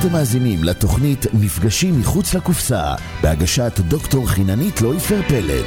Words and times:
אתם 0.00 0.12
מאזינים 0.12 0.64
לתוכנית 0.64 1.26
מפגשים 1.34 2.00
מחוץ 2.00 2.34
לקופסה, 2.34 2.94
בהגשת 3.22 3.72
דוקטור 3.78 4.28
חיננית 4.28 4.80
לויפר 4.80 5.20
פלד. 5.28 5.64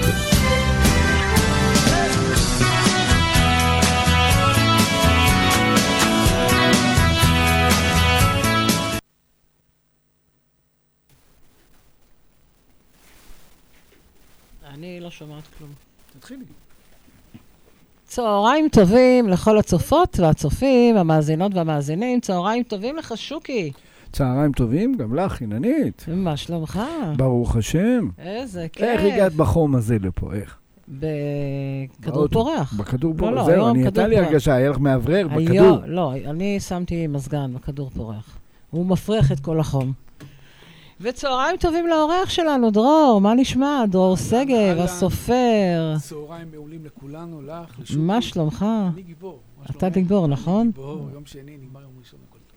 אני 14.74 15.00
לא 15.00 15.09
שומעת 15.12 15.44
כלום. 15.58 15.70
תתחילי. 16.20 16.46
צהריים 18.03 18.70
טובים 18.70 19.30
לכל 19.30 19.58
הצופות 19.58 20.20
והצופים, 20.20 20.97
המאזינות 20.97 21.52
והמאזינים. 21.56 22.20
צהריים 22.20 22.64
טובים 22.64 22.97
לך, 22.97 23.14
שוקי. 23.18 23.72
צהריים 24.11 24.51
טובים, 24.51 24.95
גם 24.95 25.16
לך, 25.16 25.31
חיננית. 25.31 26.05
מה 26.07 26.38
שלומך? 26.38 26.79
ברוך 27.17 27.55
השם. 27.55 28.09
איזה 28.19 28.67
כיף. 28.73 28.83
איך 28.83 29.01
הגעת 29.01 29.33
בחום 29.33 29.75
הזה 29.75 29.97
לפה? 29.99 30.33
איך? 30.33 30.57
בכדור. 30.88 32.27
פורח. 32.27 32.73
בכדור 32.73 33.13
לא, 33.13 33.17
פורח. 33.17 33.31
לא, 33.33 33.44
זהו, 33.44 33.53
היום 33.53 33.69
אני, 33.69 33.85
כדור 33.85 34.03
הייתה 34.03 34.22
לי. 34.22 34.27
הרגשה, 34.27 34.53
היה 34.53 34.69
לך 34.69 34.77
מאוורר 34.79 35.27
בכדור. 35.27 35.41
היום, 35.51 35.77
לא, 35.85 36.13
אני 36.13 36.59
שמתי 36.59 37.07
מזגן 37.07 37.53
בכדור 37.53 37.89
פורח. 37.89 38.38
הוא 38.69 38.85
מפריח 38.85 39.31
את 39.31 39.39
כל 39.39 39.59
החום. 39.59 39.94
וצהריים 41.01 41.57
טובים 41.57 41.88
לאורח 41.88 42.29
שלנו, 42.29 42.72
דרור, 42.72 43.19
מה 43.22 43.33
נשמע? 43.33 43.83
דרור 43.89 44.17
שגב. 44.17 44.78
הסופר. 44.79 45.95
צהריים 46.01 46.47
מעולים 46.51 46.85
לכולנו, 46.85 47.41
לך, 47.41 47.79
לשוקי. 47.79 47.99
מה 47.99 48.22
שלומך? 48.22 48.66
אני 48.93 49.01
גיבור. 49.01 49.39
אתה? 49.69 49.89
גיבור, 49.89 50.28
נכון? 50.28 50.61
אני 50.61 50.72
גיבור, 50.72 51.09
יום 51.13 51.25
שני, 51.25 51.57
נגמר 51.61 51.81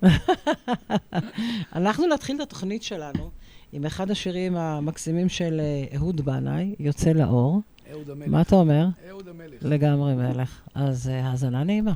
אנחנו 1.76 2.06
נתחיל 2.06 2.36
את 2.36 2.40
התוכנית 2.40 2.82
שלנו 2.82 3.30
עם 3.72 3.86
אחד 3.86 4.10
השירים 4.10 4.56
המקסימים 4.56 5.28
של 5.28 5.60
אה, 5.60 5.96
אהוד 5.96 6.20
בנאי, 6.20 6.74
יוצא 6.78 7.10
לאור. 7.10 7.60
אהוד 7.92 8.10
המלך. 8.10 8.28
מה 8.28 8.40
אתה 8.40 8.56
אומר? 8.56 8.86
אהוד 9.08 9.28
המלך. 9.28 9.62
לגמרי 9.62 10.14
מלך. 10.14 10.60
אז 10.74 11.08
אה, 11.08 11.28
האזנה 11.28 11.64
נעימה. 11.64 11.92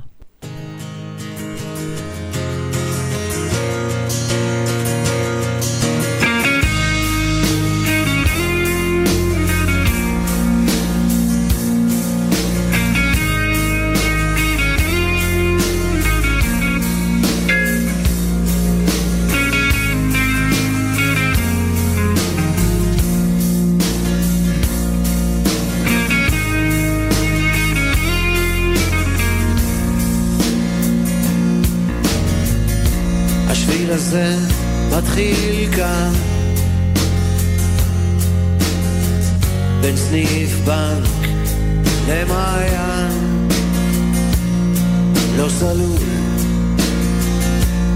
בין 39.81 39.97
סניף 39.97 40.59
בנק 40.65 41.27
למעיין 42.07 43.47
לא 45.37 45.49
סלול 45.49 45.99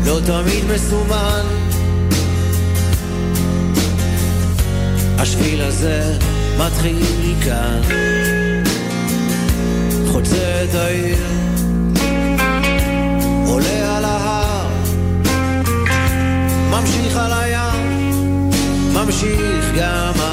לא 0.05 0.19
תמיד 0.25 0.63
מסומן 0.75 1.45
השביל 5.17 5.61
הזה 5.61 6.17
מתחיל 6.57 7.35
כאן 7.45 7.81
חוצה 10.11 10.63
את 10.63 10.75
העיר 10.75 11.17
עולה 13.45 13.97
על 13.97 14.05
ההר 14.05 14.67
ממשיך 16.71 17.17
על 17.17 17.31
הים, 17.33 18.49
ממשיך 18.93 19.71
גם 19.77 20.11
מחר. 20.15 20.32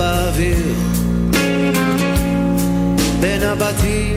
באוויר, 0.00 0.74
בין 3.20 3.42
הבתים, 3.42 4.16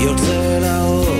יוצא 0.00 0.58
לאור, 0.60 1.15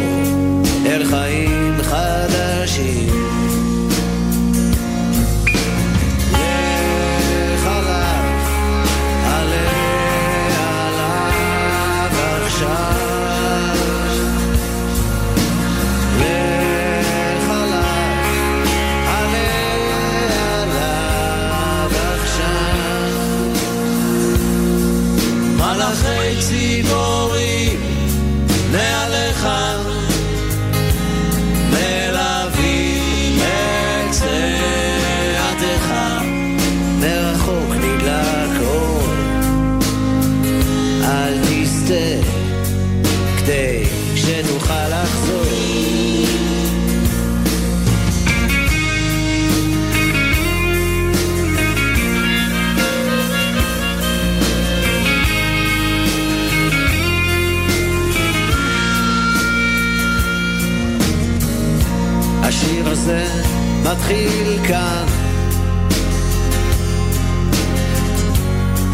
מתחיל 64.07 64.59
כאן. 64.69 65.07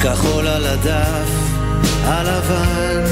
כחול 0.01 0.47
על 0.47 0.67
הדף 0.67 1.29
הלבן, 2.05 3.05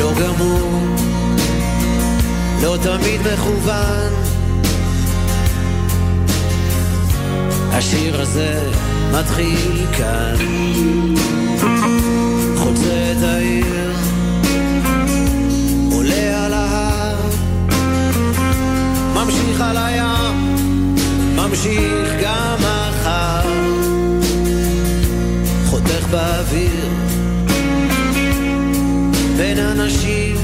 לא 0.00 0.12
גמור, 0.20 0.80
לא 2.62 2.76
תמיד 2.82 3.20
מכוון. 3.32 4.12
השיר 7.72 8.20
הזה 8.20 8.70
מתחיל 9.12 9.86
כאן, 9.98 10.34
ממשיך 21.66 22.12
גם 22.22 22.56
מחר, 22.58 23.48
חותך 25.66 26.06
באוויר, 26.10 26.88
בין 29.36 29.58
אנשים, 29.58 30.36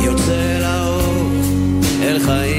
יוצא 0.00 0.58
לאור, 0.60 1.30
אל 2.02 2.18
חיים 2.18 2.55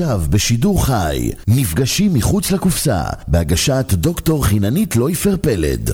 עכשיו 0.00 0.20
בשידור 0.30 0.86
חי, 0.86 1.30
נפגשים 1.48 2.14
מחוץ 2.14 2.50
לקופסה, 2.50 3.02
בהגשת 3.28 3.86
דוקטור 3.92 4.44
חיננית 4.44 4.96
לויפר 4.96 5.36
פלד. 5.36 5.90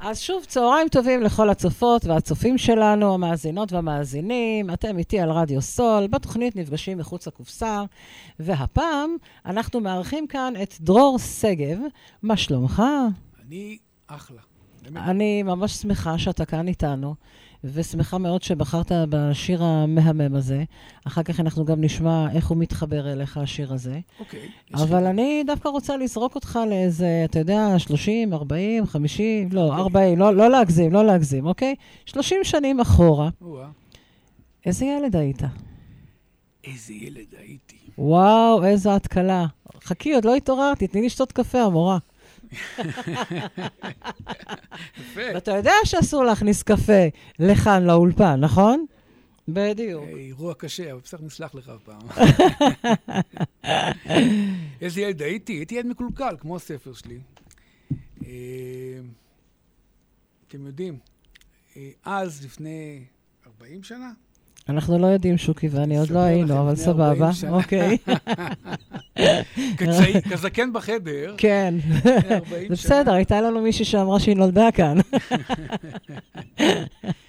אז 0.00 0.20
שוב, 0.20 0.44
צהריים 0.44 0.88
טובים 0.88 1.22
לכל 1.22 1.50
הצופות 1.50 2.04
והצופים 2.04 2.58
שלנו, 2.58 3.14
המאזינות 3.14 3.72
והמאזינים. 3.72 4.70
אתם 4.70 4.98
איתי 4.98 5.20
על 5.20 5.30
רדיו 5.30 5.62
סול, 5.62 6.06
בתוכנית 6.06 6.56
נפגשים 6.56 6.98
מחוץ 6.98 7.26
לקופסה. 7.28 7.82
והפעם 8.40 9.16
אנחנו 9.46 9.80
מארחים 9.80 10.26
כאן 10.26 10.54
את 10.62 10.74
דרור 10.80 11.18
שגב. 11.18 11.78
מה 12.22 12.36
שלומך? 12.36 12.82
אני 13.46 13.78
אחלה. 14.06 14.40
באמת. 14.82 15.02
אני 15.08 15.42
ממש 15.42 15.72
שמחה 15.72 16.18
שאתה 16.18 16.44
כאן 16.44 16.68
איתנו, 16.68 17.14
ושמחה 17.64 18.18
מאוד 18.18 18.42
שבחרת 18.42 18.92
בשיר 19.08 19.62
המהמם 19.64 20.34
הזה. 20.34 20.64
אחר 21.06 21.22
כך 21.22 21.40
אנחנו 21.40 21.64
גם 21.64 21.80
נשמע 21.80 22.26
איך 22.32 22.46
הוא 22.48 22.58
מתחבר 22.58 23.12
אליך, 23.12 23.36
השיר 23.38 23.72
הזה. 23.72 23.98
אוקיי. 24.20 24.40
יש 24.74 24.80
אבל 24.80 25.00
לי- 25.02 25.10
אני 25.10 25.42
דווקא 25.46 25.68
רוצה 25.68 25.96
לזרוק 25.96 26.34
אותך 26.34 26.58
לאיזה, 26.68 27.22
אתה 27.24 27.38
יודע, 27.38 27.78
30, 27.78 28.32
40, 28.34 28.86
50, 28.86 29.48
לא, 29.52 29.74
40, 29.74 30.18
לא, 30.18 30.34
לא 30.34 30.50
להגזים, 30.50 30.92
לא 30.92 31.04
להגזים, 31.06 31.46
אוקיי? 31.46 31.74
30 32.06 32.38
שנים 32.44 32.80
אחורה. 32.80 33.28
או-אה, 33.42 33.66
איזה 34.66 34.84
ילד 34.84 35.16
היית? 35.16 35.42
איזה 36.64 36.92
ילד 36.92 37.26
הייתי. 37.38 37.76
וואו, 37.98 38.64
איזו 38.64 38.90
התקלה. 38.96 39.46
חכי, 39.84 40.14
עוד 40.14 40.24
לא 40.24 40.34
התעוררתי, 40.34 40.86
תני 40.86 41.06
לשתות 41.06 41.32
קפה, 41.32 41.62
המורה. 41.62 41.98
יפה. 45.00 45.20
ואתה 45.34 45.50
יודע 45.50 45.72
שאסור 45.84 46.24
להכניס 46.24 46.62
קפה 46.62 47.06
לכאן, 47.38 47.84
לאולפן, 47.84 48.40
נכון? 48.40 48.86
בדיוק. 49.48 50.04
אה, 50.04 50.08
אירוע 50.08 50.54
קשה, 50.54 50.92
אבל 50.92 51.00
בסדר, 51.00 51.24
נסלח 51.24 51.54
לך 51.54 51.68
הפעם. 51.68 52.02
איזה 54.80 55.00
ילד 55.00 55.22
הייתי? 55.22 55.52
הייתי 55.52 55.74
ילד 55.74 55.86
מקולקל, 55.86 56.36
כמו 56.40 56.56
הספר 56.56 56.92
שלי. 56.92 57.18
אה, 58.26 59.00
אתם 60.48 60.66
יודעים, 60.66 60.98
אה, 61.76 61.90
אז, 62.04 62.44
לפני 62.44 63.04
40 63.46 63.82
שנה, 63.82 64.12
אנחנו 64.68 64.98
לא 64.98 65.06
יודעים, 65.06 65.38
שוקי 65.38 65.68
ואני 65.68 65.98
עוד 65.98 66.10
לא 66.10 66.18
היינו, 66.18 66.60
אבל 66.60 66.76
סבבה. 66.76 67.08
40 67.08 67.32
שנה. 67.32 67.50
אוקיי. 67.50 67.98
כזקן 70.30 70.72
בחדר, 70.72 71.34
כן. 71.38 71.74
לפני 71.78 72.34
40 72.34 72.68
זה 72.68 72.74
בסדר, 72.74 73.12
הייתה 73.12 73.40
לנו 73.40 73.60
מישהי 73.62 73.84
שאמרה 73.84 74.20
שהיא 74.20 74.36
נולדה 74.36 74.68
כאן. 74.74 74.96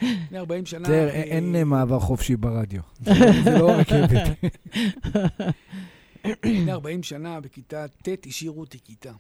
לפני 0.02 0.38
40 0.38 0.66
שנה... 0.66 0.88
תראה, 0.88 1.10
אה, 1.10 1.22
אין 1.22 1.56
אה, 1.56 1.64
מעבר 1.64 2.00
חופשי 2.00 2.36
ברדיו. 2.36 2.82
זה 3.02 3.12
לא- 3.14 3.44
זה 3.44 3.58
לא 3.60 3.72
רכבת. 3.72 4.22
לפני 6.26 6.72
40 6.72 7.04
שנה, 7.04 7.40
בכיתה 7.40 7.86
ט', 7.88 8.28
השאירו 8.28 8.60
אותי 8.60 8.78
כיתה. 8.84 9.12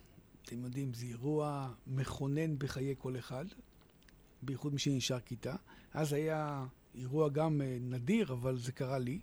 אתם 0.45 0.63
יודעים, 0.63 0.91
זה 0.93 1.05
אירוע 1.05 1.67
מכונן 1.87 2.57
בחיי 2.57 2.95
כל 2.97 3.17
אחד, 3.19 3.45
בייחוד 4.41 4.73
מי 4.73 4.79
שנשאר 4.79 5.19
כיתה. 5.19 5.53
אז 5.93 6.13
היה 6.13 6.63
אירוע 6.97 7.29
גם 7.29 7.61
אה, 7.61 7.77
נדיר, 7.81 8.33
אבל 8.33 8.57
זה 8.57 8.71
קרה 8.71 8.99
לי. 8.99 9.19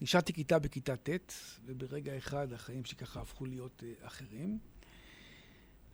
נשארתי 0.00 0.32
כיתה 0.32 0.58
בכיתה 0.58 0.96
ט', 0.96 1.32
וברגע 1.66 2.16
אחד 2.16 2.52
החיים 2.52 2.84
שלי 2.84 2.96
ככה 2.96 3.20
הפכו 3.20 3.44
להיות 3.44 3.82
אה, 3.86 4.06
אחרים. 4.06 4.58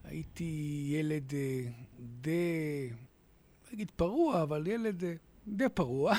הייתי 0.03 0.83
ילד 0.89 1.33
אה, 1.33 1.69
די, 2.21 2.89
לא 2.89 3.73
אגיד 3.73 3.91
פרוע, 3.95 4.43
אבל 4.43 4.67
ילד 4.67 5.03
אה, 5.03 5.13
די 5.47 5.69
פרוע. 5.73 6.13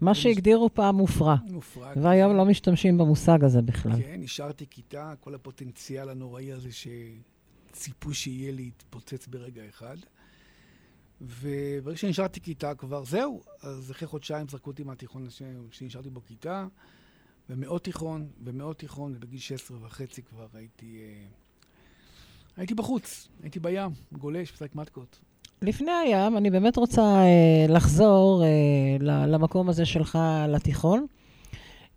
מה 0.00 0.14
שהגדירו 0.20 0.74
פעם 0.74 0.96
מופרע. 0.96 1.36
מופרע. 1.50 1.92
והיום 2.02 2.36
לא 2.36 2.44
משתמשים 2.44 2.98
במושג 2.98 3.44
הזה 3.44 3.62
בכלל. 3.62 4.02
כן, 4.02 4.20
נשארתי 4.20 4.66
כיתה, 4.70 5.14
כל 5.20 5.34
הפוטנציאל 5.34 6.08
הנוראי 6.08 6.52
הזה 6.52 6.68
שציפו 6.72 8.14
שיהיה 8.14 8.52
לי 8.52 8.70
התפוצץ 8.76 9.26
ברגע 9.26 9.62
אחד. 9.68 9.96
וברגע 11.20 11.96
שנשארתי 11.96 12.40
כיתה 12.40 12.74
כבר, 12.74 13.04
זהו. 13.04 13.42
אז 13.62 13.90
אחרי 13.90 14.08
חודשיים 14.08 14.48
זרקו 14.48 14.70
אותי 14.70 14.82
מהתיכון 14.82 15.26
שנשארתי 15.70 16.10
בו 16.10 16.20
כיתה, 16.26 16.66
ומאוד 17.50 17.80
תיכון, 17.80 18.26
ומאוד 18.44 18.76
תיכון, 18.76 19.12
ובגיל 19.16 19.40
16 19.40 19.76
וחצי 19.82 20.22
כבר 20.22 20.46
הייתי... 20.54 20.98
אה, 21.02 21.26
הייתי 22.56 22.74
בחוץ, 22.74 23.28
הייתי 23.42 23.60
בים, 23.60 23.90
גולש, 24.12 24.52
משחק 24.52 24.74
מתקות. 24.74 25.18
לפני 25.62 25.92
הים, 25.92 26.36
אני 26.36 26.50
באמת 26.50 26.76
רוצה 26.76 27.02
אה, 27.02 27.66
לחזור 27.68 28.44
אה, 28.44 29.26
למקום 29.26 29.68
הזה 29.68 29.86
שלך, 29.86 30.18
לתיכון. 30.48 31.06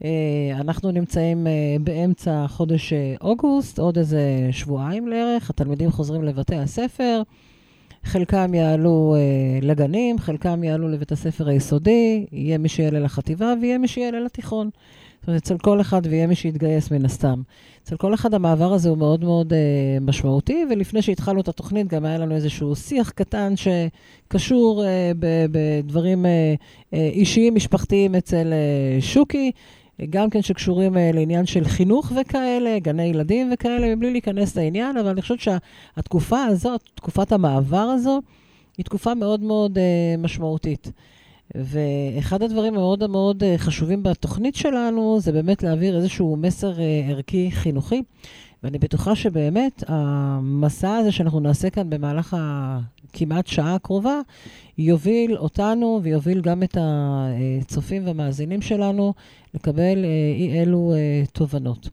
אה, 0.04 0.10
אנחנו 0.60 0.92
נמצאים 0.92 1.48
אה, 1.48 1.52
באמצע 1.82 2.46
חודש 2.48 2.94
אה, 2.94 3.16
אוגוסט, 3.22 3.80
עוד 3.80 3.98
איזה 3.98 4.50
שבועיים 4.52 5.08
לערך, 5.08 5.50
התלמידים 5.50 5.92
חוזרים 5.92 6.24
לבתי 6.24 6.56
הספר. 6.56 7.22
חלקם 8.08 8.54
יעלו 8.54 9.16
אה, 9.18 9.60
לגנים, 9.68 10.20
חלקם 10.20 10.64
יעלו 10.64 10.90
לבית 10.90 11.12
הספר 11.12 11.48
היסודי, 11.48 12.26
יהיה 12.32 12.58
מי 12.58 12.70
שיעלה 12.70 13.00
לחטיבה 13.00 13.54
ויהיה 13.62 13.78
מי 13.78 13.88
שיעלה 13.88 14.20
לתיכון. 14.20 14.70
זאת 15.20 15.28
אומרת, 15.28 15.42
אצל 15.42 15.58
כל 15.58 15.82
אחד 15.82 16.02
ויהיה 16.06 16.28
מי 16.28 16.36
שיתגייס 16.36 16.92
מן 16.92 17.06
הסתם. 17.06 17.42
אצל 17.84 17.98
כל 17.98 18.14
אחד 18.14 18.34
המעבר 18.34 18.74
הזה 18.74 18.90
הוא 18.90 18.98
מאוד 18.98 19.24
מאוד 19.24 19.54
אה, 19.54 19.98
משמעותי, 20.02 20.66
ולפני 20.70 21.02
שהתחלנו 21.02 21.42
את 21.42 21.48
התוכנית 21.48 21.88
גם 21.88 22.06
היה 22.06 22.18
לנו 22.18 22.36
איזשהו 22.36 22.76
שיח 22.76 23.10
קטן 23.10 23.54
שקשור 23.56 24.86
אה, 24.86 25.12
בדברים 25.52 26.26
אה, 26.26 26.54
אה, 26.94 27.10
אישיים, 27.14 27.56
משפחתיים 27.56 28.16
אצל 28.16 28.54
אה, 28.54 29.02
שוקי. 29.02 29.52
גם 30.10 30.30
כן 30.30 30.42
שקשורים 30.42 30.98
אה, 30.98 31.12
לעניין 31.14 31.46
של 31.46 31.64
חינוך 31.64 32.12
וכאלה, 32.22 32.80
גני 32.80 33.04
ילדים 33.04 33.50
וכאלה, 33.54 33.96
מבלי 33.96 34.12
להיכנס 34.12 34.58
לעניין, 34.58 34.98
אבל 34.98 35.10
אני 35.10 35.22
חושבת 35.22 35.40
שהתקופה 35.40 36.44
הזאת, 36.44 36.82
תקופת 36.96 37.32
המעבר 37.32 37.78
הזו, 37.78 38.22
היא 38.78 38.86
תקופה 38.86 39.14
מאוד 39.14 39.42
מאוד 39.42 39.78
אה, 39.78 40.16
משמעותית. 40.18 40.92
ואחד 41.56 42.42
הדברים 42.42 42.74
המאוד 42.74 43.10
מאוד 43.10 43.44
אה, 43.44 43.58
חשובים 43.58 44.04
בתוכנית 44.04 44.56
שלנו 44.56 45.20
זה 45.20 45.32
באמת 45.32 45.64
להעביר 45.64 45.98
איזשהו 45.98 46.36
מסר 46.36 46.74
ערכי 47.10 47.52
חינוכי. 47.52 48.04
ואני 48.64 48.78
בטוחה 48.78 49.16
שבאמת 49.16 49.84
המסע 49.88 50.96
הזה 50.96 51.12
שאנחנו 51.12 51.40
נעשה 51.40 51.70
כאן 51.70 51.90
במהלך 51.90 52.38
הכמעט 53.10 53.48
שעה 53.48 53.76
הקרובה, 53.76 54.22
יוביל 54.78 55.38
אותנו 55.38 56.00
ויוביל 56.04 56.42
גם 56.42 56.64
את 56.64 56.78
הצופים 56.80 58.06
והמאזינים 58.08 58.62
שלנו 58.62 59.14
לקבל 59.54 60.06
אה, 60.06 60.10
אי 60.38 60.62
אלו 60.62 60.94
תובנות. 61.34 61.90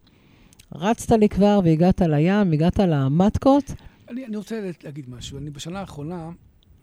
רצת 0.75 1.13
לי 1.13 1.29
כבר 1.29 1.61
והגעת 1.65 2.01
לים, 2.01 2.53
הגעת 2.53 2.79
למטקות. 2.79 3.65
אני, 4.09 4.27
אני 4.27 4.37
רוצה 4.37 4.71
להגיד 4.85 5.11
משהו. 5.11 5.39
אני 5.39 5.51
בשנה 5.51 5.81
האחרונה 5.81 6.31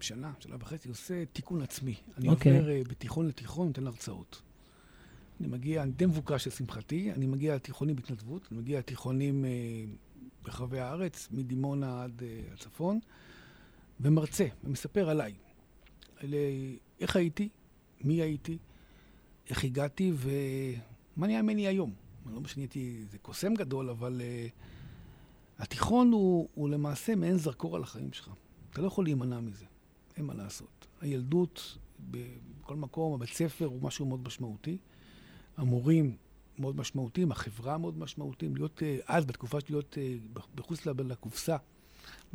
שנה, 0.02 0.32
שנה 0.40 0.56
וחצי, 0.60 0.88
עושה 0.88 1.24
תיקון 1.32 1.62
עצמי. 1.62 1.94
אני 2.18 2.28
okay. 2.28 2.30
אוקיי. 2.30 2.58
עובר 2.58 2.70
uh, 2.70 2.88
בתיכון 2.88 3.26
לתיכון, 3.26 3.66
נותן 3.66 3.86
הרצאות. 3.86 4.42
אני 5.40 5.48
מגיע, 5.48 5.82
אני 5.82 5.92
די 5.92 6.06
מבוקש 6.06 6.46
לשמחתי, 6.46 7.12
אני 7.12 7.26
מגיע 7.26 7.54
לתיכונים 7.54 7.96
בהתנדבות, 7.96 8.48
אני 8.50 8.60
מגיע 8.60 8.78
לתיכונים 8.78 9.44
uh, 9.44 10.44
ברחבי 10.44 10.80
הארץ, 10.80 11.28
מדימונה 11.30 12.04
עד 12.04 12.20
uh, 12.20 12.54
הצפון, 12.54 13.00
ומרצה, 14.02 14.46
ומספר 14.64 15.10
עליי. 15.10 15.34
על 16.16 16.34
איך 17.00 17.16
הייתי, 17.16 17.48
מי 18.00 18.22
הייתי, 18.22 18.58
איך 19.50 19.64
הגעתי, 19.64 20.12
ומה 20.16 21.26
נהיה 21.26 21.42
ממני 21.42 21.66
היום. 21.66 21.92
לא 22.32 22.40
משנה, 22.40 22.62
הייתי 22.62 22.96
איזה 23.06 23.18
קוסם 23.18 23.54
גדול, 23.54 23.90
אבל 23.90 24.20
uh, 24.20 25.62
התיכון 25.62 26.12
הוא, 26.12 26.48
הוא 26.54 26.68
למעשה 26.68 27.14
מעין 27.14 27.38
זרקור 27.38 27.76
על 27.76 27.82
החיים 27.82 28.12
שלך. 28.12 28.30
אתה 28.70 28.80
לא 28.80 28.86
יכול 28.86 29.04
להימנע 29.04 29.40
מזה. 29.40 29.64
אין 30.16 30.24
מה 30.24 30.34
לעשות. 30.34 30.86
הילדות, 31.00 31.78
בכל 32.10 32.76
מקום, 32.76 33.14
הבית 33.14 33.30
ספר 33.30 33.64
הוא 33.64 33.82
משהו 33.82 34.06
מאוד 34.06 34.26
משמעותי. 34.26 34.78
המורים 35.56 36.16
מאוד 36.58 36.76
משמעותיים, 36.76 37.32
החברה 37.32 37.78
מאוד 37.78 37.98
משמעותיים. 37.98 38.56
להיות 38.56 38.82
אה, 38.82 38.98
אז, 39.06 39.24
בתקופה 39.24 39.60
של 39.60 39.66
להיות 39.68 39.98
אה, 39.98 40.14
מחוץ 40.56 40.86
לקופסה, 40.86 41.56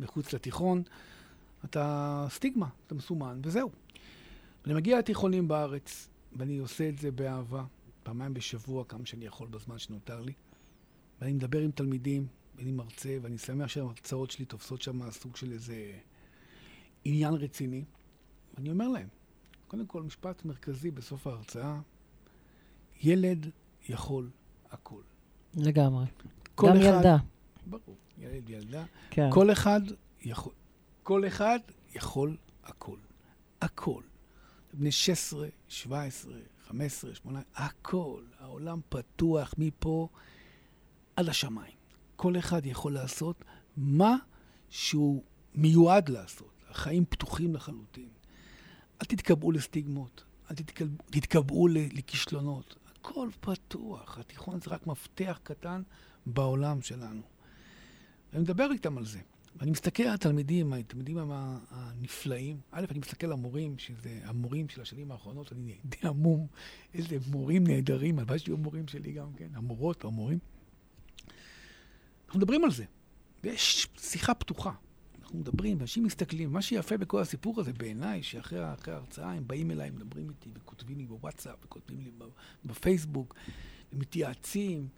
מחוץ 0.00 0.32
לתיכון, 0.32 0.82
אתה 1.64 2.26
סטיגמה, 2.30 2.68
אתה 2.86 2.94
מסומן, 2.94 3.40
וזהו. 3.44 3.70
אני 4.66 4.74
מגיע 4.74 4.98
לתיכונים 4.98 5.48
בארץ, 5.48 6.08
ואני 6.32 6.58
עושה 6.58 6.88
את 6.88 6.98
זה 6.98 7.10
באהבה, 7.10 7.64
פעמיים 8.02 8.34
בשבוע, 8.34 8.84
כמה 8.84 9.06
שאני 9.06 9.24
יכול 9.24 9.48
בזמן 9.48 9.78
שנותר 9.78 10.20
לי. 10.20 10.32
ואני 11.20 11.32
מדבר 11.32 11.60
עם 11.60 11.70
תלמידים, 11.70 12.26
ואני 12.56 12.72
מרצה, 12.72 13.16
ואני 13.22 13.38
שמח 13.38 13.68
שההרצאות 13.68 14.30
שלי 14.30 14.44
תופסות 14.44 14.82
שם 14.82 15.10
סוג 15.10 15.36
של 15.36 15.52
איזה 15.52 15.92
עניין 17.04 17.34
רציני. 17.34 17.84
ואני 18.54 18.70
אומר 18.70 18.88
להם, 18.88 19.08
קודם 19.68 19.86
כל, 19.86 20.02
משפט 20.02 20.44
מרכזי 20.44 20.90
בסוף 20.90 21.26
ההרצאה, 21.26 21.80
ילד 23.02 23.46
יכול 23.88 24.30
הכל. 24.70 25.00
לגמרי. 25.54 26.04
גם 26.60 26.68
אחד, 26.68 26.80
ילדה. 26.80 27.16
ברור, 27.66 27.96
ילד, 28.18 28.50
ילדה. 28.50 28.84
כן. 29.10 29.30
כל 29.32 29.52
אחד 29.52 29.80
יכול. 30.20 30.52
כל 31.08 31.26
אחד 31.26 31.58
יכול 31.94 32.36
הכל. 32.64 32.98
הכל. 33.62 34.02
בני 34.74 34.92
16, 34.92 35.48
17, 35.68 36.34
15, 36.66 37.14
18, 37.14 37.44
הכל. 37.54 38.22
העולם 38.38 38.80
פתוח 38.88 39.54
מפה 39.58 40.08
עד 41.16 41.28
השמיים. 41.28 41.76
כל 42.16 42.38
אחד 42.38 42.66
יכול 42.66 42.94
לעשות 42.94 43.44
מה 43.76 44.16
שהוא 44.70 45.24
מיועד 45.54 46.08
לעשות. 46.08 46.52
החיים 46.70 47.04
פתוחים 47.04 47.54
לחלוטין. 47.54 48.08
אל 49.02 49.06
תתקבעו 49.06 49.52
לסטיגמות, 49.52 50.24
אל 50.50 50.56
תתקבעו, 50.56 50.96
תתקבעו 51.10 51.68
לכישלונות. 51.68 52.76
הכל 52.86 53.28
פתוח. 53.40 54.18
התיכון 54.18 54.60
זה 54.60 54.70
רק 54.70 54.86
מפתח 54.86 55.40
קטן 55.42 55.82
בעולם 56.26 56.82
שלנו. 56.82 57.22
ואני 58.32 58.42
מדבר 58.42 58.72
איתם 58.72 58.98
על 58.98 59.04
זה. 59.04 59.20
ואני 59.58 59.70
מסתכל 59.70 60.02
על 60.02 60.14
התלמידים, 60.14 60.72
התלמידים 60.72 61.18
הנפלאים. 61.70 62.60
א', 62.70 62.84
אני 62.90 62.98
מסתכל 62.98 63.26
על 63.26 63.32
המורים, 63.32 63.78
שזה 63.78 64.20
המורים 64.24 64.68
של 64.68 64.80
השנים 64.80 65.12
האחרונות, 65.12 65.52
אני 65.52 65.78
די 65.84 65.96
המום, 66.02 66.46
איזה 66.94 67.18
מורים 67.30 67.66
נהדרים, 67.66 68.18
הלוואי 68.18 68.38
שיהיו 68.38 68.56
מורים 68.56 68.88
שלי 68.88 69.12
גם 69.12 69.32
כן, 69.32 69.48
המורות 69.54 70.04
והמורים. 70.04 70.38
אנחנו 72.26 72.40
מדברים 72.40 72.64
על 72.64 72.70
זה, 72.70 72.84
ויש 73.44 73.88
שיחה 73.98 74.34
פתוחה. 74.34 74.72
אנחנו 75.22 75.38
מדברים, 75.38 75.80
אנשים 75.80 76.04
מסתכלים. 76.04 76.52
מה 76.52 76.62
שיפה 76.62 76.96
בכל 76.96 77.20
הסיפור 77.20 77.60
הזה 77.60 77.72
בעיניי, 77.72 78.22
שאחרי 78.22 78.58
ההרצאה 78.64 79.32
הם 79.32 79.46
באים 79.46 79.70
אליי, 79.70 79.90
מדברים 79.90 80.30
איתי 80.30 80.50
וכותבים 80.54 80.98
לי 80.98 81.06
בוואטסאפ 81.06 81.64
וכותבים 81.64 82.00
לי 82.00 82.10
בפייסבוק, 82.64 83.34
ומתייעצים. 83.92 84.88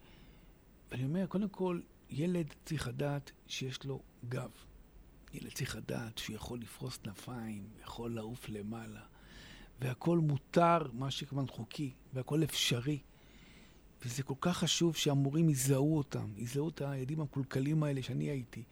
ואני 0.91 1.05
אומר, 1.05 1.27
קודם 1.27 1.49
כל, 1.49 1.81
ילד 2.11 2.55
צריך 2.65 2.89
לדעת 2.89 3.33
שיש 3.47 3.85
לו 3.85 4.03
גב. 4.29 4.51
ילד 5.35 5.53
צריך 5.53 5.77
לדעת 5.77 6.19
שהוא 6.19 6.37
יכול 6.37 6.61
לפרוס 6.61 6.97
כנפיים, 6.97 7.65
יכול 7.83 8.15
לעוף 8.15 8.49
למעלה. 8.49 9.01
והכל 9.81 10.19
מותר, 10.19 10.79
מה 10.93 11.11
שכמובן 11.11 11.47
חוקי, 11.47 11.93
והכל 12.13 12.45
אפשרי. 12.45 12.99
וזה 14.05 14.23
כל 14.23 14.35
כך 14.41 14.57
חשוב 14.57 14.97
שהמורים 14.97 15.49
יזהו 15.49 15.97
אותם, 15.97 16.29
יזהו 16.37 16.69
את 16.69 16.81
הילדים 16.81 17.21
המקולקלים 17.21 17.83
האלה 17.83 18.03
שאני 18.03 18.25
הייתי. 18.25 18.63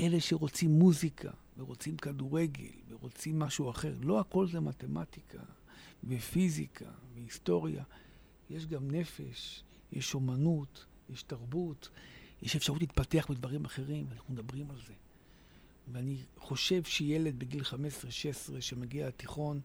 אלה 0.00 0.20
שרוצים 0.20 0.70
מוזיקה, 0.70 1.30
ורוצים 1.56 1.96
כדורגל, 1.96 2.72
ורוצים 2.88 3.38
משהו 3.38 3.70
אחר. 3.70 3.94
לא 4.00 4.20
הכל 4.20 4.46
זה 4.46 4.60
מתמטיקה, 4.60 5.42
ופיזיקה, 6.04 6.90
והיסטוריה. 7.14 7.84
יש 8.50 8.66
גם 8.66 8.90
נפש, 8.90 9.64
יש 9.92 10.14
אומנות, 10.14 10.86
יש 11.10 11.22
תרבות, 11.22 11.90
יש 12.42 12.56
אפשרות 12.56 12.80
להתפתח 12.80 13.26
בדברים 13.30 13.64
אחרים, 13.64 14.06
ואנחנו 14.08 14.34
מדברים 14.34 14.70
על 14.70 14.76
זה. 14.86 14.92
ואני 15.92 16.16
חושב 16.38 16.82
שילד 16.84 17.38
בגיל 17.38 17.62
15-16 17.62 18.60
שמגיע 18.60 19.08
לתיכון 19.08 19.60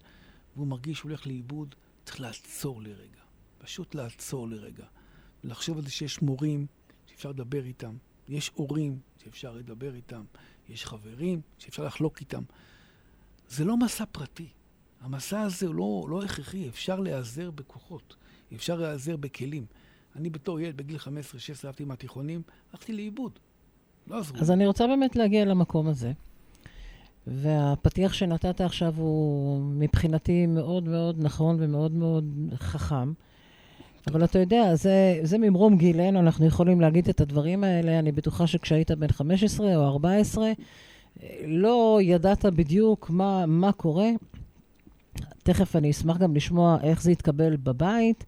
והוא 0.56 0.68
מרגיש 0.68 0.98
שהוא 0.98 1.10
הולך 1.10 1.28
לאיבוד, 1.28 1.76
צריך 2.06 2.20
לעצור 2.20 2.82
לרגע. 2.82 3.22
פשוט 3.58 3.96
לעצור 3.96 4.48
לרגע. 4.48 4.86
ולחשוב 5.44 5.78
על 5.78 5.84
זה 5.84 5.92
שיש 5.92 6.22
מורים 6.22 6.68
שאפשר 7.08 7.30
לדבר 7.30 7.66
איתם, 7.66 7.96
יש 8.30 8.52
הורים 8.56 9.00
שאפשר 9.24 9.54
לדבר 9.54 9.96
איתם, 9.96 10.24
יש 10.70 10.86
חברים 10.86 11.42
שאפשר 11.58 11.84
לחלוק 11.86 12.20
איתם. 12.20 12.44
זה 13.50 13.66
לא 13.66 13.78
מסע 13.78 14.06
פרטי. 14.12 14.48
המסע 15.02 15.42
הזה 15.42 15.68
הוא 15.68 15.76
לא, 15.76 16.06
לא 16.10 16.24
הכרחי, 16.24 16.70
אפשר 16.70 17.00
להיעזר 17.00 17.52
בכוחות, 17.52 18.16
אפשר 18.56 18.76
להיעזר 18.76 19.18
בכלים. 19.18 19.66
אני 20.16 20.30
בתור 20.30 20.60
ילד 20.60 20.78
בגיל 20.78 20.98
15-16 20.98 21.08
אהבתי 21.66 21.84
מהתיכונים, 21.84 22.42
הלכתי 22.74 22.94
לאיבוד. 22.94 23.32
לא 24.08 24.20
עזרו. 24.20 24.38
אז 24.38 24.52
אני 24.52 24.68
רוצה 24.68 24.88
באמת 24.88 25.16
להגיע 25.16 25.46
למקום 25.46 25.88
הזה. 25.88 26.12
והפתיח 27.28 28.14
שנתת 28.14 28.62
עכשיו 28.62 28.94
הוא 28.98 29.62
מבחינתי 29.62 30.46
מאוד 30.46 30.84
מאוד 30.84 31.16
נכון 31.20 31.58
ומאוד 31.60 31.92
מאוד 31.92 32.26
חכם. 32.56 33.14
אבל 34.08 34.24
אתה 34.24 34.40
יודע, 34.40 34.76
זה, 34.76 35.20
זה 35.24 35.38
ממרום 35.38 35.78
גילנו, 35.78 36.20
אנחנו 36.20 36.46
יכולים 36.46 36.82
להגיד 36.82 37.10
את 37.10 37.22
הדברים 37.22 37.64
האלה. 37.64 38.00
אני 38.00 38.12
בטוחה 38.12 38.48
שכשהיית 38.48 38.92
בן 38.92 39.08
15 39.08 39.76
או 39.76 39.88
14, 39.88 40.52
לא 41.46 42.00
ידעת 42.02 42.46
בדיוק 42.46 43.10
מה, 43.10 43.46
מה 43.46 43.72
קורה. 43.72 44.10
תכף 45.44 45.76
אני 45.76 45.92
אשמח 45.92 46.18
גם 46.18 46.36
לשמוע 46.36 46.78
איך 46.84 47.02
זה 47.02 47.12
התקבל 47.12 47.56
בבית, 47.56 48.26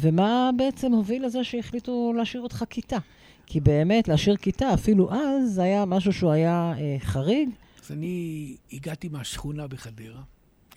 ומה 0.00 0.50
בעצם 0.56 0.92
הוביל 0.92 1.26
לזה 1.26 1.44
שהחליטו 1.44 2.12
להשאיר 2.16 2.42
אותך 2.42 2.64
כיתה. 2.70 2.98
כי 3.46 3.60
באמת, 3.60 4.08
להשאיר 4.08 4.36
כיתה, 4.36 4.74
אפילו 4.74 5.12
אז, 5.12 5.52
זה 5.54 5.62
היה 5.62 5.84
משהו 5.84 6.12
שהוא 6.12 6.30
היה 6.30 6.72
אה, 6.78 6.96
חריג. 6.98 7.48
אז 7.84 7.92
אני 7.92 8.56
הגעתי 8.72 9.08
מהשכונה 9.08 9.66
בחדרה. 9.66 10.22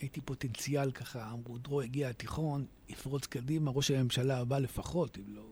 הייתי 0.00 0.20
פוטנציאל 0.20 0.90
ככה, 0.90 1.32
אמרו, 1.32 1.58
דרו 1.58 1.80
הגיע 1.80 2.08
התיכון, 2.08 2.66
יפרוץ 2.88 3.26
קדימה, 3.26 3.70
ראש 3.70 3.90
הממשלה 3.90 4.38
הבא 4.38 4.58
לפחות, 4.58 5.18
אם 5.18 5.34
לא... 5.34 5.42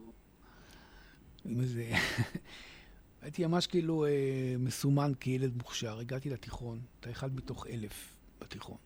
עם 1.45 1.61
איזה... 1.61 1.91
הייתי 3.21 3.45
ממש 3.45 3.67
כאילו 3.67 4.05
אה, 4.05 4.55
מסומן 4.59 5.11
כילד 5.19 5.57
מוכשר. 5.57 5.99
הגעתי 5.99 6.29
לתיכון, 6.29 6.79
אתה 6.99 7.11
אחד 7.11 7.35
מתוך 7.35 7.67
אלף 7.67 8.17
בתיכון. 8.41 8.77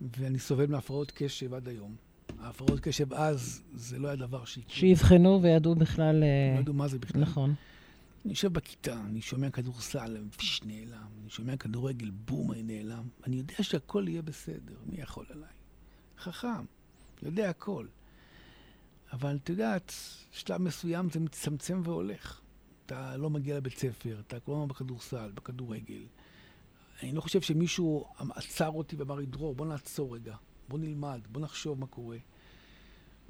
ואני 0.00 0.38
סובל 0.38 0.66
מהפרעות 0.66 1.12
קשב 1.14 1.54
עד 1.54 1.68
היום. 1.68 1.96
ההפרעות 2.40 2.80
קשב 2.80 3.14
אז, 3.14 3.62
זה 3.74 3.98
לא 3.98 4.08
היה 4.08 4.16
דבר 4.16 4.44
ש... 4.44 4.58
שיבחנו 4.68 5.42
וידעו 5.42 5.74
בכלל... 5.74 6.22
אה, 6.22 6.54
לא 6.54 6.60
ידעו 6.60 6.74
מה 6.74 6.88
זה 6.88 6.98
בכלל. 6.98 7.22
נכון. 7.22 7.54
אני 8.24 8.32
יושב 8.32 8.52
בכיתה, 8.52 9.00
אני 9.06 9.20
שומע 9.20 9.50
כדורסל, 9.50 10.16
פיש 10.36 10.62
נעלם, 10.64 11.06
אני 11.22 11.30
שומע 11.30 11.56
כדורגל, 11.56 12.10
בום, 12.10 12.52
אני 12.52 12.62
נעלם. 12.62 13.08
אני 13.26 13.36
יודע 13.36 13.54
שהכל 13.62 14.04
יהיה 14.08 14.22
בסדר, 14.22 14.74
מי 14.86 15.00
יכול 15.00 15.26
עליי? 15.30 15.48
חכם, 16.18 16.64
יודע 17.22 17.50
הכל. 17.50 17.86
אבל 19.12 19.38
את 19.42 19.48
יודעת, 19.48 19.92
שלב 20.32 20.60
מסוים 20.60 21.10
זה 21.10 21.20
מצטמצם 21.20 21.80
והולך. 21.84 22.40
אתה 22.86 23.16
לא 23.16 23.30
מגיע 23.30 23.56
לבית 23.56 23.78
ספר, 23.78 24.20
אתה 24.26 24.40
כל 24.40 24.52
הזמן 24.52 24.68
בכדורסל, 24.68 25.30
בכדורגל. 25.34 26.02
אני 27.02 27.12
לא 27.12 27.20
חושב 27.20 27.40
שמישהו 27.40 28.06
עצר 28.34 28.68
אותי 28.68 28.96
ואמר 28.96 29.14
לי, 29.14 29.26
דרור, 29.26 29.54
בוא 29.54 29.66
נעצור 29.66 30.14
רגע, 30.14 30.36
בוא 30.68 30.78
נלמד, 30.78 31.20
בוא 31.32 31.40
נחשוב 31.40 31.80
מה 31.80 31.86
קורה. 31.86 32.16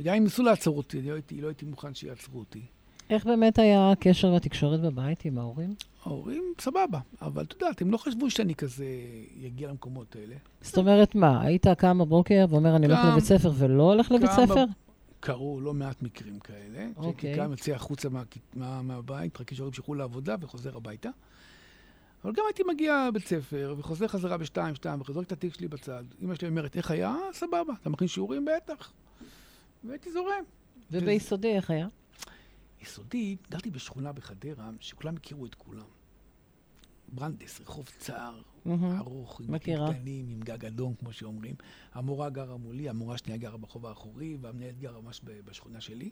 וגם 0.00 0.14
אם 0.14 0.24
ניסו 0.24 0.42
לעצור 0.42 0.76
אותי, 0.76 1.02
לא 1.02 1.12
הייתי, 1.12 1.40
לא 1.40 1.46
הייתי 1.46 1.64
מוכן 1.64 1.94
שיעצרו 1.94 2.38
אותי. 2.38 2.62
איך 3.10 3.26
באמת 3.26 3.58
היה 3.58 3.92
הקשר 3.92 4.32
והתקשורת 4.32 4.80
בבית 4.80 5.24
עם 5.24 5.38
ההורים? 5.38 5.74
ההורים, 6.04 6.42
סבבה, 6.60 6.98
אבל 7.22 7.44
את 7.44 7.52
יודעת, 7.52 7.82
הם 7.82 7.90
לא 7.90 7.96
חשבו 7.96 8.30
שאני 8.30 8.54
כזה 8.54 8.86
יגיע 9.36 9.68
למקומות 9.68 10.16
האלה. 10.16 10.34
זאת 10.60 10.78
אומרת, 10.78 11.14
מה, 11.14 11.42
היית 11.42 11.66
קם 11.78 11.98
בבוקר 11.98 12.46
ואומר, 12.50 12.76
אני 12.76 12.86
הולך 12.86 12.98
לבית 13.12 13.24
ספר 13.24 13.50
ולא 13.58 13.82
הולך 13.82 14.12
לבית 14.12 14.30
ספר? 14.30 14.64
קרו 15.20 15.60
לא 15.60 15.74
מעט 15.74 16.02
מקרים 16.02 16.38
כאלה. 16.38 16.86
אוקיי. 16.96 17.34
שהייתי 17.34 17.40
קם, 17.40 17.50
יוצא 17.50 17.72
החוצה 17.72 18.08
מה, 18.08 18.22
מה, 18.54 18.82
מהבית, 18.82 19.34
מחכה 19.34 19.54
שההורים 19.54 19.72
שילכו 19.74 19.94
לעבודה 19.94 20.36
וחוזר 20.40 20.76
הביתה. 20.76 21.10
אבל 22.26 22.34
גם 22.34 22.44
הייתי 22.48 22.62
מגיע 22.62 23.04
לבית 23.08 23.26
ספר 23.26 23.74
וחוזר 23.78 24.08
חזרה 24.08 24.36
בשתיים, 24.36 24.74
שתיים, 24.74 25.00
וחוזר 25.00 25.20
את 25.20 25.32
התיק 25.32 25.54
שלי 25.54 25.68
בצד. 25.68 26.04
אמא 26.22 26.34
שלי 26.34 26.48
אומרת, 26.48 26.76
איך 26.76 26.90
היה? 26.90 27.08
"אה, 27.10 27.32
סבבה. 27.32 27.72
אתה 27.82 27.90
מכין 27.90 28.08
שיעורים? 28.08 28.44
בטח. 28.56 28.92
והייתי 29.84 30.12
זורם. 30.12 30.44
וביסודי 30.90 31.56
איך 31.56 31.70
היה? 31.70 31.88
יסודי, 32.82 33.36
גרתי 33.50 33.70
בשכונה 33.70 34.12
בחדרה, 34.12 34.70
שכולם 34.80 35.16
הכירו 35.16 35.46
את 35.46 35.54
כולם. 35.54 35.86
ברנדס, 37.08 37.60
רחוב 37.60 37.90
צר. 37.98 38.40
ארוך, 38.98 39.40
עם. 39.40 39.46
קטנים, 39.94 40.28
עם 40.28 40.40
גג 40.40 40.64
אדום, 40.64 40.94
כמו 40.94 41.12
שאומרים. 41.12 41.54
המורה 41.94 42.30
גרה 42.30 42.56
מולי, 42.56 42.88
המורה 42.88 43.14
השנייה 43.14 43.38
גרה 43.38 43.56
ברחוב 43.56 43.86
האחורי, 43.86 44.36
והמנהלת 44.40 44.78
גרה 44.78 45.00
ממש 45.00 45.20
בשכונה 45.44 45.80
שלי. 45.80 46.10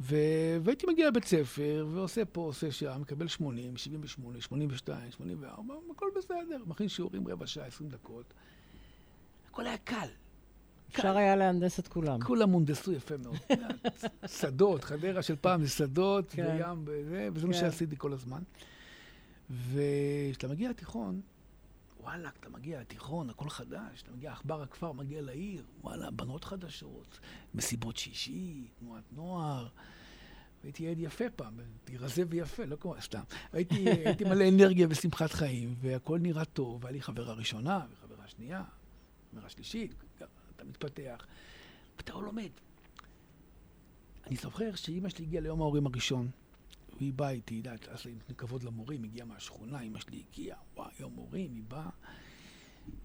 ו... 0.00 0.16
והייתי 0.62 0.86
מגיע 0.86 1.08
לבית 1.08 1.24
ספר, 1.24 1.86
ועושה 1.92 2.24
פה, 2.24 2.40
עושה 2.40 2.72
שם, 2.72 3.00
מקבל 3.00 3.28
80, 3.28 3.76
78, 3.76 4.40
82, 4.40 5.10
84, 5.10 5.74
הכל 5.90 6.06
בסדר. 6.16 6.62
מכין 6.66 6.88
שיעורים 6.88 7.28
רבע 7.28 7.46
שעה, 7.46 7.66
20 7.66 7.90
דקות. 7.90 8.34
הכל 9.50 9.66
היה 9.66 9.78
קל. 9.78 10.08
אפשר 10.90 11.16
היה 11.16 11.36
להנדס 11.36 11.78
את 11.78 11.88
כולם. 11.88 12.20
כולם 12.22 12.50
הונדסו 12.50 12.92
יפה 12.92 13.16
מאוד. 13.16 13.36
שדות, 14.40 14.84
חדרה 14.84 15.22
של 15.22 15.36
פעם 15.36 15.64
זה 15.64 15.70
שדות, 15.70 16.30
כן. 16.30 16.56
וים, 16.60 16.82
וזה, 16.84 17.28
וזה 17.32 17.46
מה 17.46 17.52
כן. 17.52 17.60
שעשיתי 17.60 17.96
כל 17.98 18.12
הזמן. 18.12 18.42
וכשאתה 19.50 20.48
מגיע 20.48 20.70
לתיכון, 20.70 21.20
וואלה, 22.08 22.30
אתה 22.40 22.48
מגיע 22.48 22.80
לתיכון, 22.80 23.30
הכל 23.30 23.48
חדש, 23.48 24.02
אתה 24.02 24.12
מגיע, 24.12 24.32
עכבר 24.32 24.62
הכפר 24.62 24.92
מגיע 24.92 25.22
לעיר, 25.22 25.64
וואלה, 25.80 26.10
בנות 26.10 26.44
חדשות, 26.44 27.20
מסיבות 27.54 27.96
שישי, 27.96 28.68
תנועת 28.78 29.12
נוער. 29.12 29.68
הייתי 30.62 30.84
ילד 30.84 30.98
יפה 30.98 31.24
פעם, 31.36 31.60
הייתי 31.60 31.96
רזה 31.96 32.22
ויפה, 32.28 32.64
לא 32.64 32.76
כמו 32.76 32.94
סתם. 33.00 33.22
הייתי, 33.52 33.90
הייתי 33.90 34.24
מלא 34.24 34.48
אנרגיה 34.48 34.86
ושמחת 34.90 35.32
חיים, 35.32 35.74
והכל 35.80 36.18
נראה 36.18 36.44
טוב, 36.44 36.84
והיה 36.84 36.92
לי 36.92 37.02
חברה 37.02 37.32
ראשונה, 37.32 37.86
וחברה 37.92 38.28
שנייה, 38.28 38.64
חברה 39.32 39.48
שלישית, 39.50 39.94
אתה 40.56 40.64
מתפתח, 40.64 41.26
ואתה 41.96 42.12
לא 42.12 42.22
לומד. 42.22 42.50
אני 44.26 44.36
זוכר 44.36 44.74
שאימא 44.74 45.08
שלי 45.08 45.24
הגיעה 45.24 45.42
ליום 45.42 45.60
ההורים 45.60 45.86
הראשון, 45.86 46.30
והיא 46.98 47.12
באה 47.12 47.30
איתי, 47.30 47.54
יודעת, 47.54 47.88
אז 47.88 48.06
עם 48.06 48.34
כבוד 48.36 48.62
למורים, 48.62 49.04
הגיעה 49.04 49.26
מהשכונה, 49.26 49.80
אמא 49.80 49.98
שלי 50.00 50.22
הגיעה, 50.30 50.58
וואי, 50.76 50.90
יום 51.00 51.12
הורים, 51.14 51.54
היא 51.54 51.62
באה, 51.68 51.90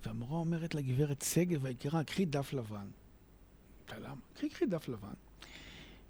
והמורה 0.06 0.40
אומרת 0.40 0.76
לגברת 0.76 1.22
שגב 1.22 1.66
היקרה, 1.66 2.04
קחי 2.04 2.26
דף 2.26 2.54
לבן. 2.54 2.88
למה? 3.98 4.22
קחי, 4.34 4.50
קחי 4.50 4.66
דף 4.66 4.88
לבן. 4.90 5.14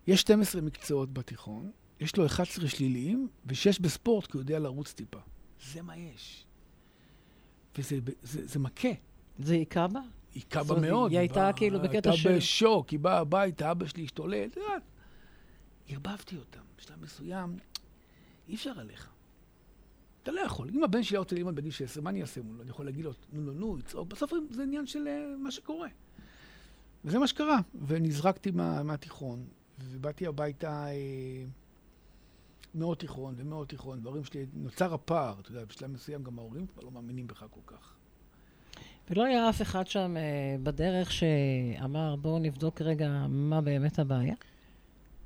יש 0.08 0.22
12 0.22 0.62
מקצועות 0.62 1.14
בתיכון, 1.14 1.72
יש 2.00 2.16
לו 2.18 2.26
11 2.26 2.68
שליליים, 2.68 3.28
ו-6 3.46 3.82
בספורט, 3.82 4.26
כי 4.28 4.38
הוא 4.38 4.42
יודע 4.42 4.60
לרוץ 4.60 4.94
טיפה. 4.94 5.20
זה 5.74 5.82
מה 5.82 5.98
יש. 5.98 6.46
וזה 7.78 8.00
זה, 8.22 8.48
זה 8.48 8.60
מכה. 8.60 8.88
זה 9.40 9.54
היכה 9.54 9.88
בה? 9.88 10.00
היא 10.34 10.44
זאת 10.62 10.70
אומרת, 10.70 10.90
מאוד. 10.92 11.12
היא 11.12 11.20
הייתה 11.20 11.34
באה- 11.36 11.54
כאילו 11.54 11.80
בקטע 11.82 12.14
של- 12.14 12.28
הייתה 12.30 12.38
בשוק, 12.40 12.90
היא 12.90 13.00
באה 13.00 13.18
הביתה, 13.20 13.72
אבא 13.72 13.88
שלי 13.88 14.04
השתולל, 14.04 14.46
את 14.52 14.58
יודעת. 14.58 14.82
ערבבתי 15.88 16.38
אותם. 16.38 16.60
בשלב 16.78 17.02
מסוים, 17.04 17.58
אי 18.48 18.56
אפשר 18.56 18.80
עליך. 18.80 19.10
אתה 20.24 20.32
לא 20.32 20.42
יכול. 20.42 20.70
אם 20.74 20.84
הבן 20.84 21.04
שלי 21.04 21.16
היה 21.16 21.20
רוצה 21.20 21.36
ללמוד 21.36 21.56
בגיל 21.56 21.72
16, 21.72 22.04
מה 22.04 22.10
אני 22.10 22.22
אעשה 22.22 22.42
מולו? 22.42 22.62
אני 22.62 22.70
יכול 22.70 22.86
להגיד 22.86 23.06
לו, 23.06 23.12
נו, 23.34 23.42
נו, 23.42 23.54
נו, 23.54 23.80
יצעוק. 23.80 24.08
בסוף 24.08 24.34
זה 24.50 24.64
עניין 24.64 24.88
של 24.88 25.08
אה, 25.08 25.36
מה 25.38 25.52
שקורה. 25.52 25.88
וזה 27.06 27.20
מה 27.20 27.28
שקרה. 27.28 27.60
ונזרקתי 27.88 28.52
מה, 28.52 28.84
מהתיכון, 28.84 29.46
ובאתי 29.80 30.28
הביתה 30.28 30.88
אה, 30.88 31.46
מאוד 32.76 32.98
תיכון 32.98 33.34
ומאוד 33.38 33.68
תיכון, 33.68 34.00
וההורים 34.04 34.24
שלי, 34.24 34.46
נוצר 34.54 34.94
הפער, 34.94 35.36
אתה 35.40 35.52
יודע, 35.52 35.66
בשלב 35.66 35.92
מסוים 35.92 36.24
גם 36.24 36.40
ההורים 36.40 36.68
כבר 36.68 36.84
לא 36.84 36.92
מאמינים 36.92 37.28
בך 37.28 37.46
כל 37.52 37.60
כך. 37.66 37.94
ולא 39.10 39.24
היה 39.24 39.50
אף 39.50 39.62
אחד 39.62 39.88
שם 39.88 40.18
אה, 40.18 40.56
בדרך 40.64 41.12
שאמר, 41.12 42.16
בואו 42.16 42.40
נבדוק 42.40 42.82
רגע 42.82 43.26
מה 43.30 43.62
באמת 43.62 44.00
הבעיה? 44.00 44.36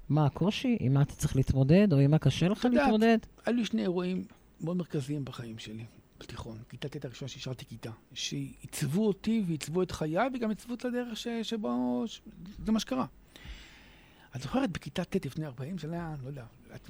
מה 0.10 0.26
הקושי? 0.26 0.78
עם 0.80 0.94
מה 0.94 1.02
אתה 1.02 1.14
צריך 1.14 1.36
להתמודד, 1.36 1.94
או 1.94 1.98
עם 1.98 2.12
מה 2.12 2.20
קשה 2.20 2.48
לך 2.48 2.68
להתמודד? 2.72 3.18
היו 3.46 3.56
לי 3.56 3.66
שני 3.66 3.82
אירועים 3.82 4.24
מאוד 4.62 4.78
מרכזיים 4.78 5.26
בחיים 5.26 5.60
שלי, 5.60 5.86
בתיכון. 6.20 6.58
כיתה 6.70 6.90
ט' 6.90 7.06
הראשונה 7.06 7.30
שהשארתי 7.30 7.66
כיתה. 7.66 7.92
שעיצבו 8.14 9.08
אותי 9.08 9.44
ועיצבו 9.48 9.84
את 9.84 9.92
חיי, 9.92 10.18
וגם 10.34 10.50
עיצבו 10.50 10.74
את 10.74 10.86
הדרך 10.86 11.18
ש... 11.18 11.28
שבו... 11.44 12.04
ש... 12.08 12.22
זה 12.66 12.72
מה 12.72 12.80
שקרה. 12.80 13.06
את 14.36 14.42
זוכרת 14.42 14.72
בכיתה 14.72 15.04
ט' 15.04 15.26
לפני 15.26 15.46
40 15.46 15.78
שנה, 15.78 16.16
לא 16.24 16.28
יודע, 16.28 16.46
את 16.76 16.90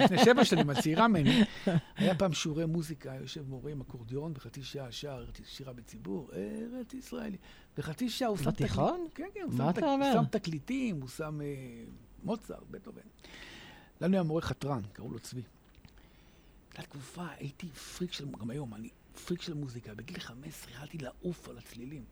לפני 0.00 0.18
שבע 0.24 0.44
שנים, 0.44 0.70
את 0.70 0.78
צעירה 0.78 1.08
ממני, 1.08 1.44
היה 1.96 2.14
פעם 2.14 2.32
שיעורי 2.32 2.66
מוזיקה, 2.66 3.14
יושב 3.20 3.48
מורה 3.48 3.70
עם 3.70 3.80
אקורדיון, 3.80 4.34
בחצי 4.34 4.62
שעה 4.62 4.92
שר 4.92 5.24
שירה 5.44 5.72
בציבור, 5.72 6.30
ארץ 6.32 6.94
ישראלי. 6.94 7.36
בחצי 7.76 8.10
שעה 8.10 8.28
הוא 8.28 8.36
שם... 8.36 8.50
בתיכון? 8.50 9.06
כן, 9.14 9.28
כן, 9.34 9.40
הוא 9.40 9.58
שם 10.12 10.24
תקליטים, 10.30 11.00
הוא 11.00 11.08
שם 11.08 11.40
מוצרט, 12.24 12.62
בטהובן. 12.70 13.00
לנו 14.00 14.14
היה 14.14 14.22
מורה 14.22 14.42
חתרן, 14.42 14.82
קראו 14.92 15.10
לו 15.10 15.18
צבי. 15.18 15.42
הייתה 16.70 16.82
תקופה, 16.82 17.26
הייתי 17.28 17.68
פריק 17.68 18.12
של, 18.12 18.26
גם 18.40 18.50
היום, 18.50 18.74
אני 18.74 18.90
פריק 19.26 19.42
של 19.42 19.54
מוזיקה. 19.54 19.94
בגיל 19.94 20.20
15 20.20 20.70
התחלתי 20.70 20.98
לעוף 20.98 21.48
על 21.48 21.58
הצלילים. 21.58 22.04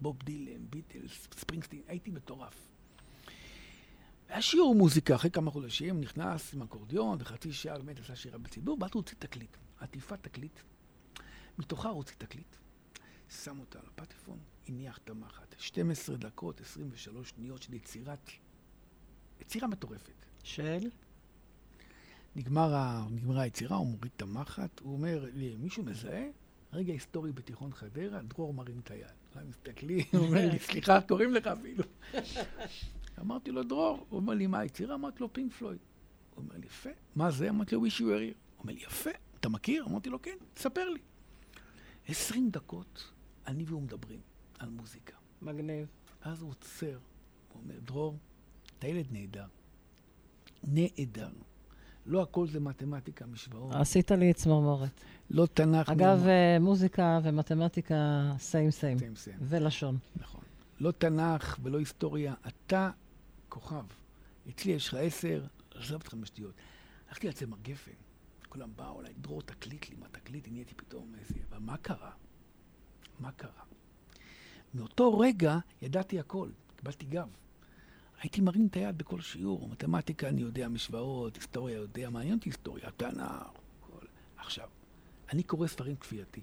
בוב 0.00 0.18
דילן, 0.22 0.66
ביטלס, 0.70 1.28
ספרינגסטין, 1.34 1.82
הייתי 1.86 2.10
מטורף. 2.10 2.68
היה 4.28 4.42
שיעור 4.42 4.74
מוזיקה, 4.74 5.14
אחרי 5.14 5.30
כמה 5.30 5.50
חודשים, 5.50 6.00
נכנס 6.00 6.54
עם 6.54 6.62
אקורדיון, 6.62 7.18
וחצי 7.20 7.52
שעה 7.52 7.78
באמת 7.78 7.98
עשה 7.98 8.16
שירה 8.16 8.38
בציבור, 8.38 8.76
באתי 8.76 8.92
להוציא 8.94 9.16
תקליט. 9.18 9.56
עטיפת 9.80 10.22
תקליט, 10.22 10.60
מתוכה 11.58 11.88
הוא 11.88 11.96
הוציא 11.96 12.14
תקליט, 12.18 12.56
שם 13.44 13.60
אותה 13.60 13.78
על 13.78 13.86
הפטיפון, 13.86 14.38
הניח 14.68 14.98
את 14.98 15.10
המחט. 15.10 15.54
12 15.58 16.16
דקות, 16.16 16.60
23 16.60 17.28
שניות 17.30 17.62
של 17.62 17.74
יצירת, 17.74 18.30
יצירה 19.40 19.68
מטורפת. 19.68 20.26
של? 20.42 20.90
נגמר 22.36 22.74
ה... 22.74 23.06
נגמרה 23.10 23.42
היצירה, 23.42 23.76
הוא 23.76 23.86
מוריד 23.86 24.10
את 24.16 24.22
המחט, 24.22 24.80
הוא 24.80 24.92
אומר 24.92 25.26
לי, 25.34 25.56
מישהו 25.56 25.84
מזהה? 25.84 26.24
רגע 26.72 26.92
היסטורי 26.92 27.32
בתיכון 27.32 27.72
חדרה, 27.72 28.22
דרור 28.22 28.54
מרים 28.54 28.80
את 28.84 28.90
היד. 28.90 29.06
כולם 29.32 29.48
מסתכלים, 29.48 30.04
הוא 30.12 30.26
אומר 30.26 30.48
לי, 30.50 30.58
סליחה, 30.58 31.00
קוראים 31.00 31.34
לך 31.34 31.46
אפילו. 31.46 31.84
אמרתי 33.20 33.50
לו, 33.50 33.62
דרור, 33.62 34.06
הוא 34.08 34.20
אומר 34.20 34.34
לי, 34.34 34.46
מה 34.46 34.58
היצירה? 34.58 34.94
אמרתי 34.94 35.20
לו, 35.20 35.32
פינק 35.32 35.52
פלויד. 35.52 35.78
הוא 36.34 36.44
אומר 36.44 36.56
לי, 36.56 36.66
יפה, 36.66 36.90
מה 37.16 37.30
זה? 37.30 37.50
אמרתי 37.50 37.74
לו, 37.74 37.86
wish 37.86 37.90
you 37.90 38.00
were 38.00 38.00
here. 38.00 38.36
הוא 38.56 38.62
אומר 38.62 38.72
לי, 38.72 38.80
יפה, 38.80 39.10
אתה 39.40 39.48
מכיר? 39.48 39.86
אמרתי 39.86 40.10
לו, 40.10 40.22
כן, 40.22 40.36
תספר 40.54 40.88
לי. 40.88 41.00
עשרים 42.08 42.50
דקות, 42.50 43.12
אני 43.46 43.64
והוא 43.66 43.82
מדברים 43.82 44.20
על 44.58 44.68
מוזיקה. 44.68 45.16
מגניב. 45.42 45.86
אז 46.22 46.42
הוא 46.42 46.50
עוצר, 46.50 46.98
הוא 47.52 47.62
אומר, 47.62 47.78
דרור, 47.80 48.18
אתה 48.84 48.92
ילד 48.92 49.06
נהדר. 49.10 49.44
נהדר. 50.64 51.28
לא 52.06 52.22
הכל 52.22 52.46
זה 52.48 52.60
מתמטיקה, 52.60 53.26
משוואות, 53.26 53.74
עשית 53.74 54.10
לי 54.10 54.32
צמרמורת. 54.32 55.00
לא 55.30 55.46
תנ"ך. 55.46 55.88
אגב, 55.88 56.26
לא- 56.26 56.58
מוזיקה 56.60 57.20
ומתמטיקה, 57.22 57.94
סיים 58.38 58.70
סיים. 58.70 58.98
סיים, 58.98 59.16
סיים. 59.16 59.36
ולשון. 59.40 59.98
נכון. 60.16 60.40
לא 60.80 60.90
תנ"ך 60.90 61.58
ולא 61.62 61.78
היסטוריה, 61.78 62.34
אתה 62.48 62.90
כוכב. 63.48 63.84
אצלי 64.48 64.72
יש 64.72 64.88
לך 64.88 64.94
עשר, 64.94 65.44
עזוב 65.74 66.00
אותך 66.02 66.14
משטויות. 66.14 66.54
הלכתי 67.08 67.28
לצמר 67.28 67.56
גפן, 67.62 67.90
כולם 68.48 68.70
באו 68.76 69.00
אליי, 69.00 69.12
דרור, 69.20 69.42
תקליט 69.42 69.90
לי, 69.90 69.96
מה 69.96 70.06
תקליט? 70.08 70.48
נהייתי 70.50 70.74
פתאום 70.74 71.12
איזה... 71.20 71.34
אבל 71.50 71.58
מה 71.58 71.76
קרה? 71.76 72.10
מה 73.20 73.32
קרה? 73.32 73.62
מאותו 74.74 75.18
רגע 75.18 75.58
ידעתי 75.82 76.20
הכל, 76.20 76.48
קיבלתי 76.76 77.06
גב. 77.06 77.28
הייתי 78.24 78.40
מרים 78.40 78.66
את 78.66 78.76
היד 78.76 78.98
בכל 78.98 79.20
שיעור, 79.20 79.68
מתמטיקה 79.68 80.28
אני 80.28 80.40
יודע, 80.40 80.68
משוואות, 80.68 81.36
היסטוריה 81.36 81.76
יודע, 81.76 82.10
מעניין 82.10 82.34
אותי 82.34 82.48
היסטוריה, 82.48 82.90
תנ"ך, 82.96 83.20
הכל. 83.82 84.06
עכשיו, 84.36 84.68
אני 85.32 85.42
קורא 85.42 85.66
ספרים 85.66 85.96
כפייתי. 85.96 86.40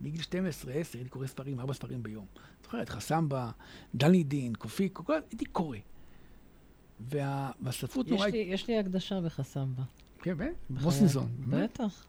מגיל 0.00 0.22
12, 0.22 0.72
10, 0.72 0.98
הייתי 0.98 1.10
קורא 1.10 1.26
ספרים, 1.26 1.60
ארבע 1.60 1.74
ספרים 1.74 2.02
ביום. 2.02 2.26
זוכרת, 2.64 2.88
חסמבה, 2.88 3.50
דני 3.94 4.22
דין, 4.24 4.54
קופיקו, 4.54 5.04
כל... 5.04 5.12
הייתי 5.30 5.44
קורא. 5.44 5.76
וה- 7.00 7.50
והספרות 7.60 8.08
נורא... 8.08 8.28
יש 8.34 8.66
לי 8.68 8.78
הקדשה 8.78 9.20
בחסמבה. 9.20 9.82
כן, 10.22 10.36
באמת? 10.36 10.54
מוסינזון. 10.70 11.28
בטח. 11.48 12.06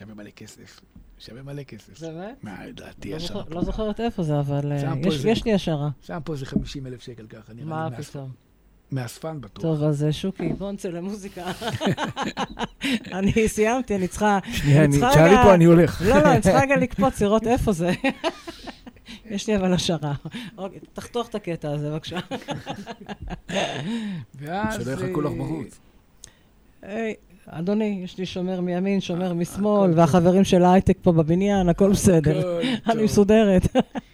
שווה 0.00 0.14
מלא 0.14 0.30
כסף. 0.30 0.80
שווה 1.18 1.42
מלא 1.42 1.62
כסף. 1.62 2.00
באמת? 2.00 2.44
מה, 2.44 2.66
לדעתי 2.66 3.10
לא 3.10 3.16
ישר. 3.16 3.26
זוכר- 3.34 3.54
לא 3.54 3.64
זוכרת 3.64 4.00
איפה 4.00 4.22
זה, 4.22 4.40
אבל 4.40 4.72
אה, 4.72 4.92
יש- 5.06 5.24
יש 5.24 5.44
לי 5.44 5.54
השערה. 5.54 5.88
שם 6.00 6.18
פה 6.24 6.32
איזה 6.32 6.46
50 6.46 6.86
אלף 6.86 7.02
שקל 7.02 7.26
ככה, 7.26 7.52
נראה 7.52 7.66
מה 7.66 7.88
לי. 7.88 7.96
מהאס- 7.96 8.10
פתאום? 8.10 8.30
מהאספן 8.90 9.40
בטוח. 9.40 9.62
טוב, 9.62 9.82
אז 9.82 10.04
אה, 10.04 10.12
שוקי, 10.12 10.48
בוא 10.48 10.72
נצא 10.72 10.88
למוזיקה. 10.88 11.46
אני 13.18 13.48
סיימתי, 13.48 13.96
אני 13.96 14.08
צריכה... 14.08 14.38
שנייה, 14.58 14.84
אני- 14.84 14.92
צריכה 14.92 15.10
תשארי 15.10 15.30
רגע- 15.30 15.42
פה, 15.42 15.54
אני 15.54 15.64
הולך. 15.64 16.02
לא, 16.06 16.18
לא, 16.22 16.32
אני 16.32 16.40
צריכה 16.40 16.60
רגע 16.64 16.76
לקפוץ, 16.76 17.22
לראות 17.22 17.46
איפה 17.46 17.72
זה. 17.72 17.90
יש 19.24 19.46
לי 19.46 19.56
אבל 19.56 19.72
השערה. 19.72 20.14
אוקיי, 20.58 20.78
תחתוך 20.92 21.28
את 21.28 21.34
הקטע 21.34 21.70
הזה, 21.72 21.90
בבקשה. 21.90 22.18
ואז... 24.34 24.82
שלא 24.84 24.90
יחכו 24.92 25.20
לך 25.20 25.32
אה, 25.32 25.38
בחוץ. 25.38 25.78
אדוני, 27.52 28.00
יש 28.04 28.18
לי 28.18 28.26
שומר 28.26 28.60
מימין, 28.60 29.00
שומר 29.00 29.34
משמאל. 29.34 29.90
והחברים 29.96 30.44
של 30.44 30.62
ההייטק 30.62 30.96
פה 31.02 31.12
בבניין, 31.12 31.68
הכל 31.68 31.90
בסדר. 31.90 32.60
אני. 32.90 33.02
מסודרת. 33.02 33.62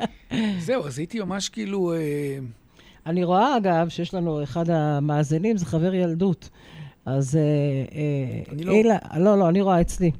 זהו, 0.67 0.87
אז 0.87 0.99
הייתי 0.99 1.21
ממש 1.21 1.49
כאילו... 1.49 1.93
אה, 1.93 2.39
אני 3.07 3.25
רואה, 3.25 3.57
אגב, 3.57 3.89
שיש 3.89 4.15
לנו 4.15 4.43
אחד 4.43 4.71
המאזינים, 4.71 5.57
זה 5.57 5.67
חבר 5.67 5.95
ילדות. 5.95 6.49
אז 7.07 7.37
אה, 7.37 7.41
אה, 7.99 8.65
לא. 8.65 8.73
אילן, 8.73 8.97
לא, 9.17 9.39
לא, 9.39 9.49
אני 9.49 9.61
רואה 9.61 9.81
אצלי. 9.81 10.11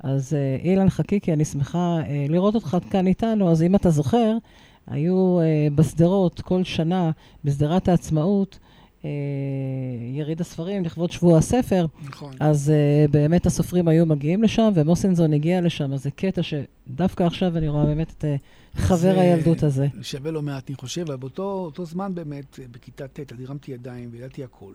אז 0.00 0.36
אילן 0.64 0.90
חקיקי, 0.90 1.32
אני 1.32 1.44
שמחה 1.44 1.98
לראות 2.28 2.54
אותך 2.54 2.76
כאן 2.90 3.06
איתנו. 3.06 3.50
אז 3.50 3.62
אם 3.62 3.74
אתה 3.74 3.90
זוכר, 3.90 4.36
היו 4.86 5.38
בשדרות 5.74 6.40
כל 6.40 6.64
שנה, 6.64 7.10
בשדרת 7.44 7.88
העצמאות, 7.88 8.58
יריד 10.12 10.40
הספרים 10.40 10.84
לכבוד 10.84 11.10
שבוע 11.10 11.38
הספר. 11.38 11.86
נכון. 12.04 12.32
אז 12.40 12.72
uh, 12.72 13.10
באמת 13.10 13.46
הסופרים 13.46 13.88
היו 13.88 14.06
מגיעים 14.06 14.42
לשם, 14.42 14.72
ומוסינזון 14.74 15.32
הגיע 15.32 15.60
לשם, 15.60 15.92
אז 15.92 16.02
זה 16.02 16.10
קטע 16.10 16.42
שדווקא 16.42 17.22
עכשיו 17.22 17.56
אני 17.56 17.68
רואה 17.68 17.84
באמת 17.84 18.10
את 18.10 18.24
uh, 18.24 18.78
חבר 18.78 18.96
זה 18.96 19.20
הילדות 19.20 19.62
הזה. 19.62 19.86
שווה 20.02 20.30
לא 20.30 20.42
מעט, 20.42 20.68
אני 20.68 20.76
חושב, 20.76 21.00
אבל 21.00 21.16
באותו 21.16 21.42
אותו 21.42 21.84
זמן 21.84 22.14
באמת, 22.14 22.58
אה, 22.60 22.64
בכיתה 22.70 23.08
ט', 23.08 23.32
אני 23.32 23.44
הרמתי 23.44 23.72
ידיים 23.72 24.08
וידעתי 24.12 24.44
הכל. 24.44 24.74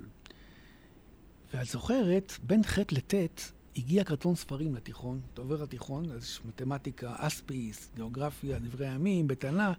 ואת 1.53 1.67
זוכרת, 1.67 2.33
בין 2.43 2.63
ח' 2.63 2.79
לט' 2.91 3.51
הגיע 3.77 4.03
קרטון 4.03 4.35
ספרים 4.35 4.75
לתיכון, 4.75 5.19
אתה 5.33 5.41
עובר 5.41 5.63
לתיכון, 5.63 6.05
אז 6.11 6.23
יש 6.23 6.39
מתמטיקה, 6.45 7.13
אספיס, 7.17 7.89
גיאוגרפיה, 7.95 8.59
דברי 8.59 8.87
הימים, 8.87 9.27
בתנ"ך. 9.27 9.77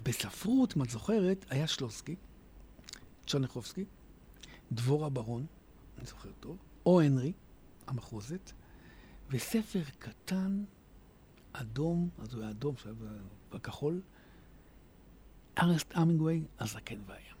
ובספרות, 0.00 0.74
אם 0.76 0.82
את 0.82 0.90
זוכרת, 0.90 1.44
היה 1.50 1.66
שלוסקי, 1.66 2.14
צ'רניחובסקי, 3.26 3.84
דבורה 4.72 5.08
ברון, 5.08 5.46
אני 5.98 6.06
זוכר 6.06 6.30
טוב, 6.40 6.56
או 6.86 7.00
הנרי, 7.00 7.32
המחוזת, 7.86 8.52
וספר 9.30 9.82
קטן, 9.98 10.64
אדום, 11.52 12.08
אז 12.18 12.34
הוא 12.34 12.42
היה 12.42 12.50
אדום, 12.50 12.74
עכשיו 12.74 12.94
בכחול, 13.52 14.00
ארסט 15.58 15.92
אמינגווי, 15.96 16.42
הזקן 16.58 16.98
והים. 17.06 17.34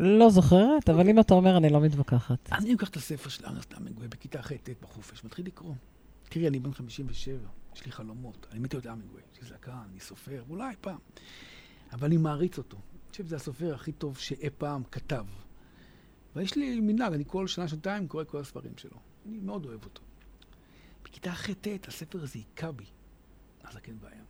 לא 0.00 0.30
זוכרת, 0.30 0.88
אבל 0.88 1.08
אם 1.08 1.20
אתה 1.20 1.34
אומר, 1.34 1.56
אני 1.56 1.68
לא 1.68 1.80
מתווכחת. 1.80 2.52
אז 2.52 2.64
אני 2.64 2.72
לוקח 2.72 2.88
את 2.88 2.96
הספר 2.96 3.28
של 3.28 3.46
ארנסט 3.46 3.74
אמינגווי 3.74 4.08
בכיתה 4.08 4.42
ח'-ט' 4.42 4.68
בחופש, 4.82 5.24
מתחיל 5.24 5.46
לקרוא. 5.46 5.74
תראי, 6.28 6.48
אני 6.48 6.58
בן 6.58 6.72
57, 6.72 7.38
יש 7.74 7.86
לי 7.86 7.92
חלומות. 7.92 8.46
אני 8.50 8.58
מת 8.58 8.74
להיות 8.74 8.86
אמינגווי, 8.86 9.20
יש 9.32 9.42
לי 9.42 9.48
זקן, 9.48 9.72
אני 9.90 10.00
סופר, 10.00 10.42
אולי 10.48 10.74
פעם. 10.80 10.98
אבל 11.92 12.06
אני 12.06 12.16
מעריץ 12.16 12.58
אותו. 12.58 12.78
חושב 13.16 13.26
שזה 13.26 13.36
הסופר 13.36 13.74
הכי 13.74 13.92
טוב 13.92 14.18
שאי 14.18 14.50
פעם 14.58 14.82
כתב. 14.84 15.24
ויש 16.36 16.56
לי 16.56 16.80
מנהג, 16.80 17.12
אני 17.12 17.24
כל 17.26 17.46
שנה, 17.46 17.68
שנתיים 17.68 18.08
קורא 18.08 18.24
כל 18.24 18.38
הספרים 18.38 18.72
שלו. 18.76 18.98
אני 19.26 19.38
מאוד 19.38 19.66
אוהב 19.66 19.84
אותו. 19.84 20.02
בכיתה 21.04 21.32
ח'-ט' 21.32 21.88
הספר 21.88 22.22
הזה 22.22 22.38
היכה 22.38 22.72
בי, 22.72 22.84
הזקן 23.64 23.96
והים. 24.00 24.24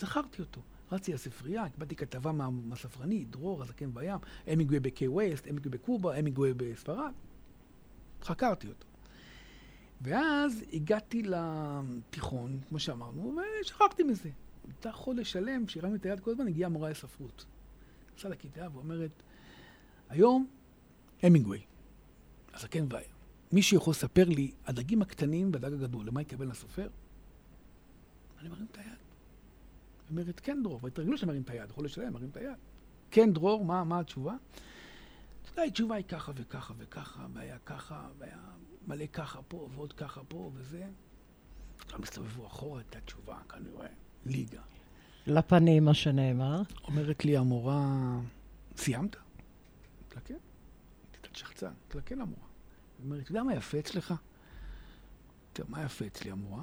זכרתי 0.00 0.42
אותו. 0.42 0.60
רצתי 0.92 1.12
לספרייה, 1.12 1.68
קיבלתי 1.68 1.96
כתבה 1.96 2.32
מה- 2.32 2.50
מהספרנית, 2.50 3.30
דרור, 3.30 3.62
הזקן 3.62 3.94
בים, 3.94 4.18
המינגווי 4.46 4.80
בקיי 4.80 5.08
ווסט, 5.08 5.46
המינגווי 5.46 5.70
בקובה, 5.78 6.16
המינגווי 6.18 6.54
בספרד. 6.54 7.12
חקרתי 8.22 8.68
אותו. 8.68 8.86
ואז 10.00 10.64
הגעתי 10.72 11.22
לתיכון, 11.22 12.60
כמו 12.68 12.78
שאמרנו, 12.78 13.36
ושכחתי 13.62 14.02
מזה. 14.02 14.30
הייתה 14.64 14.92
חודש 14.92 15.32
שלם, 15.32 15.68
שהרמתי 15.68 15.96
את 15.96 16.06
היד 16.06 16.20
כל 16.20 16.30
הזמן, 16.30 16.48
הגיעה 16.48 16.70
מורה 16.70 16.90
לספרות. 16.90 17.46
נכנסה 18.16 18.28
לכיתה 18.28 18.66
ואומרת, 18.72 19.22
היום 20.08 20.46
המינגווי, 21.22 21.62
הזקן 22.54 22.86
ויה. 22.90 23.08
מישהו 23.52 23.76
יכול 23.76 23.90
לספר 23.90 24.24
לי, 24.24 24.52
הדגים 24.66 25.02
הקטנים 25.02 25.50
והדג 25.52 25.72
הגדול, 25.72 26.06
למה 26.06 26.22
יקבל 26.22 26.50
הסופר? 26.50 26.88
אני 28.40 28.48
מרים 28.48 28.66
את 28.72 28.78
היד. 28.78 28.86
היא 28.86 30.10
אומרת, 30.10 30.40
כן, 30.40 30.62
דרור, 30.62 30.80
והתרגלו 30.82 31.18
שמרים 31.18 31.42
את 31.42 31.50
היד, 31.50 31.70
חודש 31.70 31.94
שלם, 31.94 32.12
מרים 32.12 32.28
את 32.28 32.36
היד. 32.36 32.56
כן, 33.10 33.32
דרור, 33.32 33.64
מה, 33.64 33.84
מה 33.84 34.00
התשובה? 34.00 34.34
אתה 35.42 35.50
יודע, 35.50 35.62
התשובה 35.62 35.94
היא 35.94 36.04
ככה 36.04 36.32
וככה 36.34 36.74
וככה, 36.78 37.26
והיה 37.32 37.58
ככה, 37.58 38.08
והיה 38.18 38.38
מלא 38.86 39.06
ככה 39.06 39.42
פה, 39.42 39.68
ועוד 39.74 39.92
ככה 39.92 40.20
פה, 40.28 40.50
וזה. 40.54 40.86
כולם 41.90 42.02
הסתובבו 42.02 42.46
אחורה, 42.46 42.80
הייתה 42.80 43.00
תשובה, 43.00 43.38
כנראה, 43.48 43.88
ליגה. 44.26 44.62
לפנים, 45.26 45.84
מה 45.84 45.94
שנאמר. 45.94 46.62
אומרת 46.84 47.24
לי 47.24 47.36
המורה, 47.36 48.18
סיימת? 48.76 49.16
תלקן. 50.08 50.34
קצת 51.12 51.36
שחצן, 51.36 51.72
תלקן 51.88 52.20
המורה. 52.20 52.46
היא 52.98 53.04
אומרת, 53.04 53.22
אתה 53.22 53.30
יודע 53.30 53.42
מה 53.42 53.54
יפה 53.54 53.78
אצלך? 53.78 54.14
תראה, 55.52 55.68
מה 55.68 55.82
יפה 55.82 56.06
אצלי 56.06 56.30
המורה? 56.30 56.62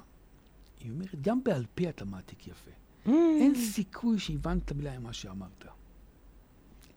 היא 0.79 0.91
אומרת, 0.91 1.21
גם 1.21 1.43
בעל 1.43 1.65
פה 1.75 1.89
אתה 1.89 2.05
מעתיק 2.05 2.47
יפה. 2.47 2.71
אין 3.05 3.55
סיכוי 3.55 4.19
שהבנת 4.19 4.71
מילה 4.71 4.99
ממה 4.99 5.13
שאמרת. 5.13 5.65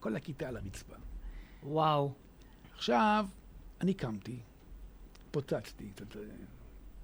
כל 0.01 0.17
הכיתה 0.17 0.49
על 0.49 0.57
הרצפה. 0.57 0.95
וואו. 1.63 2.13
עכשיו, 2.75 3.27
אני 3.81 3.95
קמתי, 3.95 4.39
פוצצתי, 5.31 5.91
אה, 6.01 6.21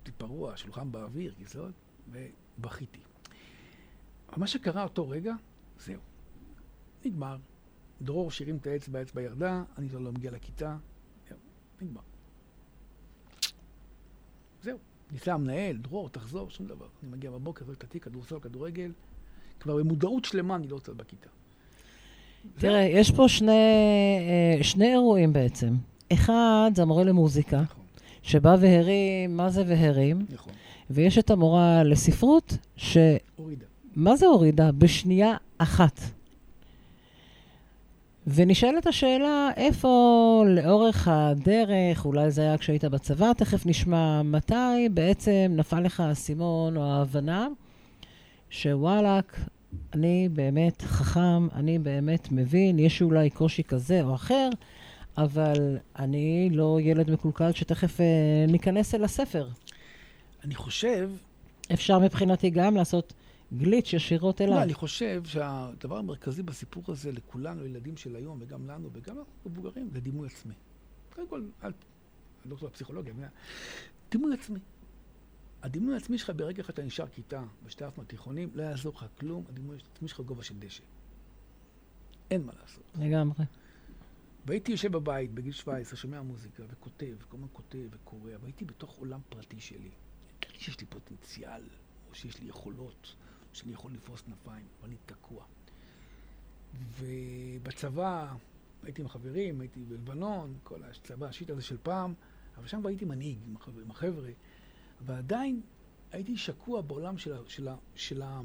טיפרוע, 0.02 0.56
שולחן 0.56 0.92
באוויר, 0.92 1.34
כיסאות, 1.38 1.72
ובכיתי. 2.10 3.00
אבל 4.32 4.40
מה 4.40 4.46
שקרה 4.46 4.82
אותו 4.82 5.08
רגע, 5.08 5.34
זהו. 5.78 6.00
נגמר. 7.04 7.36
דרור 8.02 8.30
שהרים 8.30 8.56
את 8.56 8.66
האצבע, 8.66 8.98
האצבע 8.98 9.22
ירדה, 9.22 9.62
אני 9.78 9.88
כבר 9.88 9.98
לא 9.98 10.12
מגיע 10.12 10.30
לכיתה, 10.30 10.76
זהו, 11.28 11.38
נגמר. 11.82 12.00
זהו. 14.62 14.78
ניסה 15.12 15.34
המנהל, 15.34 15.76
דרור, 15.76 16.08
תחזור, 16.08 16.50
שום 16.50 16.66
דבר. 16.66 16.86
אני 17.02 17.10
מגיע 17.10 17.30
בבוקר, 17.30 17.64
זורק 17.64 17.78
את 17.78 17.84
התיק, 17.84 18.04
כדורסל, 18.04 18.38
כדורגל, 18.40 18.92
כבר 19.60 19.76
במודעות 19.76 20.24
שלמה 20.24 20.56
אני 20.56 20.68
לא 20.68 20.74
רוצה 20.74 20.92
בכיתה. 20.92 21.28
תראה, 22.58 22.80
יש 22.80 23.10
פה 23.10 23.28
שני, 23.28 23.50
אה, 23.50 24.64
שני 24.64 24.92
אירועים 24.92 25.32
בעצם. 25.32 25.74
אחד, 26.12 26.70
זה 26.74 26.82
המורה 26.82 27.04
למוזיקה, 27.04 27.60
נכון, 27.60 27.84
שבא 28.22 28.56
והרים, 28.60 29.36
מה 29.36 29.50
זה 29.50 29.64
והרים, 29.66 30.26
נכון. 30.30 30.52
ויש 30.90 31.18
את 31.18 31.30
המורה 31.30 31.84
לספרות, 31.84 32.56
ש... 32.76 32.96
הורידה. 33.36 33.66
מה 33.96 34.16
זה 34.16 34.26
הורידה? 34.26 34.72
בשנייה 34.72 35.36
אחת. 35.58 36.00
ונשאלת 38.26 38.86
השאלה, 38.86 39.48
איפה 39.56 40.44
לאורך 40.48 41.08
הדרך, 41.08 42.04
אולי 42.04 42.30
זה 42.30 42.42
היה 42.42 42.58
כשהיית 42.58 42.84
בצבא, 42.84 43.32
תכף 43.32 43.66
נשמע 43.66 44.22
מתי 44.22 44.88
בעצם 44.94 45.52
נפל 45.56 45.80
לך 45.80 46.00
האסימון 46.00 46.76
או 46.76 46.84
ההבנה 46.84 47.48
שוואלאק, 48.50 49.40
אני 49.94 50.28
באמת 50.32 50.82
חכם, 50.82 51.48
אני 51.54 51.78
באמת 51.78 52.28
מבין, 52.32 52.78
יש 52.78 53.02
אולי 53.02 53.30
קושי 53.30 53.62
כזה 53.62 54.02
או 54.02 54.14
אחר, 54.14 54.48
אבל 55.18 55.78
אני 55.98 56.48
לא 56.52 56.78
ילד 56.80 57.10
מקולקל 57.10 57.52
שתכף 57.52 58.00
אה, 58.00 58.06
ניכנס 58.48 58.94
אל 58.94 59.04
הספר. 59.04 59.48
אני 60.44 60.54
חושב 60.54 61.10
אפשר 61.72 61.98
מבחינתי 61.98 62.50
גם 62.50 62.76
לעשות 62.76 63.12
גליץ' 63.56 63.92
ישירות 63.92 64.40
אליו. 64.40 64.54
לא, 64.54 64.62
אני 64.62 64.74
חושב 64.74 65.22
שהדבר 65.24 65.96
המרכזי 65.98 66.42
בסיפור 66.42 66.84
הזה 66.88 67.12
לכולנו, 67.12 67.62
לילדים 67.62 67.96
של 67.96 68.16
היום, 68.16 68.38
וגם 68.40 68.66
לנו, 68.66 68.90
וגם 68.92 69.16
למבוגרים, 69.46 69.90
זה 69.92 70.00
דימוי 70.00 70.26
עצמי. 70.26 70.54
קודם 71.14 71.28
כל, 71.28 71.42
אל... 71.64 71.72
אני 72.42 72.50
דוקטור 72.50 72.68
לפסיכולוגיה, 72.68 73.12
אבל- 73.12 73.26
דימוי 74.10 74.34
עצמי. 74.34 74.58
הדימוי 75.62 75.94
העצמי 75.94 76.18
שלך 76.18 76.32
ברגע 76.36 76.62
אחד 76.62 76.72
אתה 76.72 76.82
נשאר 76.82 77.06
כיתה 77.06 77.42
בשתי 77.66 77.86
אף 77.86 77.98
מהתיכונים, 77.98 78.50
לא 78.54 78.62
יעזור 78.62 78.92
לך 78.96 79.06
כלום, 79.20 79.44
הדימוי 79.48 79.76
העצמי 79.76 80.08
שלך 80.08 80.20
גובה 80.20 80.42
של 80.42 80.58
דשא. 80.58 80.82
אין 82.30 82.42
מה 82.46 82.52
לעשות. 82.60 82.82
לגמרי. 82.98 83.44
והייתי 84.46 84.72
יושב 84.72 84.92
בבית 84.92 85.34
בגיל 85.34 85.52
17, 85.52 85.96
שומע 85.96 86.22
מוזיקה 86.22 86.62
וכותב, 86.70 87.14
כל 87.28 87.36
הזמן 87.36 87.48
כותב 87.52 87.78
וקורא, 87.90 88.30
והייתי 88.42 88.64
בתוך 88.64 88.90
עולם 88.98 89.20
פרטי 89.28 89.60
שלי. 89.60 89.90
ידעתי 90.42 90.58
שיש 90.64 90.80
לי 90.80 90.86
פוטנציאל, 90.86 91.62
או 92.10 92.14
שיש 92.14 92.40
לי 92.40 92.48
יכולות, 92.48 93.14
שאני 93.52 93.72
יכול 93.72 93.92
לפרוס 93.92 94.20
כנפיים, 94.20 94.66
אבל 94.80 94.88
אני 94.88 94.96
תקוע. 95.06 95.44
ובצבא 96.98 98.34
הייתי 98.82 99.02
עם 99.02 99.08
חברים, 99.08 99.60
הייתי 99.60 99.80
בלבנון, 99.88 100.58
כל 100.64 100.82
הצבא 100.82 101.26
השיט 101.26 101.50
הזה 101.50 101.62
של 101.62 101.76
פעם, 101.82 102.14
אבל 102.56 102.66
שם 102.66 102.86
הייתי 102.86 103.04
מנהיג 103.04 103.38
עם 103.48 103.56
החבר'ה, 103.56 103.82
עם 103.82 103.90
החבר'ה. 103.90 104.30
אבל 105.00 105.14
עדיין 105.14 105.60
הייתי 106.12 106.36
שקוע 106.36 106.80
בעולם 106.80 107.18
של 107.18 107.32
ה... 107.32 107.38
של 107.46 107.68
של 107.94 108.22
ה 108.22 108.40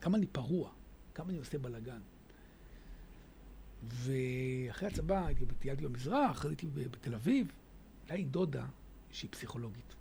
כמה 0.00 0.18
אני 0.18 0.26
פרוע, 0.26 0.70
כמה 1.14 1.30
אני 1.30 1.38
עושה 1.38 1.58
בלאגן. 1.58 2.00
ואחרי 3.88 4.88
הצבא 4.88 5.26
הייתי, 5.26 5.44
טיילתי 5.58 5.84
במזרח, 5.84 6.44
הייתי 6.44 6.66
בתל 6.66 7.14
אביב, 7.14 7.52
הייתה 8.00 8.14
לי 8.14 8.24
דודה 8.24 8.66
שהיא 9.10 9.30
פסיכולוגית, 9.30 9.94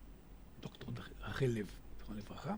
דוקטור 0.61 0.89
רחל 1.21 1.45
לב, 1.45 1.71
זכרונה 1.99 2.19
לברכה, 2.19 2.55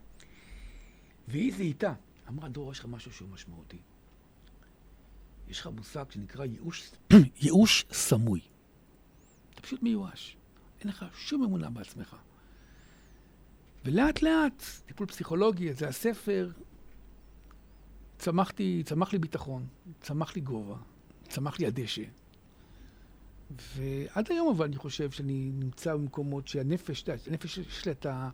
והיא 1.28 1.54
זיהתה, 1.54 1.94
אמרה, 2.30 2.50
דור, 2.50 2.72
יש 2.72 2.80
לך 2.80 2.86
משהו 2.86 3.14
שהוא 3.14 3.30
משמעותי. 3.30 3.78
יש 5.48 5.60
לך 5.60 5.68
מושג 5.68 6.06
שנקרא 6.12 6.46
ייאוש, 6.46 6.92
ייאוש 7.42 7.86
סמוי. 7.92 8.42
אתה 9.54 9.62
פשוט 9.62 9.84
מיואש. 9.84 10.38
אין 10.80 10.90
לך 10.90 11.06
שום 11.14 11.44
אמונה 11.44 11.70
בעצמך. 11.70 12.16
ולאט 13.86 14.22
לאט, 14.22 14.64
טיפול 14.86 15.08
פסיכולוגי, 15.08 15.74
זה 15.74 15.88
הספר, 15.88 16.52
צמחתי, 18.18 18.84
צמח 18.86 19.14
לי 19.14 19.20
ביטחון, 19.20 19.68
צמח 20.02 20.36
לי 20.36 20.42
גובה, 20.42 20.76
צמח 21.30 21.60
לי 21.60 21.66
הדשא. 21.68 22.04
ועד 23.76 24.32
היום 24.32 24.56
אבל 24.56 24.66
אני 24.66 24.78
חושב 24.78 25.12
שאני 25.12 25.52
נמצא 25.54 25.94
במקומות 25.94 26.48
שהנפש, 26.48 27.06
הנפש 27.28 27.58
יש 27.58 27.88
לה 27.88 27.92
את, 27.92 28.06
ה, 28.06 28.30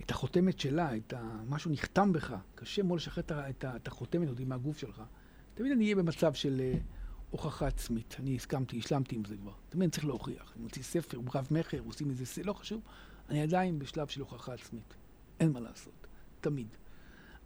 את 0.00 0.10
החותמת 0.10 0.60
שלה, 0.60 0.96
את 0.96 1.12
ה, 1.12 1.40
משהו 1.48 1.70
נחתם 1.70 2.12
בך. 2.12 2.34
קשה 2.54 2.82
מאוד 2.82 2.98
לשחרר 2.98 3.24
את, 3.24 3.32
את, 3.32 3.64
את 3.76 3.88
החותמת 3.88 4.28
הזאת 4.28 4.40
מהגוף 4.40 4.78
שלך. 4.78 5.02
תמיד 5.54 5.72
אני 5.72 5.84
אהיה 5.84 5.96
במצב 5.96 6.34
של 6.34 6.60
uh, 6.74 6.80
הוכחה 7.30 7.66
עצמית. 7.66 8.16
אני 8.18 8.36
הסכמתי, 8.36 8.78
השלמתי 8.78 9.16
עם 9.16 9.24
זה 9.24 9.36
כבר. 9.36 9.52
תמיד 9.68 9.82
אני 9.82 9.90
צריך 9.90 10.04
להוכיח. 10.04 10.52
אני 10.56 10.62
מוציא 10.62 10.82
ספר, 10.82 11.18
רב 11.34 11.48
מכר, 11.50 11.80
עושים 11.80 12.10
איזה, 12.10 12.42
לא 12.44 12.52
חשוב. 12.52 12.80
אני 13.28 13.42
עדיין 13.42 13.78
בשלב 13.78 14.06
של 14.06 14.20
הוכחה 14.20 14.54
עצמית. 14.54 14.94
אין 15.40 15.52
מה 15.52 15.60
לעשות. 15.60 16.06
תמיד. 16.40 16.66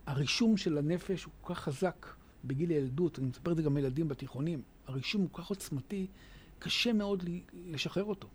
הרישום 0.06 0.56
של 0.56 0.78
הנפש 0.78 1.24
הוא 1.24 1.32
כל 1.40 1.54
כך 1.54 1.60
חזק 1.60 2.06
בגיל 2.44 2.70
הילדות, 2.70 3.18
אני 3.18 3.26
מספר 3.26 3.52
את 3.52 3.56
זה 3.56 3.62
גם 3.62 3.76
לילדים 3.76 4.08
בתיכונים. 4.08 4.62
הרישום 4.86 5.22
הוא 5.22 5.28
כל 5.32 5.42
כך 5.42 5.48
עוצמתי, 5.48 6.06
קשה 6.58 6.92
מאוד 6.92 7.24
לשחרר 7.54 8.04
אותו. 8.04 8.28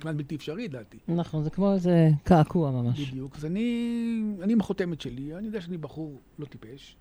כמעט 0.00 0.14
בלתי 0.14 0.34
אפשרי, 0.36 0.64
לדעתי. 0.64 0.98
נכון, 1.08 1.44
זה 1.44 1.50
כמו 1.50 1.72
איזה 1.72 2.10
קעקוע 2.24 2.70
ממש. 2.70 3.00
בדיוק. 3.00 3.36
אז 3.36 3.44
אני, 3.44 4.22
אני 4.42 4.52
עם 4.52 4.60
החותמת 4.60 5.00
שלי, 5.00 5.34
אני 5.36 5.46
יודע 5.46 5.60
שאני 5.60 5.78
בחור 5.78 6.20
לא 6.38 6.46
טיפש, 6.46 6.96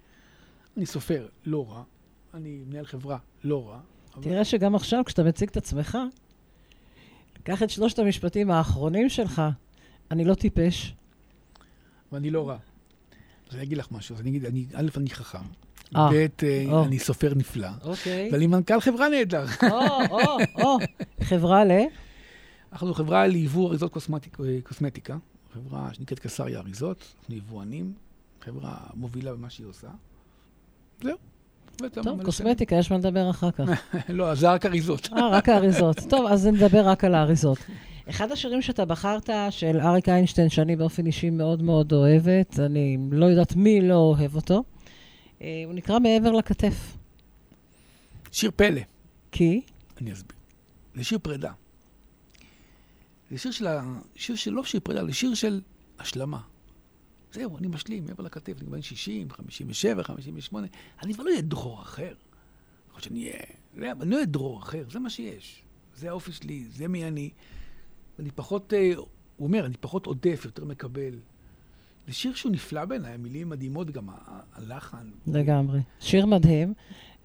אני 0.78 0.86
סופר 0.86 1.28
לא 1.46 1.66
רע, 1.70 1.84
אני 2.34 2.64
מנהל 2.68 2.86
חברה 2.86 3.18
לא 3.44 3.70
רע. 3.70 3.80
תראה 4.22 4.36
אבל... 4.36 4.44
שגם 4.44 4.76
עכשיו, 4.76 5.04
כשאתה 5.06 5.24
מציג 5.24 5.50
את 5.50 5.58
עצמך, 5.58 5.98
קח 7.44 7.64
את 7.64 7.70
שלושת 7.70 8.00
המשפטים 8.00 8.52
האחרונים 8.52 9.10
שלך, 9.10 9.42
אני 10.12 10.26
לא 10.26 10.34
טיפש. 10.34 10.96
ואני 12.12 12.30
לא 12.30 12.50
רע. 12.50 12.58
אז 13.50 13.56
אני 13.56 13.64
אגיד 13.64 13.78
לך 13.78 13.92
משהו, 13.92 14.16
אז 14.16 14.22
אני 14.22 14.30
אגיד, 14.30 14.46
אני, 14.46 14.66
א', 14.74 14.90
אני 14.98 15.10
חכם. 15.10 15.38
אה, 15.96 16.10
ב', 16.12 16.28
אה, 16.44 16.84
אני 16.86 17.00
סופר 17.00 17.34
נפלא. 17.36 17.68
אוקיי. 17.84 18.30
ואני 18.32 18.48
מנכ"ל 18.48 18.80
חברה 18.80 19.10
נהדר. 19.10 19.46
או, 19.72 19.78
או, 20.12 20.38
או. 20.64 20.78
חברה 21.22 21.66
ל? 21.66 21.72
אנחנו 22.72 22.94
חברה 22.94 23.28
ליבוא 23.28 23.70
אריזות 23.70 23.92
קוסמטיקה, 24.64 25.18
חברה 25.54 25.94
שנקראת 25.94 26.20
קסריה 26.20 26.60
אריזות, 26.60 27.14
אנחנו 27.20 27.36
יבואנים, 27.36 27.94
חברה 28.42 28.78
מובילה 28.94 29.34
במה 29.34 29.50
שהיא 29.50 29.68
עושה. 29.68 29.88
זהו. 31.04 31.18
טוב, 32.04 32.24
קוסמטיקה, 32.24 32.76
יש 32.76 32.92
מה 32.92 32.98
לדבר 32.98 33.30
אחר 33.30 33.52
כך. 33.52 33.70
לא, 34.10 34.36
זה 34.36 34.52
רק 34.52 34.66
אריזות. 34.66 35.10
אה, 35.14 35.30
רק 35.30 35.50
האריזות. 35.50 36.00
טוב, 36.10 36.26
אז 36.26 36.48
נדבר 36.48 36.88
רק 36.88 37.04
על 37.04 37.16
האריזות. 37.16 37.58
אחד 38.10 38.32
השירים 38.32 38.62
שאתה 38.62 38.86
בחרת, 38.86 39.30
של 39.50 39.80
אריק 39.80 40.10
איינשטיין, 40.10 40.50
שאני 40.50 40.76
באופן 40.76 41.06
אישי 41.06 41.30
מאוד 41.30 41.64
מאוד 41.64 41.94
אוהבת, 41.94 42.60
אני 42.60 42.98
לא 43.12 43.26
יודעת 43.26 43.56
מי 43.56 43.82
לא 43.82 43.96
אוהב 43.96 44.36
אותו, 44.36 44.64
אה, 45.42 45.64
הוא 45.66 45.74
נקרא 45.74 46.00
מעבר 46.00 46.32
לכתף. 46.32 46.98
שיר 48.32 48.52
פלא. 48.56 48.82
כי? 49.32 49.62
אני 50.02 50.14
אסביר. 50.14 50.38
זה 50.96 51.04
שיר 51.04 51.20
פרידה. 51.22 51.52
זה 53.32 53.38
שיר 53.38 53.52
של. 53.52 53.68
שיר 54.16 54.36
של 54.36 54.52
לא 54.52 54.64
שיר 54.64 54.80
פרידה, 54.84 55.06
זה 55.06 55.14
שיר 55.14 55.34
של 55.34 55.62
השלמה. 56.00 56.42
זהו, 57.34 57.58
אני 57.58 57.68
משלים, 57.68 58.06
מעבר 58.06 58.24
לכתף, 58.24 58.54
אני 58.62 58.70
בן 58.70 58.82
60, 58.82 59.30
57, 59.30 60.04
58, 60.04 60.68
אני 61.04 61.14
כבר 61.14 61.24
לא 61.24 61.30
אהיה 61.30 61.42
דרור 61.42 61.82
אחר. 61.82 62.14
יכול 62.90 63.02
שאני 63.02 63.32
אהיה... 63.78 63.94
אני 64.02 64.10
לא 64.10 64.16
אהיה 64.16 64.26
דרור 64.26 64.60
אחר, 64.60 64.84
זה 64.92 65.00
מה 65.00 65.10
שיש. 65.10 65.62
זה 65.96 66.10
האופי 66.10 66.32
שלי, 66.32 66.66
זה 66.70 66.88
מי 66.88 67.08
אני. 67.08 67.30
אני 68.20 68.32
פחות, 68.32 68.74
אה, 68.74 68.92
הוא 68.96 69.08
אומר, 69.48 69.66
אני 69.66 69.78
פחות 69.80 70.06
עודף, 70.06 70.42
יותר 70.46 70.66
מקבל. 70.66 71.20
זה 72.08 72.14
שיר 72.14 72.34
שהוא 72.34 72.52
נפלא 72.52 72.86
בעיניי, 72.86 73.14
המילים 73.14 73.50
מדהימות, 73.50 73.92
גם 73.92 74.10
הלחן. 74.54 75.10
לגמרי. 75.28 75.80
שיר 76.00 76.26
מדהים. 76.26 76.74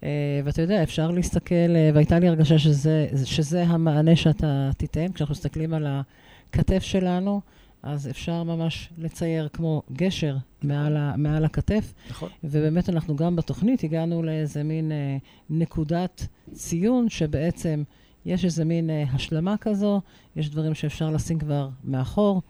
אה, 0.02 0.40
ואתה 0.44 0.62
יודע, 0.62 0.82
אפשר 0.82 1.10
להסתכל, 1.10 1.54
אה, 1.54 1.90
והייתה 1.94 2.18
לי 2.18 2.28
הרגשה 2.28 2.58
שזה, 2.58 3.06
שזה 3.24 3.62
המענה 3.62 4.16
שאתה 4.16 4.70
תיתן. 4.76 5.12
כשאנחנו 5.12 5.32
מסתכלים 5.32 5.74
על 5.74 5.86
הכתף 5.86 6.82
שלנו, 6.82 7.40
אז 7.82 8.08
אפשר 8.10 8.42
ממש 8.42 8.90
לצייר 8.98 9.48
כמו 9.52 9.82
גשר 9.92 10.36
מעל, 10.62 10.96
ה, 10.96 11.14
מעל 11.16 11.44
הכתף. 11.44 11.94
נכון. 12.10 12.28
ובאמת 12.44 12.88
אנחנו 12.88 13.16
גם 13.16 13.36
בתוכנית 13.36 13.84
הגענו 13.84 14.22
לאיזה 14.22 14.62
מין 14.62 14.92
אה, 14.92 15.16
נקודת 15.50 16.26
ציון 16.52 17.08
שבעצם 17.08 17.82
יש 18.26 18.44
איזה 18.44 18.64
מין 18.64 18.90
אה, 18.90 19.04
השלמה 19.12 19.56
כזו, 19.56 20.00
יש 20.36 20.50
דברים 20.50 20.74
שאפשר 20.74 21.10
לשים 21.10 21.38
כבר 21.38 21.68
מאחור 21.84 22.42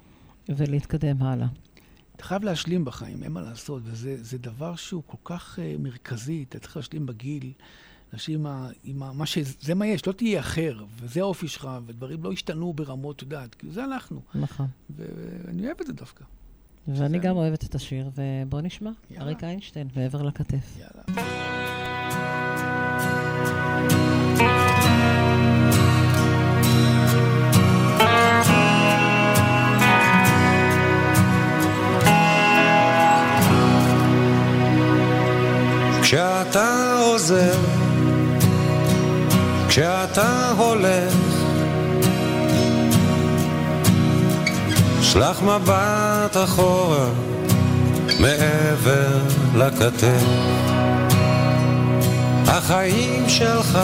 ולהתקדם 0.48 1.22
הלאה. 1.22 1.46
אתה 2.16 2.24
חייב 2.24 2.44
להשלים 2.44 2.84
בחיים, 2.84 3.22
אין 3.22 3.32
מה 3.32 3.40
לעשות, 3.40 3.82
וזה 3.84 4.38
דבר 4.38 4.76
שהוא 4.76 5.02
כל 5.06 5.16
כך 5.24 5.58
uh, 5.58 5.82
מרכזי, 5.82 6.44
אתה 6.48 6.58
צריך 6.58 6.76
להשלים 6.76 7.06
בגיל, 7.06 7.52
להשלים 8.12 8.46
עם, 8.46 8.68
עם 8.84 9.18
מה 9.18 9.26
ש... 9.26 9.38
זה 9.60 9.74
מה 9.74 9.86
יש, 9.86 10.06
לא 10.06 10.12
תהיה 10.12 10.40
אחר, 10.40 10.84
וזה 11.00 11.20
האופי 11.20 11.48
שלך, 11.48 11.68
ודברים 11.86 12.22
לא 12.22 12.32
השתנו 12.32 12.72
ברמות, 12.72 13.16
את 13.16 13.22
יודעת, 13.22 13.54
כי 13.54 13.70
זה 13.70 13.84
אנחנו. 13.84 14.20
נכון. 14.34 14.66
ואני 14.96 15.66
אוהב 15.66 15.80
את 15.80 15.86
זה 15.86 15.92
דווקא. 15.92 16.24
ואני 16.88 17.18
גם 17.18 17.36
אוהבת 17.36 17.64
את 17.64 17.74
השיר, 17.74 18.10
ובוא 18.14 18.60
נשמע, 18.60 18.90
אריק 19.18 19.44
איינשטיין, 19.44 19.88
מעבר 19.96 20.22
לכתף. 20.22 20.78
יאללה. 20.78 21.75
כשאתה 36.16 36.94
עוזר, 37.00 37.58
כשאתה 39.68 40.52
הולך, 40.56 41.14
שלח 45.02 45.42
מבט 45.42 46.36
אחורה 46.44 47.08
מעבר 48.20 49.18
לכתף. 49.56 50.24
החיים 52.46 53.28
שלך 53.28 53.78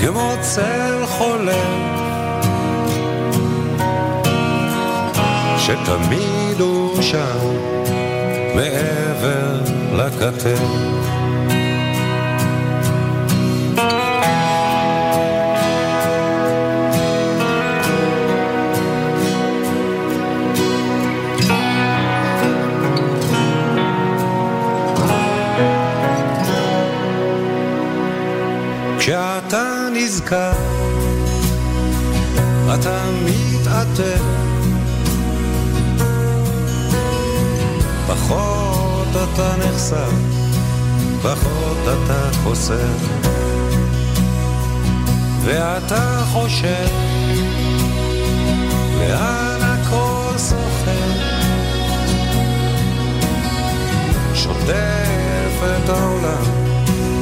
כמו 0.00 0.34
צל 0.40 1.06
חולף 1.06 1.56
שתמיד 5.58 6.60
הוא 6.60 7.02
שם 7.02 7.38
מעבר 8.54 9.71
לכתף. 9.92 10.60
כשאתה 28.98 29.88
נזכר, 29.94 30.52
אתה 32.74 33.04
מתעטף 33.24 34.22
פחות 38.06 38.81
פחות 39.12 39.28
אתה 39.34 39.56
נחשף, 39.56 40.12
פחות 41.22 41.78
אתה 41.82 42.30
חוסר. 42.42 42.88
ואתה 45.44 46.22
חושב, 46.32 46.86
לאן 48.98 49.58
הכל 49.62 50.38
סוחר? 50.38 51.12
שוטף 54.34 55.62
את 55.62 55.88
העולם 55.88 56.44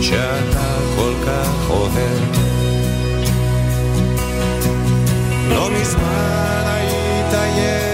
שאתה 0.01 0.77
כל 0.97 1.13
כך 1.27 1.71
אוהב. 1.71 2.21
לא 5.49 5.71
מזמן 5.71 6.65
היית 6.67 7.35
ילד 7.59 7.90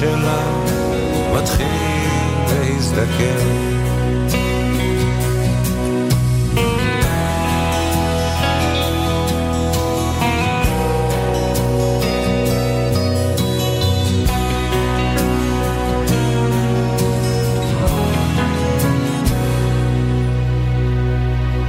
שלה 0.00 0.42
מתחיל 1.34 1.66
להזדקן. 2.48 3.70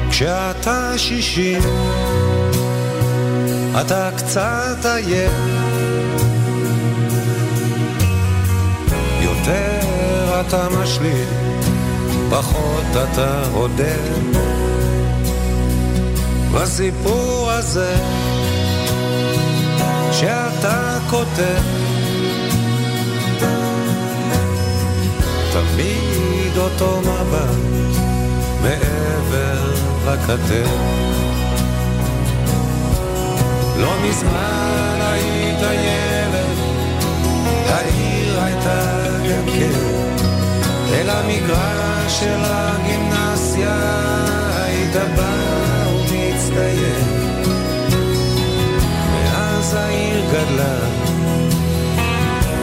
כשאתה 0.09 0.93
שישים, 0.97 1.61
אתה 3.81 4.09
קצת 4.17 4.85
עייף. 4.85 5.50
אתה 10.47 10.67
משלים, 10.69 11.27
פחות 12.29 12.85
אתה 13.03 13.43
רודף. 13.53 14.41
בסיפור 16.53 17.51
הזה 17.51 17.95
שאתה 20.11 20.97
כותב, 21.09 21.61
תמיד 25.53 26.57
אותו 26.57 27.01
מבט 27.01 27.55
מעבר 28.61 29.73
לכתף. 30.05 30.69
לא 33.77 33.93
מזמן 34.03 34.99
היית 35.01 35.59
ילד, 35.61 36.10
אל 41.31 41.35
המגרש 41.35 42.19
של 42.19 42.39
הגימנסיה 42.43 43.75
היית 44.55 44.95
בא 45.15 45.87
ומצטיין. 45.87 47.05
מאז 49.13 49.73
העיר 49.73 50.21
גדלה, 50.31 50.79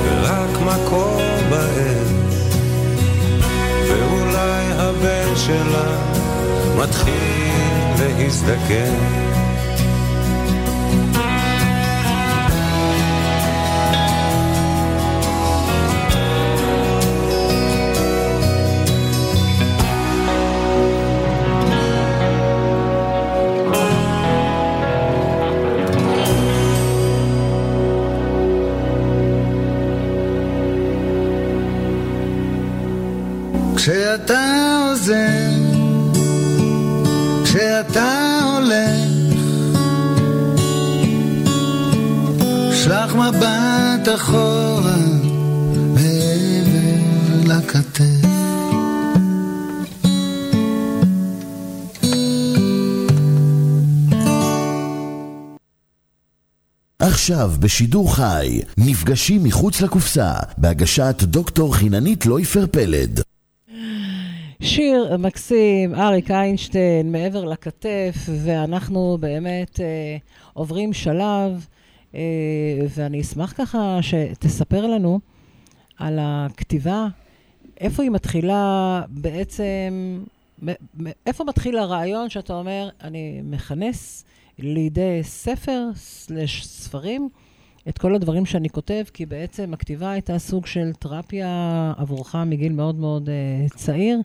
ורק 0.04 0.60
מקום 0.60 1.22
בהם, 1.50 2.28
ואולי 3.88 4.64
הבן 4.78 5.36
שלה 5.36 5.96
מתחיל 6.76 7.14
להזדקן. 7.98 9.27
אחורה 44.14 44.96
מעבר 45.94 46.98
לכתף. 47.46 48.28
עכשיו 56.98 57.50
בשידור 57.60 58.14
חי, 58.14 58.60
נפגשים 58.78 59.44
מחוץ 59.44 59.80
לקופסה, 59.80 60.32
בהגשת 60.58 61.16
דוקטור 61.22 61.74
חיננית 61.74 62.26
לויפר 62.26 62.66
פלד. 62.66 63.20
שיר 64.62 65.16
מקסים, 65.18 65.94
אריק 65.94 66.30
איינשטיין, 66.30 67.12
מעבר 67.12 67.44
לכתף, 67.44 68.14
ואנחנו 68.44 69.18
באמת 69.20 69.80
אה, 69.80 70.16
עוברים 70.52 70.92
שלב, 70.92 71.66
ואני 72.88 73.20
אשמח 73.20 73.52
ככה 73.56 73.98
שתספר 74.02 74.86
לנו 74.86 75.20
על 75.98 76.18
הכתיבה, 76.22 77.06
איפה 77.80 78.02
היא 78.02 78.10
מתחילה 78.10 79.02
בעצם, 79.08 80.18
איפה 81.26 81.44
מתחיל 81.44 81.78
הרעיון 81.78 82.28
שאתה 82.28 82.52
אומר, 82.52 82.88
אני 83.02 83.40
מכנס 83.44 84.24
לידי 84.58 85.20
ספר, 85.22 85.88
סלש 85.94 86.66
ספרים, 86.66 87.28
את 87.88 87.98
כל 87.98 88.14
הדברים 88.14 88.46
שאני 88.46 88.68
כותב, 88.68 89.04
כי 89.14 89.26
בעצם 89.26 89.74
הכתיבה 89.74 90.10
הייתה 90.10 90.38
סוג 90.38 90.66
של 90.66 90.92
תרפיה 90.98 91.92
עבורך 91.96 92.34
מגיל 92.34 92.72
מאוד 92.72 92.94
מאוד 92.94 93.28
uh, 93.28 93.74
צעיר. 93.76 94.20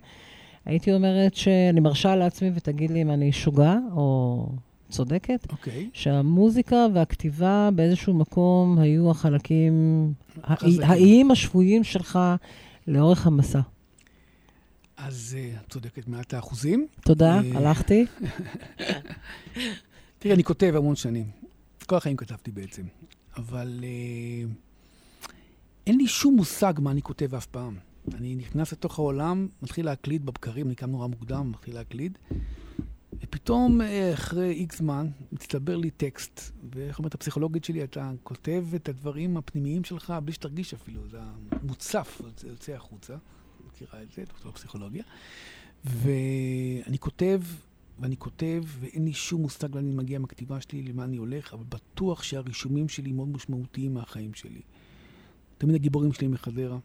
הייתי 0.66 0.94
אומרת 0.94 1.36
שאני 1.36 1.80
מרשה 1.80 2.16
לעצמי, 2.16 2.52
ותגיד 2.56 2.92
לי 2.92 3.02
אם 3.02 3.12
אני 3.12 3.32
שוגה 3.32 3.78
או 3.96 4.46
צודקת, 4.94 5.52
אוקיי. 5.52 5.90
שהמוזיקה 5.94 6.86
והכתיבה 6.94 7.70
באיזשהו 7.76 8.14
מקום 8.14 8.80
היו 8.80 9.12
החלקים, 9.12 10.14
האיים 10.84 11.32
השפויים 11.32 11.84
שלך 11.84 12.20
לאורך 12.88 13.28
המסע. 13.28 13.60
אז 14.98 15.38
אה, 15.40 15.60
את 15.62 15.72
צודקת 15.72 16.08
מעט 16.08 16.34
האחוזים. 16.34 16.88
תודה, 17.02 17.34
אה, 17.34 17.58
הלכתי. 17.58 18.06
תראי, 20.20 20.34
אני 20.36 20.44
כותב 20.44 20.74
המון 20.78 20.96
שנים. 20.96 21.26
כל 21.86 21.96
החיים 21.96 22.18
כתבתי 22.18 22.52
בעצם. 22.52 22.84
אבל 23.38 23.80
אה, 23.84 24.50
אין 25.88 25.98
לי 25.98 26.08
שום 26.08 26.36
מושג 26.36 26.74
מה 26.80 26.92
אני 26.92 27.02
כותב 27.02 27.36
אף 27.36 27.46
פעם. 27.46 27.78
אני 28.14 28.36
נכנס 28.36 28.72
לתוך 28.72 29.00
העולם, 29.00 29.48
מתחיל 29.62 29.86
להקליד 29.86 30.26
בבקרים, 30.26 30.68
אני 30.68 30.76
קם 30.76 30.90
נורא 30.90 31.08
מוקדם, 31.08 31.52
מתחיל 31.52 31.76
להקליד, 31.76 32.18
ופתאום, 33.22 33.82
אה, 33.82 34.14
אחרי 34.14 34.52
איקס 34.52 34.78
זמן, 34.78 35.08
מצטבר 35.32 35.78
לי 35.78 35.90
טקסט. 35.90 36.42
ואיך 36.74 37.00
אומרת 37.00 37.14
הפסיכולוגית 37.14 37.64
שלי, 37.64 37.84
אתה 37.84 38.12
כותב 38.24 38.66
את 38.76 38.90
הדברים 38.90 39.38
הפנימיים 39.38 39.84
שלך 39.84 40.14
בלי 40.24 40.34
שתרגיש 40.34 40.74
אפילו, 40.74 41.02
זה 41.10 41.20
מוצף, 41.64 42.22
זה 42.38 42.48
יוצא 42.48 42.72
החוצה. 42.72 43.16
מכירה 43.68 44.02
את 44.04 44.12
זה, 44.12 44.24
דוקטור 44.28 44.52
פסיכולוגיה. 44.52 45.04
ואני 45.86 47.00
כותב, 47.00 47.42
ואני 48.00 48.18
כותב, 48.18 48.64
ואין 48.80 49.06
לי 49.06 49.14
שום 49.14 49.42
מושג 49.42 49.76
לאן 49.76 49.86
אני 49.86 49.96
מגיע 49.96 50.20
מהכתיבה 50.20 50.62
שלי, 50.62 50.84
למה 50.84 51.04
אני 51.04 51.18
הולך, 51.18 51.54
אבל 51.54 51.64
בטוח 51.70 52.24
שהרישומים 52.24 52.90
שלי 52.90 53.12
מאוד 53.12 53.28
משמעותיים 53.28 53.94
מהחיים 53.94 54.34
שלי. 54.34 54.62
תמיד 55.58 55.76
הגיבורים 55.76 56.14
שלי 56.14 56.28
מחדרה, 56.28 56.78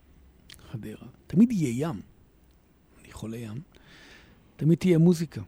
חדרה. 0.71 1.09
תמיד 1.27 1.53
יהיה 1.53 1.89
ים. 1.89 2.01
אני 3.01 3.13
חולה 3.13 3.37
ים. 3.37 3.61
תמיד 4.57 4.79
תהיה 4.79 4.99
מוזיקה. 4.99 5.43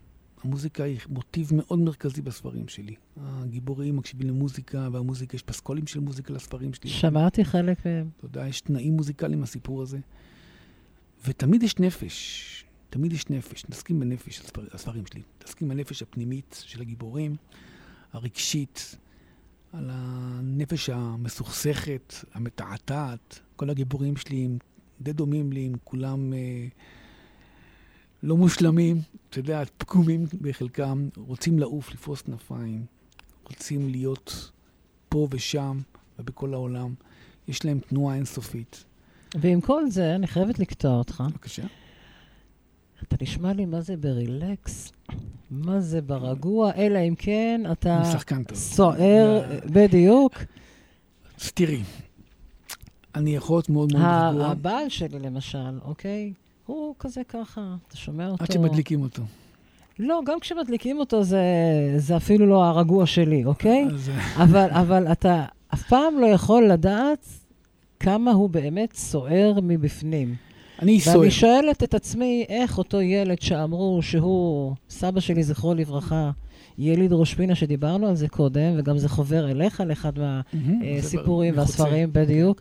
המוזיקה 0.45 0.84
היא 0.84 0.99
מוטיב 1.09 1.51
מאוד 1.55 1.78
מרכזי 1.78 2.22
בספרים 2.22 2.68
שלי. 2.68 2.95
הגיבורים 3.16 3.97
מקשיבים 3.97 4.28
למוזיקה, 4.28 4.88
והמוזיקה, 4.93 5.36
יש 5.36 5.43
פסקולים 5.43 5.86
של 5.86 6.01
מוזיקה 6.01 6.34
לספרים 6.34 6.74
שלי. 6.74 6.91
שמעתי 6.91 7.45
חלק 7.45 7.86
מהם. 7.86 8.09
אתה 8.16 8.24
יודע, 8.24 8.47
יש 8.47 8.61
תנאים 8.61 8.97
מוזיקליים 8.97 9.43
לסיפור 9.43 9.82
הזה. 9.82 9.99
ותמיד 11.26 11.62
יש 11.62 11.78
נפש, 11.78 12.64
תמיד 12.91 13.12
יש 13.12 13.30
נפש. 13.30 13.64
מתעסקים 13.64 14.01
בנפש, 14.01 14.41
הספר, 14.41 14.66
הספרים 14.72 15.07
שלי. 15.07 15.22
מתעסקים 15.38 15.68
בנפש 15.68 16.03
הפנימית 16.03 16.62
של 16.66 16.80
הגיבורים, 16.80 17.36
הרגשית, 18.12 18.97
על 19.72 19.91
הנפש 19.93 20.91
המסוכסכת, 20.91 22.14
המתעתעת. 22.34 23.41
כל 23.57 23.70
הגיבורים 23.70 24.16
שלי 24.16 24.45
הם 24.45 24.59
די 25.01 25.12
דומים 25.12 25.53
לי, 25.53 25.66
הם 25.66 25.74
כולם 25.84 26.32
אה, 26.32 26.66
לא 28.23 28.37
מושלמים, 28.37 29.01
אתה 29.31 29.39
יודע, 29.39 29.62
פגומים 29.79 30.27
בחלקם, 30.41 31.09
רוצים 31.16 31.59
לעוף, 31.59 31.93
לפרוס 31.93 32.23
כנפיים, 32.23 32.85
רוצים 33.45 33.89
להיות 33.89 34.51
פה 35.09 35.29
ושם 35.31 35.79
ובכל 36.18 36.55
העולם. 36.55 36.95
יש 37.49 37.64
להם 37.64 37.79
תנועה 37.79 38.14
אינסופית. 38.16 38.85
ועם 39.35 39.61
כל 39.61 39.91
זה, 39.91 40.14
אני 40.14 40.27
חייבת 40.27 40.59
לקטוע 40.59 40.99
אותך. 40.99 41.25
בבקשה. 41.31 41.62
אתה 43.03 43.16
נשמע 43.23 43.53
לי 43.53 43.66
מה 43.66 43.81
זה 43.81 43.97
ברילקס, 43.97 44.93
מה 45.51 45.81
זה 45.81 46.03
ברגוע, 46.03 46.73
אלא 46.77 46.99
אם 46.99 47.14
כן 47.18 47.62
אתה 47.73 48.03
שחקן 48.12 48.45
טוב. 48.45 48.59
סוער, 48.59 49.47
לא. 49.51 49.61
בדיוק. 49.73 50.35
תראי, 51.55 51.83
אני 53.14 53.37
יכול 53.37 53.57
להיות 53.57 53.68
מאוד 53.68 53.93
מאוד 53.93 54.35
רגוע, 54.35 54.47
הבעל 54.47 54.89
שלי, 54.89 55.18
למשל, 55.18 55.79
אוקיי? 55.83 56.33
הוא 56.71 56.95
כזה 56.99 57.21
ככה, 57.29 57.75
אתה 57.89 57.97
שומע 57.97 58.29
אותו? 58.29 58.45
עד 58.45 58.53
שמדליקים 58.53 59.03
אותו. 59.03 59.23
לא, 59.99 60.21
גם 60.27 60.41
כשמדליקים 60.41 60.99
אותו 60.99 61.23
זה, 61.23 61.43
זה 61.97 62.16
אפילו 62.16 62.47
לא 62.47 62.64
הרגוע 62.64 63.07
שלי, 63.07 63.45
אוקיי? 63.45 63.87
אז, 63.95 64.09
אה, 64.09 64.43
אבל, 64.45 64.68
אבל 64.71 65.12
אתה 65.12 65.45
אף 65.75 65.83
פעם 65.89 66.18
לא 66.18 66.27
יכול 66.27 66.68
לדעת 66.68 67.27
כמה 68.01 68.31
הוא 68.31 68.51
באמת 68.51 68.93
סוער 68.93 69.59
מבפנים. 69.62 70.35
אני 70.83 71.01
סוער. 71.01 71.18
ואני 71.18 71.31
שואלת 71.31 71.83
את 71.83 71.95
עצמי, 71.95 72.45
איך 72.49 72.79
אותו 72.79 73.01
ילד 73.01 73.43
שאמרו 73.43 74.03
שהוא, 74.03 74.75
סבא 74.91 75.21
שלי, 75.21 75.43
זכרו 75.43 75.75
לברכה, 75.75 76.31
יליד 76.79 77.12
ראש 77.12 77.35
פינה, 77.35 77.55
שדיברנו 77.55 78.07
על 78.07 78.14
זה 78.14 78.29
קודם, 78.29 78.75
וגם 78.77 78.99
זה 78.99 79.09
חובר 79.09 79.51
אליך 79.51 79.81
לאחד 79.87 80.12
מהסיפורים 80.18 81.55
מחוצה. 81.55 81.83
והספרים, 81.83 82.12
בדיוק. 82.12 82.61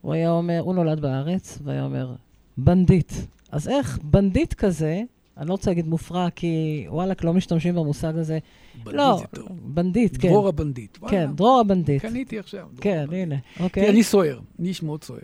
הוא 0.00 0.14
היה 0.14 0.30
אומר, 0.30 0.60
הוא 0.60 0.74
נולד 0.74 1.00
בארץ, 1.00 1.58
והיה 1.64 1.84
אומר, 1.84 2.14
בנדיט. 2.58 3.12
אז 3.52 3.68
איך 3.68 3.98
בנדיט 4.02 4.54
כזה, 4.54 5.02
אני 5.36 5.48
לא 5.48 5.52
רוצה 5.52 5.70
להגיד 5.70 5.86
מופרע, 5.86 6.30
כי 6.30 6.84
וואלכ, 6.88 7.24
לא 7.24 7.32
משתמשים 7.32 7.74
במושג 7.74 8.18
הזה. 8.18 8.38
בנדיט 8.84 8.94
לא, 8.94 9.18
זה 9.20 9.26
טוב. 9.26 9.48
בנדיט, 9.62 10.16
כן. 10.20 10.28
דרור 10.28 10.48
הבנדיט. 10.48 10.98
וואלה, 11.00 11.10
כן, 11.16 11.32
דרור 11.34 11.60
הבנדיט. 11.60 12.02
קניתי 12.02 12.38
עכשיו. 12.38 12.66
כן, 12.80 12.98
הבנדיט. 12.98 13.22
הנה, 13.22 13.36
אוקיי. 13.60 13.90
אני 13.90 14.02
סוער, 14.02 14.40
אני 14.58 14.68
איש 14.68 14.82
מאוד 14.82 15.04
סוער. 15.04 15.20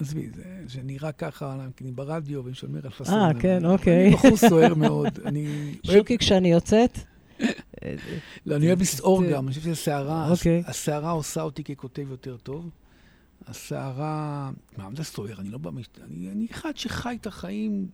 עזבי, 0.00 0.28
זה 0.34 0.42
זה 0.68 0.80
נראה 0.84 1.12
ככה, 1.12 1.56
אני 1.80 1.92
ברדיו 1.92 2.44
ואני 2.44 2.54
שומר 2.54 2.80
על 2.84 2.90
פאסון. 2.90 3.14
אה, 3.14 3.30
כן, 3.40 3.64
אני 3.64 3.74
אוקיי. 3.74 4.10
בחור 4.10 4.36
סוער 4.50 4.74
מאוד. 4.74 5.18
אני 5.24 5.74
שוקי, 5.82 6.18
כשאני 6.18 6.52
יוצאת, 6.52 6.98
לא, 8.46 8.56
אני 8.56 8.66
אוהב 8.66 8.80
לסעור 8.80 9.22
גם, 9.32 9.44
אני 9.46 9.54
חושב 9.54 9.64
שהסערה, 9.64 10.30
אוקיי. 10.30 10.62
הסערה 10.66 11.10
עושה 11.10 11.42
אותי 11.42 11.64
ככותב 11.64 12.06
יותר 12.10 12.36
טוב. 12.36 12.70
הסערה, 13.46 14.50
מה, 14.78 14.84
מה 14.88 14.96
זה 14.96 15.04
סוער? 15.04 15.40
אני 15.40 15.50
לא 15.50 15.58
בא... 15.58 15.70
אני 16.10 16.28
אני 16.32 16.46
אחד 16.50 16.76
שחי 16.76 17.16
את 17.20 17.26
החיים 17.26 17.86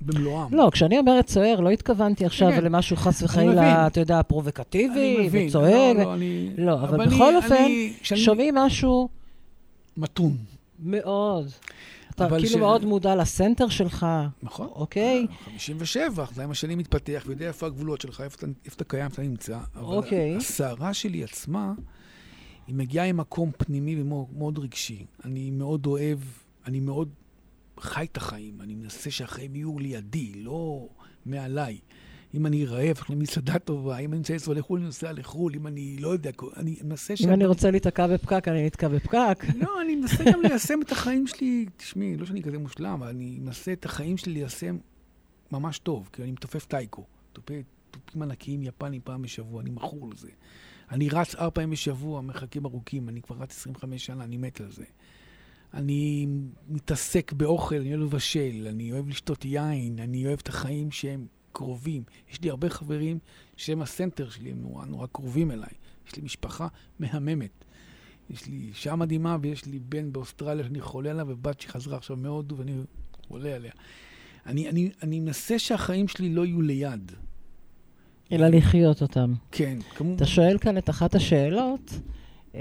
במלואם. 0.00 0.54
לא, 0.54 0.68
כשאני 0.72 0.98
אומרת 0.98 1.28
סוער, 1.28 1.60
לא 1.60 1.70
התכוונתי 1.70 2.26
עכשיו 2.26 2.50
כן. 2.50 2.64
למשהו 2.64 2.96
חס. 2.96 3.22
וחלילה, 3.22 3.86
אתה 3.86 4.00
יודע, 4.00 4.22
פרובוקטיבי. 4.22 5.28
וצועק. 5.32 5.96
לא, 5.96 6.02
לא, 6.04 6.14
אני... 6.14 6.50
לא, 6.58 6.74
אבל 6.74 7.00
אני- 7.00 7.14
בכל 7.14 7.36
אופן, 7.36 7.54
אני- 7.54 7.92
כשאני 8.02 8.20
שומעים 8.20 8.54
משהו 8.54 9.08
מתון, 9.96 10.36
מאוד. 10.78 11.48
אתה 12.10 12.24
אבל 12.26 12.38
כאילו 12.38 12.52
ש- 12.52 12.56
מאוד 12.60 12.84
מודע 12.84 13.14
לסנטר 13.16 13.68
שלך, 13.68 14.06
נכון? 14.42 14.66
אוקיי? 14.74 15.26
אה, 15.30 15.50
57, 15.52 16.24
זה 16.34 16.44
עם 16.44 16.50
השנים 16.50 16.78
מתפתח, 16.78 17.22
ויודע 17.26 17.46
איפה 17.46 17.66
הגבולות 17.66 18.00
שלך, 18.00 18.20
איפה 18.20 18.36
אתה- 18.38 18.46
איפה 18.64 18.74
אתה 18.76 18.84
קיים, 18.84 19.04
איפה 19.04 19.14
אתה 19.14 19.22
נמצא. 19.22 19.58
אבל 19.76 19.96
אוקיי. 19.96 20.36
הסערה 20.36 20.94
שלי 20.94 21.24
עצמה, 21.24 21.72
היא 22.66 22.74
מגיעה 22.74 23.06
עם 23.06 23.16
מקום 23.16 23.50
פנימי 23.58 24.02
ומאוד 24.02 24.26
מאוד 24.36 24.58
רגשי. 24.58 25.06
אני 25.24 25.50
מאוד 25.50 25.86
אוהב, 25.86 26.18
אני 26.66 26.80
מאוד 26.80 27.08
חי 27.80 28.06
את 28.12 28.16
החיים, 28.16 28.60
אני 28.60 28.74
מנסה 28.74 29.10
שהחיים 29.10 29.56
יהיו 29.56 29.78
לידי, 29.78 30.32
לא 30.34 30.88
מעליי. 31.26 31.78
אם 32.34 32.46
אני 32.46 32.64
רעב, 32.66 32.96
אני 33.08 33.16
מסעדה 33.16 33.58
טובה, 33.58 33.98
אם 33.98 34.10
אני 34.10 34.16
נמצא 34.16 34.32
לנסוע 34.32 34.54
לחו"ל, 34.54 34.78
אני 34.78 34.86
נוסע 34.86 35.12
לחו"ל, 35.12 35.54
אם 35.54 35.66
אני 35.66 35.96
לא 36.00 36.08
יודע, 36.08 36.30
אני 36.56 36.76
מנסה 36.84 37.16
ש... 37.16 37.22
אם 37.24 37.32
אני 37.32 37.46
רוצה 37.46 37.70
להיתקע 37.70 38.06
בפקק, 38.06 38.48
אני 38.48 38.66
נתקע 38.66 38.88
בפקק. 38.88 39.44
לא, 39.62 39.82
אני 39.82 39.96
מנסה 39.96 40.24
גם 40.32 40.42
ליישם 40.42 40.82
את 40.82 40.92
החיים 40.92 41.26
שלי, 41.26 41.66
תשמעי, 41.76 42.16
לא 42.16 42.26
שאני 42.26 42.42
כזה 42.42 42.58
מושלם, 42.58 42.92
אבל 42.92 43.08
אני 43.08 43.38
מנסה 43.40 43.72
את 43.72 43.84
החיים 43.84 44.16
שלי 44.16 44.32
ליישם 44.32 44.76
ממש 45.52 45.78
טוב, 45.78 46.08
כי 46.12 46.22
אני 46.22 46.30
מתופף 46.32 46.64
טייקו. 46.66 47.04
תופי- 47.32 47.62
תופים 47.90 48.22
ענקיים 48.22 48.62
יפנים 48.62 49.00
פעם 49.04 49.22
בשבוע, 49.22 49.60
אני 49.62 49.70
מכור 49.70 50.10
לזה. 50.10 50.28
אני 50.90 51.08
רץ 51.08 51.34
ארבע 51.34 51.50
פעמים 51.50 51.70
בשבוע, 51.70 52.20
מרחקים 52.20 52.66
ארוכים, 52.66 53.08
אני 53.08 53.22
כבר 53.22 53.36
רץ 53.36 53.56
25 53.56 54.06
שנה, 54.06 54.24
אני 54.24 54.36
מת 54.36 54.60
על 54.60 54.72
זה. 54.72 54.84
אני 55.74 56.26
מתעסק 56.68 57.32
באוכל, 57.32 57.74
אני 57.76 57.94
אוהב 57.94 58.02
לבשל, 58.02 58.66
אני 58.70 58.92
אוהב 58.92 59.08
לשתות 59.08 59.44
יין, 59.44 59.98
אני 59.98 60.26
אוהב 60.26 60.38
את 60.42 60.48
החיים 60.48 60.90
שהם 60.90 61.26
קרובים. 61.52 62.02
יש 62.30 62.40
לי 62.40 62.50
הרבה 62.50 62.68
חברים 62.68 63.18
שהם 63.56 63.82
הסנטר 63.82 64.28
שלי, 64.28 64.50
הם 64.50 64.60
נורא 64.60 64.84
נורא 64.84 65.06
קרובים 65.06 65.50
אליי. 65.50 65.68
יש 66.06 66.16
לי 66.16 66.22
משפחה 66.22 66.68
מהממת. 66.98 67.64
יש 68.30 68.46
לי 68.46 68.56
אישה 68.56 68.96
מדהימה 68.96 69.36
ויש 69.40 69.66
לי 69.66 69.78
בן 69.78 70.12
באוסטרליה 70.12 70.64
שאני 70.64 70.80
חולה 70.80 71.10
עליו, 71.10 71.26
ובת 71.28 71.60
שחזרה 71.60 71.96
עכשיו 71.96 72.16
מהודו 72.16 72.56
ואני 72.56 72.72
חולה 73.28 73.54
עליה. 73.54 73.72
אני, 74.46 74.68
אני, 74.68 74.90
אני 75.02 75.20
מנסה 75.20 75.58
שהחיים 75.58 76.08
שלי 76.08 76.34
לא 76.34 76.44
יהיו 76.44 76.62
ליד. 76.62 77.12
אלא 78.32 78.46
לחיות 78.48 79.02
אותם. 79.02 79.32
כן, 79.52 79.78
כמובן. 79.94 80.14
אתה 80.16 80.26
שואל 80.26 80.58
כאן 80.58 80.78
את 80.78 80.90
אחת 80.90 81.14
השאלות, 81.14 82.00
אה, 82.54 82.60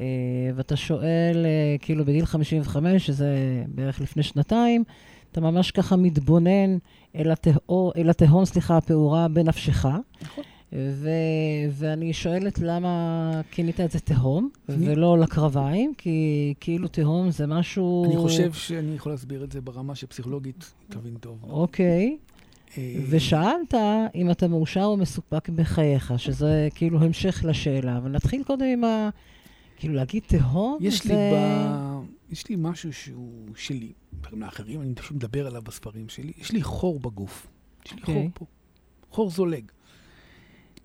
ואתה 0.55 0.76
שואל, 0.76 1.45
אה, 1.45 1.76
כאילו 1.82 2.05
בגיל 2.05 2.26
55, 2.26 3.05
שזה 3.05 3.36
בערך 3.68 4.01
לפני 4.01 4.24
שנתיים, 4.24 4.84
אתה 5.32 5.41
ממש 5.41 5.72
ככה 5.72 5.95
מתבונן 5.95 6.78
אל, 7.16 7.32
התהו, 7.32 7.91
אל 7.97 8.09
התהום, 8.09 8.45
סליחה, 8.45 8.78
הפעורה 8.78 9.28
בנפשך. 9.28 9.86
נכון. 10.22 10.43
ו- 10.74 11.09
ואני 11.72 12.13
שואלת 12.13 12.59
למה 12.59 12.91
כינית 13.51 13.80
את 13.82 13.91
זה 13.91 13.99
תהום, 13.99 14.49
אני- 14.70 14.89
ולא 14.89 15.18
לקרביים, 15.20 15.93
כי 15.97 16.20
כאילו 16.59 16.88
תהום 16.88 17.32
זה 17.32 17.47
משהו... 17.47 18.05
אני 18.05 18.18
חושב 18.18 18.53
שאני 18.53 18.95
יכול 18.95 19.11
להסביר 19.11 19.43
את 19.43 19.51
זה 19.51 19.61
ברמה 19.61 19.95
שפסיכולוגית 19.95 20.74
תבין 20.89 21.13
טוב. 21.20 21.38
אוקיי. 21.49 22.18
אה, 22.78 22.95
ושאלת 23.09 23.73
אם 24.15 24.32
אתה 24.32 24.47
מאושר 24.47 24.89
ומסופק 24.89 25.49
בחייך, 25.49 26.13
שזה 26.17 26.67
כאילו 26.76 27.01
המשך 27.01 27.41
לשאלה. 27.47 27.97
אבל 27.97 28.11
נתחיל 28.11 28.43
קודם 28.43 28.65
עם 28.65 28.84
ה... 28.84 29.09
כאילו 29.78 29.93
להגיד 29.93 30.23
תהום, 30.28 30.78
יש 30.82 31.03
לי, 31.05 31.09
זה... 31.09 31.32
ב... 31.34 32.32
יש 32.32 32.49
לי 32.49 32.55
משהו 32.59 32.93
שהוא 32.93 33.47
שלי, 33.55 33.93
דברים 34.13 34.41
לאחרים, 34.41 34.82
אני 34.82 34.95
פשוט 34.95 35.11
מדבר 35.11 35.47
עליו 35.47 35.61
בספרים 35.61 36.09
שלי. 36.09 36.34
יש 36.38 36.51
לי 36.51 36.63
חור 36.63 36.99
בגוף. 36.99 37.47
יש 37.86 37.93
לי 37.93 38.01
חור 38.01 38.15
אוקיי. 38.15 38.30
פה. 38.34 38.45
חור 39.11 39.30
זולג. 39.30 39.71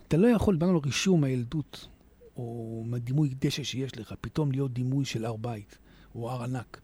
אתה 0.09 0.16
לא 0.16 0.26
יכול, 0.26 0.55
דיברנו 0.55 0.72
על 0.72 0.80
רישום 0.84 1.20
מהילדות, 1.20 1.88
או 2.36 2.82
מהדימוי 2.86 3.34
דשא 3.41 3.62
שיש 3.62 3.99
לך, 3.99 4.14
פתאום 4.20 4.53
להיות 4.53 4.72
דימוי 4.72 5.05
של 5.05 5.24
הר 5.24 5.36
בית, 5.36 5.78
או 6.14 6.30
הר 6.30 6.43
ענק. 6.43 6.80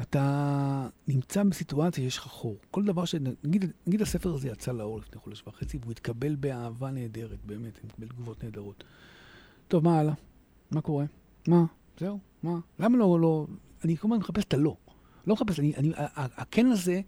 אתה 0.00 0.88
נמצא 1.08 1.42
בסיטואציה, 1.42 2.04
יש 2.04 2.18
לך 2.18 2.24
חור. 2.24 2.56
כל 2.70 2.84
דבר 2.84 3.04
ש... 3.04 3.14
נגיד, 3.44 3.72
נגיד 3.86 4.02
הספר 4.02 4.34
הזה 4.34 4.48
יצא 4.48 4.72
לאור 4.72 4.98
לפני 4.98 5.20
חודש 5.20 5.42
וחצי, 5.46 5.78
והוא 5.80 5.92
התקבל 5.92 6.34
באהבה 6.34 6.90
נהדרת, 6.90 7.38
באמת, 7.46 7.78
הוא 7.82 7.88
מקבל 7.88 8.06
תגובות 8.08 8.44
נהדרות. 8.44 8.84
טוב, 9.68 9.84
מה 9.84 9.98
הלאה? 9.98 10.14
מה 10.70 10.80
קורה? 10.80 11.04
מה? 11.48 11.64
זהו? 12.00 12.18
מה? 12.42 12.58
למה 12.78 12.98
לא, 12.98 13.20
לא... 13.20 13.46
אני 13.84 13.96
כל 13.96 14.08
הזמן 14.08 14.16
מחפש 14.16 14.44
את 14.44 14.54
הלא. 14.54 14.76
לא 15.26 15.34
מחפש, 15.34 15.60
אני, 15.60 15.72
אני, 15.76 15.92
הכן 16.16 16.66
הזה, 16.66 17.00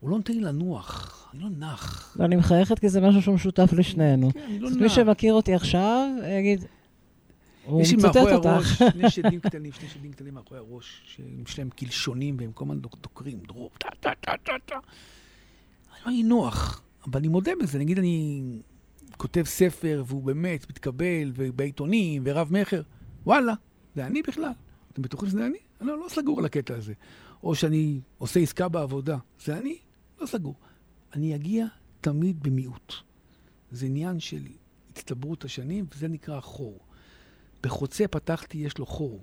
הוא 0.00 0.10
לא 0.10 0.16
נותן 0.16 0.32
לי 0.32 0.40
לנוח. 0.40 1.18
אני 1.34 1.42
לא 1.42 1.48
נח. 1.58 2.16
ואני 2.16 2.36
מחייכת 2.36 2.78
כי 2.78 2.88
זה 2.88 3.00
משהו 3.00 3.22
שהוא 3.22 3.34
משותף 3.34 3.72
לשנינו. 3.72 4.32
כן, 4.32 4.40
אני 4.40 4.58
לא 4.58 4.70
נח. 4.70 4.76
מי 4.76 4.88
שמכיר 4.88 5.34
אותי 5.34 5.54
עכשיו, 5.54 6.08
יגיד, 6.38 6.64
הוא 7.64 7.82
יש 7.82 7.90
לי 7.90 7.96
מצטט 7.96 8.06
מאחורי 8.16 8.34
אותך. 8.34 8.46
הראש 8.46 8.78
שני 8.92 9.10
שדים 9.10 9.40
קטנים, 9.40 9.72
שני 9.72 9.88
שדים 9.88 10.12
קטנים 10.12 10.34
מאחורי 10.34 10.60
הראש, 10.60 11.02
שיש 11.04 11.58
להם 11.58 11.70
קלשונים 11.70 12.36
והם 12.40 12.52
כל 12.52 12.64
הזמן 12.64 12.80
דוק- 12.80 12.96
דוקרים, 13.02 13.38
דרור, 13.48 13.70
טה 13.78 13.88
טה 14.00 14.10
טה 14.20 14.32
טה 14.44 14.52
טה. 14.66 14.74
לא 16.06 16.12
לי 16.12 16.22
נוח, 16.22 16.82
אבל 17.06 17.18
אני 17.18 17.28
מודה 17.28 17.52
בזה. 17.62 17.78
נגיד 17.78 17.98
אני 17.98 18.42
כותב 19.16 19.42
ספר 19.46 20.04
והוא 20.06 20.22
באמת 20.22 20.70
מתקבל, 20.70 21.32
ובעיתונים, 21.34 22.22
ורב-מכר, 22.26 22.82
וואלה, 23.26 23.52
זה 23.94 24.06
אני 24.06 24.22
בכלל. 24.22 24.52
אתם 24.92 25.02
בטוחים 25.02 25.28
שזה 25.28 25.46
אני? 25.46 25.58
אני 25.80 25.88
לא, 25.88 25.98
לא 26.00 26.06
סגור 26.08 26.38
על 26.38 26.44
הקטע 26.44 26.74
הזה. 26.76 26.92
או 27.42 27.54
שאני 27.54 28.00
עושה 28.18 28.40
עסקה 28.40 28.68
בעבודה, 28.68 29.16
זה 29.44 29.58
אני? 29.58 29.78
לא 30.20 30.26
סגור. 30.26 30.54
אני 31.14 31.34
אגיע 31.34 31.66
תמיד 32.00 32.42
במיעוט. 32.42 32.92
זה 33.70 33.86
עניין 33.86 34.20
של 34.20 34.42
הצטברות 34.90 35.44
השנים, 35.44 35.84
וזה 35.94 36.08
נקרא 36.08 36.40
חור. 36.40 36.78
בחוצה 37.62 38.08
פתחתי, 38.08 38.58
יש 38.58 38.78
לו 38.78 38.86
חור. 38.86 39.20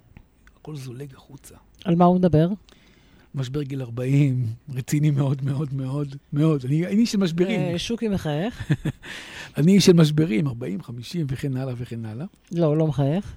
הכל 0.61 0.75
זולג 0.75 1.13
החוצה. 1.15 1.55
על 1.85 1.95
מה 1.95 2.05
הוא 2.05 2.15
מדבר? 2.15 2.47
משבר 3.35 3.63
גיל 3.63 3.81
40, 3.81 4.45
רציני 4.73 5.11
מאוד 5.11 5.43
מאוד 5.43 5.73
מאוד 5.73 6.15
מאוד. 6.33 6.65
אני 6.65 6.87
אני 6.87 6.95
איש 6.95 7.11
של 7.11 7.17
משברים. 7.17 7.59
אה, 7.59 7.79
שוקי 7.79 8.07
מחייך. 8.07 8.71
אני 9.57 9.71
איש 9.71 9.85
של 9.85 9.93
משברים, 9.93 10.47
40, 10.47 10.81
50 10.81 11.25
וכן 11.29 11.57
הלאה 11.57 11.73
וכן 11.77 12.05
הלאה. 12.05 12.25
לא, 12.51 12.65
הוא 12.65 12.77
לא 12.77 12.87
מחייך. 12.87 13.35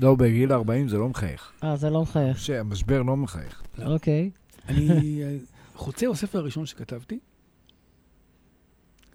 לא, 0.00 0.14
בגיל 0.14 0.52
40 0.52 0.88
זה 0.88 0.98
לא 0.98 1.08
מחייך. 1.08 1.52
אה, 1.64 1.76
זה 1.76 1.90
לא 1.90 2.02
מחייך. 2.02 2.38
שהמשבר 2.38 3.02
לא 3.02 3.16
מחייך. 3.16 3.62
אוקיי. 3.86 4.30
אני... 4.68 5.22
אה, 5.22 5.36
חוצה 5.74 6.06
הוא 6.06 6.12
הספר 6.12 6.38
הראשון 6.38 6.66
שכתבתי. 6.66 7.18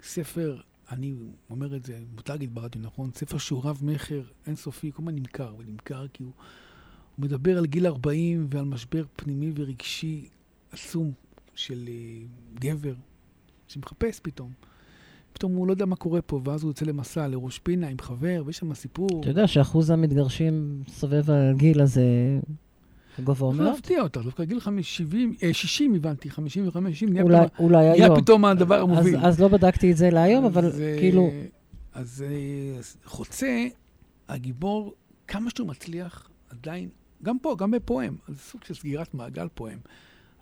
ספר, 0.04 0.58
אני 0.92 1.14
אומר 1.50 1.76
את 1.76 1.84
זה, 1.84 2.00
מותר 2.16 2.34
להגיד 2.34 2.56
ברדיו, 2.56 2.82
נכון? 2.82 3.10
ספר 3.16 3.38
שהוא 3.38 3.62
רב-מכר 3.64 4.22
אינסופי, 4.48 4.92
כל 4.92 5.02
הזמן 5.02 5.16
נמכר, 5.16 5.56
ונמכר 5.58 6.08
כי 6.08 6.24
הוא, 6.24 6.32
הוא 7.16 7.26
מדבר 7.26 7.58
על 7.58 7.66
גיל 7.66 7.88
40 7.88 8.48
ועל 8.50 8.66
משבר 8.66 9.04
פנימי 9.16 9.52
ורגשי 9.56 10.28
עצום 10.72 11.12
של 11.56 11.86
אה, 11.88 12.22
גבר, 12.60 12.94
שמחפש 13.68 14.20
פתאום. 14.20 14.52
פתאום 15.34 15.56
הוא 15.56 15.68
לא 15.68 15.74
יודע 15.74 15.86
מה 15.86 15.96
קורה 15.96 16.22
פה, 16.22 16.42
ואז 16.44 16.64
הוא 16.64 16.70
יוצא 16.70 16.86
למסע 16.86 17.28
לראש 17.28 17.60
פינה 17.60 17.88
עם 17.88 17.98
חבר, 18.02 18.44
ויש 18.46 18.58
שם 18.58 18.74
סיפור. 18.74 19.08
אתה 19.20 19.30
יודע 19.30 19.48
שאחוז 19.48 19.90
המתגרשים 19.90 20.84
סובב 20.88 21.32
הגיל 21.32 21.82
הזה 21.82 22.40
גבוה 23.24 23.52
לא 23.52 23.58
מאוד? 23.58 23.68
להפתיע 23.68 24.02
אותך, 24.02 24.22
דווקא 24.24 24.44
גיל 24.44 24.60
50, 24.60 25.36
אה, 25.44 25.54
60 25.54 25.96
הבנתי, 25.96 26.30
55, 26.30 26.94
60, 26.96 27.10
נהיה 27.10 27.24
אולי- 27.24 27.38
פתאום- 27.48 27.66
אולי 27.70 27.78
נהיה 27.90 28.06
היום. 28.06 28.22
פתאום 28.22 28.46
הדבר 28.46 28.76
אז- 28.76 28.82
המוביל. 28.82 29.18
אז 29.18 29.40
לא 29.40 29.48
בדקתי 29.48 29.92
את 29.92 29.98
זה 29.98 30.10
להיום, 30.10 30.46
אבל 30.46 30.66
אז, 30.66 30.82
אה, 30.82 30.96
כאילו... 31.00 31.30
אז 31.94 32.26
אה, 32.28 32.82
חוצה, 33.06 33.66
הגיבור, 34.30 34.94
כמה 35.28 35.50
שהוא 35.56 35.68
מצליח, 35.68 36.30
עדיין, 36.50 36.90
גם 37.24 37.40
פה, 37.40 37.56
גם 37.60 37.72
בפועם, 37.72 38.16
זה 38.28 38.36
סוג 38.40 38.64
של 38.64 38.74
סגירת 38.74 39.14
מעגל 39.14 39.48
פועם. 39.54 39.80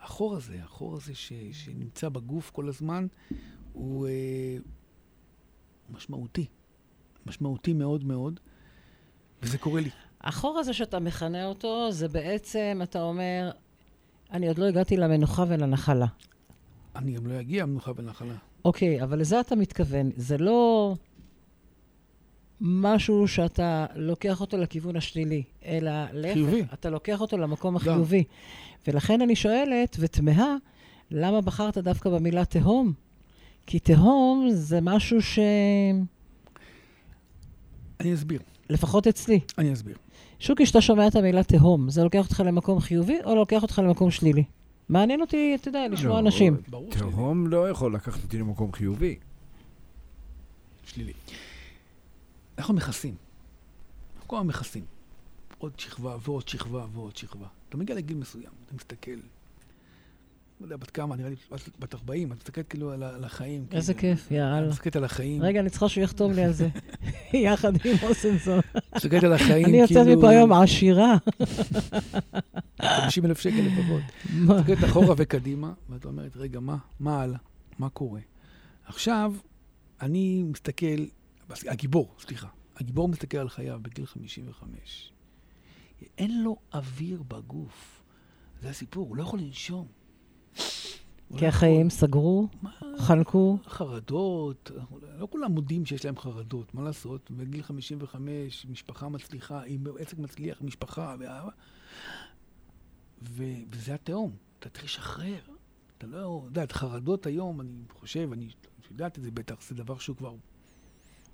החור 0.02 0.36
הזה, 0.36 0.56
החור 0.64 0.96
הזה 0.96 1.16
ש, 1.16 1.34
שנמצא 1.52 2.10
בגוף 2.10 2.52
כל 2.52 2.70
הזמן, 2.70 3.08
הוא 3.74 4.08
אה, 4.08 4.58
משמעותי. 5.90 6.46
משמעותי 7.26 7.74
מאוד 7.74 8.06
מאוד, 8.06 8.40
וזה 9.44 9.58
קורה 9.58 9.82
לי. 9.82 9.90
החור 10.24 10.60
הזה 10.60 10.74
שאתה 10.74 11.00
מכנה 11.00 11.46
אותו, 11.46 11.92
זה 11.92 12.08
בעצם, 12.08 12.80
אתה 12.84 13.02
אומר, 13.02 13.52
אני 14.32 14.48
עוד 14.48 14.58
לא 14.58 14.66
הגעתי 14.66 14.98
למנוחה 14.98 15.46
ולנחלה. 15.48 16.06
אני 16.96 17.12
גם 17.12 17.28
לא 17.28 17.40
אגיע 17.40 17.66
מנוחה 17.66 17.92
ונחלה. 17.96 18.34
אוקיי, 18.66 19.04
אבל 19.04 19.20
לזה 19.20 19.40
אתה 19.40 19.56
מתכוון. 19.56 20.12
זה 20.18 20.38
לא 20.38 20.94
משהו 22.62 23.28
שאתה 23.28 23.86
לוקח 23.96 24.42
אותו 24.42 24.58
לכיוון 24.58 24.96
השלילי, 24.96 25.44
אלא 25.66 25.92
להפך, 26.14 26.34
חיובי. 26.34 26.64
אתה 26.74 26.90
לוקח 26.90 27.22
אותו 27.22 27.38
למקום 27.38 27.78
גם. 27.78 27.82
החיובי. 27.82 28.24
ולכן 28.88 29.22
אני 29.22 29.36
שואלת 29.36 29.98
ותמהה, 30.00 30.56
למה 31.12 31.42
בחרת 31.42 31.78
דווקא 31.78 32.10
במילה 32.10 32.46
תהום? 32.46 32.94
כי 33.68 33.80
תהום 33.80 34.48
זה 34.52 34.82
משהו 34.82 35.22
ש... 35.22 35.40
אני 38.00 38.14
אסביר, 38.14 38.40
לפחות 38.70 39.08
אצלי. 39.08 39.40
אני 39.58 39.74
אסביר. 39.74 39.98
שוקי, 40.44 40.64
כשאתה 40.64 40.82
שומע 40.82 41.08
את 41.08 41.16
המילה 41.16 41.44
תהום, 41.44 41.89
זה 41.89 42.04
לוקח 42.04 42.26
אותך 42.26 42.44
למקום 42.46 42.80
חיובי 42.80 43.18
או 43.24 43.36
לוקח 43.36 43.62
אותך 43.62 43.80
למקום 43.80 44.12
שלילי? 44.12 44.44
מעניין 44.89 45.22
אותי, 45.22 45.56
אתה 45.56 45.68
יודע, 45.68 45.88
לשמוע 45.88 46.14
לא, 46.14 46.20
אנשים. 46.20 46.58
ברור 46.68 46.91
שלילי. 46.91 47.12
תהום 47.12 47.48
לא 47.48 47.70
יכול 47.70 47.96
לקחת 47.96 48.24
אותי 48.24 48.38
למקום 48.38 48.72
חיובי. 48.72 49.20
שלילי. 50.86 51.14
אנחנו 52.58 52.74
מכסים. 52.74 53.16
אנחנו 54.14 54.28
כל 54.28 54.36
הזמן 54.38 54.48
מכסים. 54.48 54.84
עוד 55.58 55.72
שכבה 55.78 56.18
ועוד 56.22 56.48
שכבה 56.48 56.86
ועוד 56.94 57.18
שכבה. 57.18 57.48
אתה 57.70 57.78
מגיע 57.78 57.96
לגיל 57.96 58.18
מסוים, 58.18 58.52
אתה 58.66 58.76
מסתכל, 58.76 59.20
לא 60.64 60.68
יודע, 60.68 60.78
בת 60.78 60.91
כמה, 60.91 61.16
נראה 61.16 61.30
לי 61.30 61.36
בת- 61.51 61.70
בת 61.80 61.93
40, 61.93 62.28
אתה 62.28 62.36
מסתכל 62.36 62.64
כאילו 62.64 62.91
על 62.91 63.24
החיים. 63.24 63.66
איזה 63.72 63.93
כאילו. 63.93 64.16
כיף, 64.18 64.32
יאללה. 64.32 64.59
אתה 64.59 64.70
מסתכלת 64.70 64.95
על 64.95 65.03
החיים. 65.03 65.41
רגע, 65.41 65.59
אני 65.59 65.70
צריכה 65.70 65.89
שהוא 65.89 66.03
יחתום 66.03 66.34
לי 66.34 66.43
על 66.43 66.51
זה, 66.51 66.68
יחד 67.34 67.74
עם 67.86 67.95
אוסנסון. 68.03 68.59
מסתכלת 68.95 69.24
על 69.24 69.34
החיים, 69.34 69.66
אני 69.66 69.78
יוצאת 69.82 70.05
כאילו... 70.05 70.18
מפה 70.20 70.30
היום 70.30 70.53
עשירה. 70.53 71.18
50 72.82 73.26
אלף 73.26 73.39
שקל 73.39 73.61
לפחות. 73.61 74.01
מה? 74.47 74.57
מסתכלת 74.57 74.84
אחורה 74.89 75.14
וקדימה, 75.18 75.74
ואת 75.89 76.05
אומרת, 76.05 76.38
רגע, 76.38 76.59
מה? 76.59 76.78
מה 76.99 77.22
הלאה? 77.22 77.38
מה 77.80 77.89
קורה? 77.89 78.22
עכשיו, 78.86 79.34
אני 80.01 80.43
מסתכל, 80.43 80.86
הגיבור, 81.68 82.16
סליחה, 82.20 82.47
הגיבור 82.78 83.07
מסתכל 83.07 83.38
על 83.38 83.49
חייו 83.49 83.80
בגיל 83.82 84.05
55. 84.05 85.11
אין 86.18 86.43
לו 86.43 86.57
אוויר 86.74 87.24
בגוף. 87.28 88.01
זה 88.61 88.70
הסיפור, 88.70 89.07
הוא 89.07 89.18
לא 89.18 89.24
יכול 89.24 89.39
לנשום. 89.39 89.88
כי 91.38 91.46
לא 91.46 91.50
החיים 91.50 91.90
סגרו, 91.90 92.48
יכול. 92.54 92.70
מה? 92.90 92.98
חנקו. 92.98 93.58
חרדות, 93.68 94.72
לא 95.18 95.28
כולם 95.32 95.52
מודים 95.52 95.86
שיש 95.86 96.06
להם 96.06 96.18
חרדות, 96.18 96.74
מה 96.74 96.84
לעשות? 96.84 97.32
בגיל 97.32 97.64
55, 97.64 98.66
משפחה 98.70 99.10
מצליחה, 99.10 99.64
אם 99.64 99.84
עסק 100.00 100.18
מצליח, 100.18 100.62
משפחה 100.62 101.16
ואהבה. 101.20 101.50
ו- 103.30 103.64
וזה 103.72 103.94
התהום, 103.94 104.32
אתה 104.60 104.70
צריך 104.70 104.84
לשחרר. 104.84 105.40
אתה 105.98 106.08
לא, 106.08 106.42
יודעת, 106.46 106.72
חרדות 106.72 107.26
היום, 107.26 107.62
אני 107.62 107.70
חושב, 108.00 108.30
אני 108.34 108.48
יודעת 108.92 109.18
את 109.18 109.24
זה 109.24 109.32
בטח, 109.32 109.56
זה 109.62 109.76
דבר 109.76 109.98
שהוא 109.98 110.18
כבר 110.18 110.36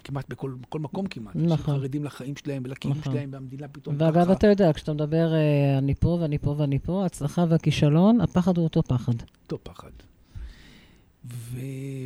כמעט 0.04 0.30
בכל, 0.30 0.56
בכל 0.62 0.80
מקום 0.80 1.08
כמעט. 1.08 1.36
נכון. 1.36 1.76
חרדים 1.76 2.04
לחיים 2.04 2.36
שלהם 2.36 2.64
ולקיום 2.66 2.97
נכון. 2.97 3.14
שלהם, 3.14 3.30
והמדינה 3.34 3.68
פתאום 3.68 3.95
ואגב, 4.00 4.24
ככה. 4.24 4.34
אתה 4.34 4.47
יודע, 4.47 4.74
כשאתה 4.74 4.93
מדבר 4.93 5.34
אה, 5.34 5.78
אני 5.78 5.95
פה 5.95 6.18
ואני 6.22 6.38
פה 6.38 6.56
ואני 6.58 6.80
פה, 6.80 7.04
ההצלחה 7.04 7.45
והכישלון, 7.50 8.22
הפחד 8.22 8.58
הוא 8.58 8.64
אותו 8.64 8.84
פחד. 8.84 9.14
אותו 9.43 9.58
פחד. 9.64 9.91
ו... 11.26 11.58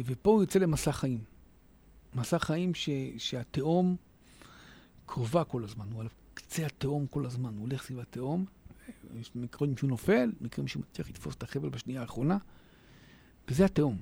ופה 0.05 0.31
הוא 0.31 0.41
יוצא 0.41 0.59
למסע 0.59 0.91
חיים. 0.91 1.19
מסע 2.15 2.39
חיים 2.39 2.75
ש... 2.75 2.89
שהתהום 3.17 3.95
קרובה 5.05 5.43
כל 5.43 5.63
הזמן, 5.63 5.85
הוא 5.91 6.01
על 6.01 6.07
קצה 6.33 6.65
התהום 6.65 7.07
כל 7.07 7.25
הזמן, 7.25 7.53
הוא 7.53 7.61
הולך 7.61 7.83
סביב 7.83 7.99
התהום, 7.99 8.45
יש 9.19 9.31
מקרים 9.35 9.77
שהוא 9.77 9.89
נופל, 9.89 10.31
מקרים 10.41 10.67
שהוא 10.67 10.83
מצליח 10.89 11.09
לתפוס 11.09 11.35
את 11.35 11.43
החבל 11.43 11.69
בשנייה 11.69 12.01
האחרונה, 12.01 12.37
וזה 13.47 13.65
התהום. 13.65 13.97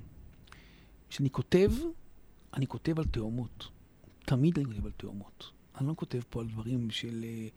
כשאני 1.08 1.30
כותב, 1.30 1.70
אני 2.54 2.66
כותב 2.66 2.98
על 2.98 3.04
תהומות. 3.04 3.68
תמיד 4.26 4.58
אני 4.58 4.66
כותב 4.66 4.86
על 4.86 4.92
תהומות. 4.96 5.50
אני 5.80 5.88
לא 5.88 5.94
כותב 5.96 6.20
פה 6.30 6.40
על 6.40 6.46
דברים 6.46 6.90
של 6.90 7.24
אה, 7.24 7.48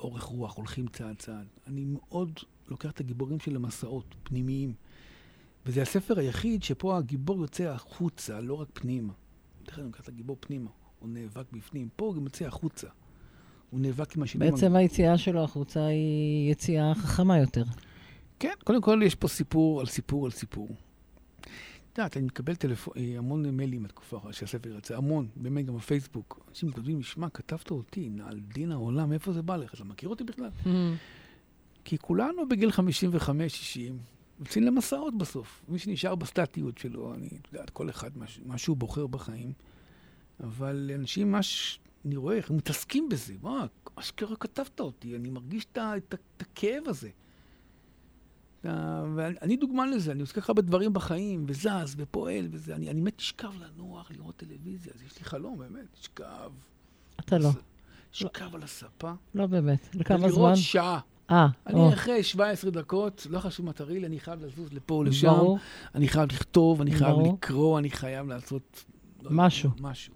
אורך 0.00 0.22
רוח, 0.22 0.56
הולכים 0.56 0.86
צעד 0.86 1.16
צעד. 1.16 1.46
אני 1.66 1.84
מאוד 1.84 2.40
לוקח 2.68 2.90
את 2.90 3.00
הגיבורים 3.00 3.40
שלי 3.40 3.54
למסעות 3.54 4.14
פנימיים. 4.22 4.74
וזה 5.66 5.82
הספר 5.82 6.18
היחיד 6.18 6.62
שפה 6.62 6.96
הגיבור 6.96 7.40
יוצא 7.40 7.62
החוצה, 7.64 8.40
לא 8.40 8.54
רק 8.54 8.68
פנימה. 8.72 9.12
כלל 9.68 9.74
אני 9.80 9.86
לוקח 9.86 10.00
את 10.00 10.08
הגיבור 10.08 10.36
פנימה, 10.40 10.70
הוא 10.98 11.08
נאבק 11.08 11.52
בפנים. 11.52 11.88
פה 11.96 12.04
הוא 12.04 12.14
גם 12.14 12.24
יוצא 12.24 12.44
החוצה. 12.44 12.88
הוא 13.70 13.80
נאבק 13.80 14.16
עם 14.16 14.22
השני. 14.22 14.50
בעצם 14.50 14.76
היציאה 14.76 15.18
שלו 15.18 15.44
החוצה 15.44 15.86
היא 15.86 16.52
יציאה 16.52 16.94
חכמה 16.94 17.38
יותר. 17.38 17.64
כן, 18.38 18.54
קודם 18.64 18.82
כל 18.82 19.00
יש 19.04 19.14
פה 19.14 19.28
סיפור 19.28 19.80
על 19.80 19.86
סיפור 19.86 20.24
על 20.24 20.30
סיפור. 20.30 20.68
את 21.94 21.98
יודעת, 21.98 22.16
אני 22.16 22.26
מקבל 22.26 22.54
טלפון, 22.54 22.94
אה, 22.96 23.18
המון 23.18 23.50
מיילים 23.50 23.82
בתקופה 23.82 24.20
שהספר 24.32 24.76
יצא, 24.78 24.96
המון, 24.96 25.28
באמת 25.36 25.66
גם 25.66 25.76
בפייסבוק. 25.76 26.46
אנשים 26.48 26.70
כותבים, 26.70 27.02
שמע, 27.02 27.28
כתבת 27.28 27.70
אותי, 27.70 28.10
על 28.24 28.40
דין 28.40 28.72
העולם, 28.72 29.12
איפה 29.12 29.32
זה 29.32 29.42
בא 29.42 29.56
לך? 29.56 29.74
אתה 29.74 29.84
מכיר 29.84 30.08
אותי 30.08 30.24
בכלל? 30.24 30.50
כי 31.84 31.98
כולנו 31.98 32.48
בגיל 32.48 32.70
55-60 32.70 32.72
יוצאים 34.40 34.64
למסעות 34.64 35.18
בסוף. 35.18 35.64
מי 35.68 35.78
שנשאר 35.78 36.14
בסטטיות 36.14 36.78
שלו, 36.78 37.14
אני, 37.14 37.28
את 37.42 37.52
יודעת, 37.52 37.70
כל 37.70 37.90
אחד 37.90 38.10
מה, 38.44 38.58
שהוא 38.58 38.76
בוחר 38.76 39.06
בחיים. 39.06 39.52
אבל 40.40 40.90
אנשים, 40.94 41.32
מה 41.32 41.42
ש... 41.42 41.78
אני 42.04 42.16
רואה 42.16 42.36
איך 42.36 42.50
הם 42.50 42.56
מתעסקים 42.56 43.08
בזה. 43.08 43.34
מה, 43.42 43.66
אשכרה 43.94 44.36
כתבת 44.36 44.80
אותי, 44.80 45.16
אני 45.16 45.30
מרגיש 45.30 45.66
את 45.72 46.14
הכאב 46.40 46.82
הזה. 46.86 47.10
ואני 49.14 49.36
אני 49.42 49.56
דוגמה 49.56 49.86
לזה, 49.86 50.12
אני 50.12 50.20
עושה 50.20 50.34
ככה 50.34 50.52
בדברים 50.52 50.92
בחיים, 50.92 51.44
וזז, 51.48 51.94
ופועל, 51.96 52.48
וזה. 52.50 52.74
אני, 52.74 52.90
אני 52.90 53.00
מת 53.00 53.18
לשכב 53.18 53.50
לנוח, 53.60 54.10
לראות 54.10 54.36
טלוויזיה, 54.36 54.92
אז 54.94 55.02
יש 55.02 55.18
לי 55.18 55.24
חלום, 55.24 55.58
באמת, 55.58 55.86
לשכב. 56.00 56.50
אתה 57.20 57.38
לא, 57.38 57.50
לשכב 58.12 58.54
על 58.54 58.62
הספה. 58.62 59.12
לא 59.34 59.46
באמת. 59.46 59.88
לכמה 59.94 60.18
זמן? 60.18 60.28
ולראות 60.28 60.56
שעה. 60.56 61.00
אה, 61.30 61.46
אני 61.66 61.80
או, 61.80 61.92
אחרי 61.92 62.22
17 62.22 62.70
דקות, 62.70 63.26
לא 63.30 63.38
חשוב 63.38 63.66
מה 63.66 63.72
תראי 63.72 64.00
לי, 64.00 64.06
אני 64.06 64.20
חייב 64.20 64.44
לזוז 64.44 64.72
לפה 64.72 64.94
או 64.94 65.04
לשם. 65.04 65.28
ברור. 65.28 65.58
אני 65.94 66.08
חייב 66.08 66.32
לכתוב, 66.32 66.80
אני 66.80 66.90
חייב 66.90 67.10
ברור. 67.10 67.34
לקרוא, 67.34 67.78
אני 67.78 67.90
חייב 67.90 68.28
לעשות... 68.28 68.84
לא 69.22 69.30
משהו. 69.32 69.70
משהו. 69.80 70.14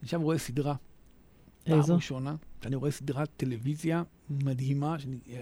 אני 0.00 0.08
שם 0.08 0.20
רואה 0.20 0.38
סדרה. 0.38 0.74
איזו? 1.66 1.86
פעם 1.86 1.96
ראשונה, 1.96 2.34
אני 2.66 2.76
רואה 2.76 2.90
סדרת 2.90 3.28
טלוויזיה 3.36 4.02
מדהימה, 4.30 4.96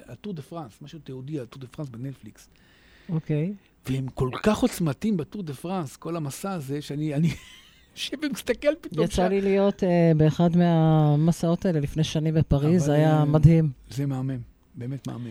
הטור 0.07 0.33
דה 0.33 0.43
פרנס, 0.43 0.73
משהו 0.83 0.99
תיעודי, 0.99 1.41
הטור 1.41 1.61
דה 1.61 1.67
פרנס 1.67 1.89
בנטפליקס. 1.89 2.49
אוקיי. 3.09 3.53
והם 3.87 4.07
כל 4.15 4.31
כך 4.43 4.59
עוצמתיים 4.59 5.17
בטור 5.17 5.43
דה 5.43 5.55
פרנס, 5.55 5.97
כל 5.97 6.17
המסע 6.17 6.53
הזה, 6.53 6.83
שאני 6.83 7.15
אני 7.15 7.29
יושב 7.95 8.17
ומסתכל 8.23 8.75
פתאום 8.81 9.05
יצא 9.05 9.29
לי 9.29 9.41
להיות 9.41 9.85
אה, 9.85 10.13
באחד 10.17 10.57
מהמסעות 10.57 11.67
האלה 11.67 11.81
לפני 11.81 12.05
שנים 12.05 12.35
בפריז, 12.35 12.85
זה 12.85 12.93
היה 12.93 13.19
אה, 13.19 13.25
מדהים. 13.25 13.71
זה 13.91 14.07
מהמם, 14.07 14.39
באמת 14.75 15.07
מהמם. 15.07 15.31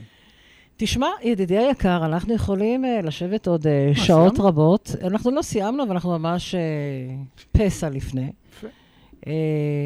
תשמע, 0.77 1.07
ידידי 1.23 1.57
היקר, 1.57 2.05
אנחנו 2.05 2.33
יכולים 2.33 2.85
uh, 2.85 3.05
לשבת 3.05 3.47
עוד 3.47 3.65
uh, 3.65 3.97
שעות 3.97 4.33
סיימנו? 4.33 4.49
רבות. 4.49 4.95
אנחנו 5.03 5.31
לא 5.31 5.41
סיימנו, 5.41 5.83
אבל 5.83 5.91
אנחנו 5.91 6.19
ממש 6.19 6.55
uh, 6.55 7.47
פסע 7.51 7.89
לפני. 7.89 8.31
Uh, 9.21 9.27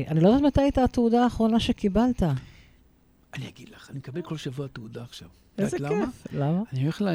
אני 0.07 0.19
לא 0.19 0.27
יודעת 0.27 0.41
מתי 0.41 0.61
הייתה 0.61 0.83
התעודה 0.83 1.23
האחרונה 1.23 1.59
שקיבלת. 1.59 2.23
אני 3.33 3.47
אגיד 3.47 3.69
לך, 3.69 3.89
אני 3.89 3.97
מקבל 3.97 4.21
כל 4.21 4.37
שבוע 4.37 4.67
תעודה 4.67 5.03
עכשיו. 5.03 5.27
איזה 5.57 5.77
יודעת 5.77 5.91
למה? 5.91 6.05
כיף. 6.05 6.33
למה? 6.33 6.63
אני 6.73 6.83
הולך 6.83 7.01
ל... 7.01 7.07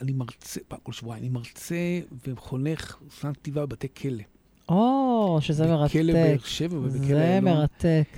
אני 0.00 0.12
מרצה, 0.12 0.60
פעם 0.68 0.78
כל 0.82 0.92
שבועיים, 0.92 1.22
אני 1.24 1.32
מרצה 1.32 2.00
וחונך 2.26 2.96
סנט 3.10 3.36
כתיבה 3.36 3.66
בבתי 3.66 3.88
כלא. 3.96 4.22
או, 4.68 5.38
שזה 5.40 5.64
בכלא 5.64 5.76
מרתק. 5.76 5.94
באר 5.94 6.38
שבע 6.44 6.78
ובכלא 6.78 7.06
זה 7.06 7.22
איילון. 7.22 7.54
מרתק. 7.54 8.08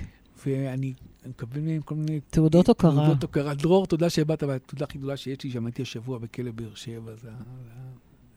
ואני 0.45 0.93
אני 1.25 1.29
מקבל 1.29 1.61
מהם 1.61 1.81
כל 1.81 1.95
מיני... 1.95 2.19
תעודות 2.29 2.69
הוקרה. 2.69 2.91
תעודות 2.91 3.23
הוקרה. 3.23 3.53
דרור, 3.53 3.87
תודה 3.87 4.09
שבאת, 4.09 4.43
והתעודה 4.43 4.85
הכי 4.85 4.97
גדולה 4.97 5.17
שיש 5.17 5.43
לי, 5.43 5.51
שם 5.51 5.65
הייתי 5.65 5.81
השבוע 5.81 6.17
בכלא 6.17 6.51
באר 6.51 6.75
שבע. 6.75 7.15
זה 7.15 7.29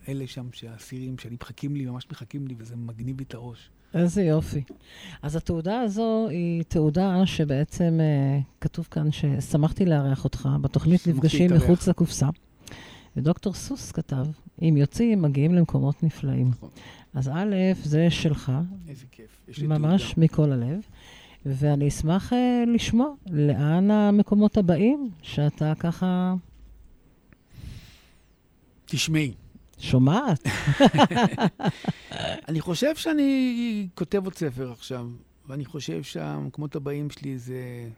אלה 0.09 0.27
שם, 0.27 0.49
שהאסירים, 0.53 1.19
שאני 1.19 1.37
מחכים 1.43 1.77
לי, 1.77 1.87
ממש 1.87 2.07
מחכים 2.11 2.47
לי, 2.47 2.55
וזה 2.59 2.77
מגניב 2.77 3.19
לי 3.19 3.25
את 3.25 3.35
הראש. 3.35 3.71
איזה 3.95 4.23
יופי. 4.23 4.63
אז 5.23 5.37
התעודה 5.37 5.81
הזו 5.81 6.27
היא 6.31 6.63
תעודה 6.63 7.27
שבעצם 7.27 7.99
אה, 8.01 8.41
כתוב 8.61 8.89
כאן 8.91 9.09
ששמחתי 9.13 9.85
לארח 9.85 10.25
אותך 10.25 10.49
בתוכנית 10.61 11.07
נפגשים. 11.07 11.53
מחוץ 11.55 11.89
לקופסה. 11.89 12.27
ודוקטור 13.17 13.55
סוס 13.55 13.93
כתב, 13.93 14.27
אם 14.63 14.77
יוצאים, 14.77 15.23
מגיעים 15.23 15.55
למקומות 15.55 16.03
נפלאים. 16.03 16.49
נכון. 16.49 16.69
אז 17.15 17.29
א', 17.29 17.55
זה 17.83 18.11
שלך, 18.11 18.53
איזה 18.89 19.05
כיף. 19.11 19.41
יש 19.49 19.59
לי 19.59 19.67
ממש 19.67 20.03
תעודה. 20.03 20.21
מכל 20.23 20.53
הלב. 20.53 20.81
ואני 21.47 21.89
אשמח 21.89 22.33
אה, 22.33 22.65
לשמוע 22.75 23.09
לאן 23.31 23.91
המקומות 23.91 24.57
הבאים 24.57 25.11
שאתה 25.23 25.73
ככה 25.79 26.35
תשמעי, 28.87 29.33
שומעת. 29.79 30.41
אני 32.49 32.61
חושב 32.61 32.97
שאני 32.97 33.89
כותב 33.95 34.25
עוד 34.25 34.35
ספר 34.35 34.73
עכשיו, 34.73 35.09
ואני 35.49 35.65
חושב 35.65 36.03
שהמקומות 36.03 36.77
הבאים 36.77 37.11
שלי 37.11 37.39
זה, 37.39 37.89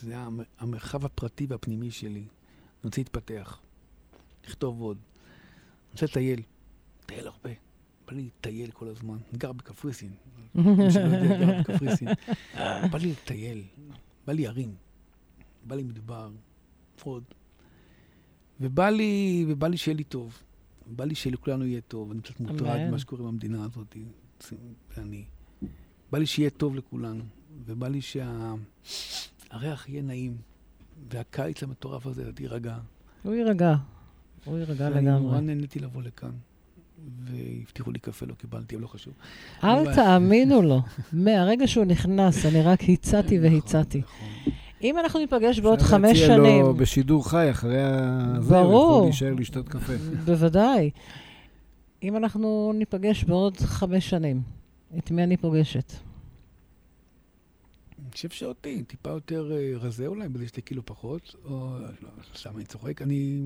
זה 0.00 0.16
המ- 0.18 0.40
המרחב 0.58 1.04
הפרטי 1.04 1.46
והפנימי 1.48 1.90
שלי. 1.90 2.10
אני 2.20 2.26
רוצה 2.84 3.00
להתפתח, 3.00 3.60
לכתוב 4.46 4.80
עוד. 4.80 4.96
אני 4.96 5.92
רוצה 5.92 6.06
לטייל, 6.06 6.42
לטייל 7.04 7.26
הרבה. 7.26 7.50
בא 8.06 8.12
לי 8.12 8.22
לטייל 8.22 8.70
כל 8.70 8.88
הזמן. 8.88 9.16
אני 9.30 9.38
גר 9.38 9.52
בקפריסין. 9.52 10.10
בא 12.90 12.98
לי 12.98 13.10
לטייל, 13.10 13.62
בא 14.26 14.32
לי 14.32 14.46
הרים, 14.46 14.74
בא 15.64 15.76
לי 15.76 15.82
מדבר, 15.82 16.30
עוד. 17.02 17.24
ובא 18.60 18.88
לי, 18.90 19.44
ובא 19.48 19.68
לי 19.68 19.76
שיהיה 19.76 19.96
לי 19.96 20.04
טוב. 20.04 20.38
בא 20.96 21.04
לי 21.04 21.14
שלכולנו 21.14 21.66
יהיה 21.66 21.80
טוב. 21.80 22.10
אני 22.10 22.20
קצת 22.20 22.40
מוטרד. 22.40 22.88
ממה 22.88 22.98
שקורה 22.98 23.22
במדינה 23.22 23.64
הזאת. 23.64 23.96
ואני... 24.96 25.24
בא 26.12 26.18
לי 26.18 26.26
שיהיה 26.26 26.50
טוב 26.50 26.76
לכולנו, 26.76 27.24
ובא 27.66 27.88
לי 27.88 28.00
שהריח 28.00 29.88
יהיה 29.88 30.02
נעים, 30.02 30.36
והקיץ 31.12 31.62
המטורף 31.62 32.06
הזה 32.06 32.30
יירגע. 32.40 32.78
הוא 33.22 33.34
יירגע. 33.34 33.76
הוא 34.44 34.58
יירגע 34.58 34.88
ואני 34.94 35.06
נורא 35.06 35.18
לגמרי. 35.20 35.40
נהניתי 35.40 35.78
לבוא 35.78 36.02
לכאן. 36.02 36.30
והבטיחו 37.20 37.90
לי 37.90 37.98
קפה, 37.98 38.26
לא 38.26 38.34
קיבלתי, 38.34 38.74
אבל 38.74 38.82
לא 38.82 38.88
חשוב. 38.88 39.14
אל 39.64 39.94
תאמינו 39.94 40.62
לו. 40.62 40.82
מהרגע 41.12 41.66
שהוא 41.66 41.84
נכנס, 41.84 42.46
אני 42.46 42.62
רק 42.62 42.80
הצעתי 42.88 43.38
והצעתי. 43.38 43.98
נכון, 43.98 44.28
נכון. 44.40 44.52
אם 44.82 44.98
אנחנו 44.98 45.20
ניפגש 45.20 45.60
בעוד 45.60 45.78
אפשר 45.78 45.90
חמש 45.90 46.20
להציע 46.20 46.36
שנים, 46.36 46.64
לו 46.64 46.74
בשידור 46.74 47.30
חי 47.30 47.50
אחרי 47.50 47.82
ה... 47.82 48.34
זה, 48.40 48.50
ברור. 48.50 48.82
הוא 48.82 48.94
יכול 48.94 49.04
להישאר 49.04 49.34
לשתות 49.34 49.68
קפה. 49.68 49.92
בוודאי. 50.26 50.90
אם 52.02 52.16
אנחנו 52.16 52.72
ניפגש 52.74 53.24
בעוד 53.24 53.56
חמש 53.56 54.10
שנים, 54.10 54.42
את 54.98 55.10
מי 55.10 55.22
אני 55.22 55.36
פוגשת? 55.36 55.92
אני 58.02 58.10
חושב 58.12 58.28
שאותי, 58.28 58.82
טיפה 58.82 59.10
יותר 59.10 59.52
אה, 59.52 59.72
רזה 59.78 60.06
אולי, 60.06 60.28
בזה 60.28 60.48
שתי 60.48 60.62
קילו 60.62 60.86
פחות, 60.86 61.34
או... 61.44 61.78
לא, 62.02 62.08
סתם 62.36 62.50
אני 62.56 62.64
צוחק. 62.64 63.02
אני... 63.02 63.40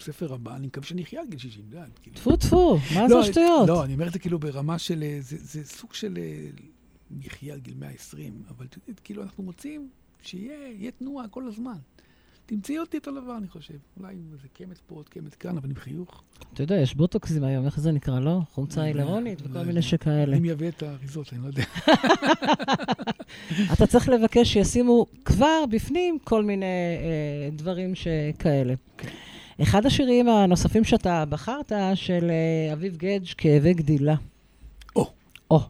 ספר 0.00 0.34
הבא, 0.34 0.56
אני 0.56 0.66
מקווה 0.66 0.86
שאני 0.86 1.02
אחיה 1.02 1.20
עד 1.20 1.30
גיל 1.30 1.38
60, 1.38 1.64
אתה 1.68 1.76
יודע. 1.76 1.86
כאילו. 2.02 2.16
טפו 2.16 2.36
טפו, 2.36 2.78
מה 2.94 3.08
זה 3.08 3.14
לא, 3.14 3.20
השטויות? 3.20 3.68
לא, 3.68 3.84
אני 3.84 3.94
אומר 3.94 4.06
את 4.06 4.12
זה 4.12 4.18
כאילו 4.18 4.38
ברמה 4.38 4.78
של... 4.78 5.02
אה, 5.02 5.18
זה, 5.20 5.36
זה 5.40 5.64
סוג 5.64 5.94
של 5.94 6.18
אה, 6.18 6.46
יחיה 7.20 7.54
עד 7.54 7.60
גיל 7.60 7.74
120, 7.78 8.42
אבל 8.48 8.66
את 8.66 8.76
יודעת, 8.76 9.00
כאילו 9.00 9.22
אנחנו 9.22 9.44
רוצים 9.44 9.88
שיהיה 10.26 10.68
יהיה 10.68 10.90
תנועה 10.90 11.28
כל 11.28 11.48
הזמן. 11.48 11.76
תמצאי 12.46 12.78
אותי 12.78 12.96
אותו 12.96 13.20
דבר, 13.20 13.36
אני 13.36 13.48
חושב. 13.48 13.74
אולי 14.00 14.12
עם 14.14 14.32
איזה 14.32 14.48
קמץ 14.52 14.80
פה, 14.86 14.94
עוד 14.94 15.08
קמץ 15.08 15.34
כאן, 15.34 15.56
אבל 15.56 15.70
עם 15.70 15.76
חיוך. 15.76 16.22
אתה 16.54 16.62
יודע, 16.62 16.76
יש 16.76 16.94
בוטוקסים 16.94 17.44
היום, 17.44 17.66
איך 17.66 17.80
זה 17.80 17.92
נקרא, 17.92 18.20
לא? 18.20 18.40
חומצה 18.50 18.80
יודע, 18.80 19.00
הילרונית 19.00 19.40
וכל 19.40 19.48
יודע. 19.48 19.62
מיני 19.62 19.82
שכאלה. 19.82 20.32
אני 20.32 20.40
מייבא 20.40 20.68
את 20.68 20.82
האריזות, 20.82 21.32
אני 21.32 21.42
לא 21.42 21.46
יודע. 21.46 21.62
אתה 23.72 23.86
צריך 23.86 24.08
לבקש 24.08 24.52
שישימו 24.52 25.06
כבר 25.24 25.64
בפנים 25.70 26.18
כל 26.24 26.44
מיני 26.44 26.66
אה, 26.66 27.50
דברים 27.52 27.94
שכאלה. 27.94 28.74
כן. 28.98 29.08
אחד 29.62 29.86
השירים 29.86 30.28
הנוספים 30.28 30.84
שאתה 30.84 31.24
בחרת, 31.24 31.72
של 31.94 32.30
אה, 32.30 32.72
אביב 32.72 32.96
גדג', 32.96 33.26
כאבי 33.36 33.74
גדילה. 33.74 34.14
או. 34.96 35.10
או. 35.50 35.60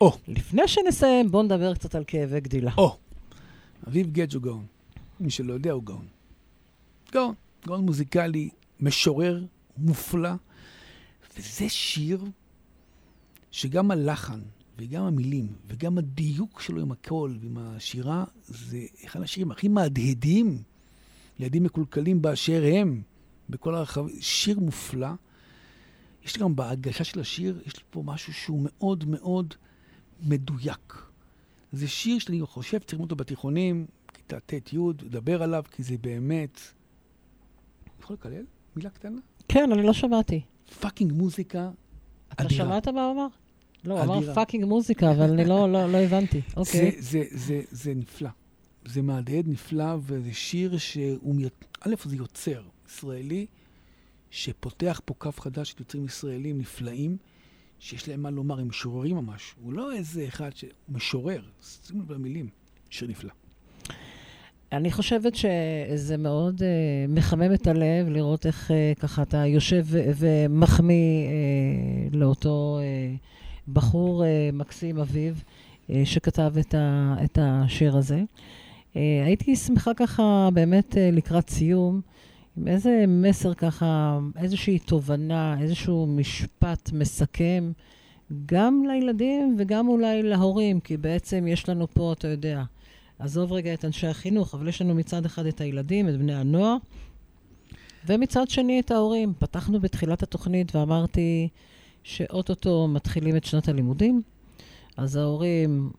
או. 0.00 0.12
לפני 0.28 0.68
שנסיים, 0.68 1.30
בואו 1.30 1.42
נדבר 1.42 1.74
קצת 1.74 1.94
על 1.94 2.04
כאבי 2.06 2.40
גדילה. 2.40 2.70
או, 2.78 2.96
אביב 3.88 4.12
גדג' 4.12 4.34
הוא 4.34 4.42
גאון. 4.42 4.66
מי 5.20 5.30
שלא 5.30 5.52
יודע, 5.52 5.72
הוא 5.72 5.82
גאון. 5.82 6.06
גאון. 7.12 7.34
גאון 7.66 7.86
מוזיקלי, 7.86 8.48
משורר, 8.80 9.44
מופלא. 9.76 10.30
וזה 11.38 11.68
שיר 11.68 12.24
שגם 13.50 13.90
הלחן, 13.90 14.40
וגם 14.78 15.02
המילים, 15.02 15.48
וגם 15.66 15.98
הדיוק 15.98 16.60
שלו 16.60 16.82
עם 16.82 16.92
הקול 16.92 17.38
ועם 17.40 17.58
השירה, 17.58 18.24
זה 18.46 18.78
אחד 19.04 19.22
השירים 19.22 19.50
הכי 19.50 19.68
מהדהדים 19.68 20.62
לילדים 21.38 21.62
מקולקלים 21.62 22.22
באשר 22.22 22.62
הם, 22.74 23.02
בכל 23.50 23.74
הרחב. 23.74 24.04
שיר 24.20 24.60
מופלא. 24.60 25.08
יש 26.24 26.38
גם 26.38 26.56
בהגשה 26.56 27.04
של 27.04 27.20
השיר, 27.20 27.60
יש 27.66 27.74
פה 27.90 28.02
משהו 28.06 28.32
שהוא 28.32 28.60
מאוד 28.64 29.04
מאוד 29.04 29.54
מדויק. 30.22 31.05
זה 31.72 31.88
שיר 31.88 32.18
שאני 32.18 32.40
חושב 32.46 32.80
שצריכים 32.80 33.00
אותו 33.00 33.16
בתיכונים, 33.16 33.86
כיתה 34.14 34.40
ט'-י', 34.40 34.78
לדבר 35.02 35.42
עליו, 35.42 35.64
כי 35.70 35.82
זה 35.82 35.94
באמת... 36.00 36.60
יכול 38.00 38.14
לקלל? 38.14 38.44
מילה 38.76 38.90
קטנה? 38.90 39.18
כן, 39.48 39.72
אני 39.72 39.82
לא 39.82 39.92
שמעתי. 39.92 40.40
פאקינג 40.80 41.12
מוזיקה 41.12 41.70
אתה 42.32 42.44
אדירה. 42.44 42.66
שמעת 42.66 42.88
מה 42.88 43.04
הוא 43.04 43.12
אמר? 43.12 43.26
לא, 43.84 44.02
הוא 44.02 44.14
אמר. 44.16 44.34
fucking 44.34 44.64
מוזיקה, 44.64 45.10
אבל 45.10 45.30
אני 45.30 45.44
לא, 45.44 45.72
לא, 45.72 45.92
לא 45.92 45.98
הבנתי. 45.98 46.40
אוקיי. 46.56 46.90
זה, 46.90 46.98
זה, 47.00 47.22
זה, 47.30 47.60
זה 47.70 47.94
נפלא. 47.94 48.30
זה 48.84 49.02
מהדהד 49.02 49.48
נפלא, 49.48 49.96
וזה 50.00 50.34
שיר 50.34 50.78
שהוא... 50.78 51.34
מי- 51.34 51.44
א', 51.80 51.94
זה 52.04 52.16
יוצר 52.16 52.62
ישראלי, 52.88 53.46
שפותח 54.30 55.00
פה 55.04 55.14
קו 55.14 55.32
חדש 55.32 55.70
של 55.70 55.76
יוצרים 55.78 56.04
ישראלים 56.04 56.58
נפלאים, 56.58 57.16
שיש 57.78 58.08
להם 58.08 58.22
מה 58.22 58.30
לומר, 58.30 58.60
הם 58.60 58.68
משוררים 58.68 59.16
ממש. 59.16 59.54
הוא 59.62 59.72
לא 59.72 59.92
איזה 59.92 60.24
אחד 60.28 60.50
ש... 60.54 60.62
הוא 60.62 60.96
משורר, 60.96 61.40
שימו 61.86 62.02
לב 62.02 62.12
למילים. 62.12 62.48
שיר 62.90 63.08
נפלא. 63.08 63.30
אני 64.72 64.92
חושבת 64.92 65.32
שזה 65.34 66.16
מאוד 66.16 66.60
uh, 66.60 66.64
מחמם 67.08 67.54
את 67.54 67.66
הלב 67.66 68.08
לראות 68.08 68.46
איך 68.46 68.70
uh, 68.70 69.00
ככה 69.00 69.22
אתה 69.22 69.46
יושב 69.46 69.86
ומחמיא 69.90 71.26
uh, 72.12 72.16
לאותו 72.16 72.78
uh, 72.78 73.70
בחור 73.72 74.22
uh, 74.24 74.26
מקסים 74.56 74.98
אביב 74.98 75.42
uh, 75.88 75.92
שכתב 76.04 76.54
את, 76.60 76.74
ה- 76.74 77.14
את 77.24 77.38
השיר 77.42 77.96
הזה. 77.96 78.22
Uh, 78.94 78.96
הייתי 79.26 79.56
שמחה 79.56 79.94
ככה 79.94 80.48
באמת 80.54 80.92
uh, 80.92 81.16
לקראת 81.16 81.50
סיום, 81.50 82.00
עם 82.56 82.68
איזה 82.68 83.04
מסר 83.08 83.54
ככה, 83.54 84.18
איזושהי 84.36 84.78
תובנה, 84.78 85.56
איזשהו 85.60 86.06
משפט 86.06 86.90
מסכם, 86.92 87.72
גם 88.46 88.84
לילדים 88.88 89.56
וגם 89.58 89.88
אולי 89.88 90.22
להורים, 90.22 90.80
כי 90.80 90.96
בעצם 90.96 91.46
יש 91.48 91.68
לנו 91.68 91.86
פה, 91.88 92.12
אתה 92.12 92.28
יודע, 92.28 92.62
עזוב 93.18 93.52
רגע 93.52 93.74
את 93.74 93.84
אנשי 93.84 94.06
החינוך, 94.06 94.54
אבל 94.54 94.68
יש 94.68 94.82
לנו 94.82 94.94
מצד 94.94 95.24
אחד 95.24 95.46
את 95.46 95.60
הילדים, 95.60 96.08
את 96.08 96.16
בני 96.18 96.34
הנוער, 96.34 96.76
ומצד 98.06 98.50
שני 98.50 98.80
את 98.80 98.90
ההורים. 98.90 99.32
פתחנו 99.38 99.80
בתחילת 99.80 100.22
התוכנית 100.22 100.76
ואמרתי 100.76 101.48
שאו-טו-טו 102.02 102.88
מתחילים 102.88 103.36
את 103.36 103.44
שנת 103.44 103.68
הלימודים, 103.68 104.22
אז 104.96 105.16
ההורים 105.16 105.90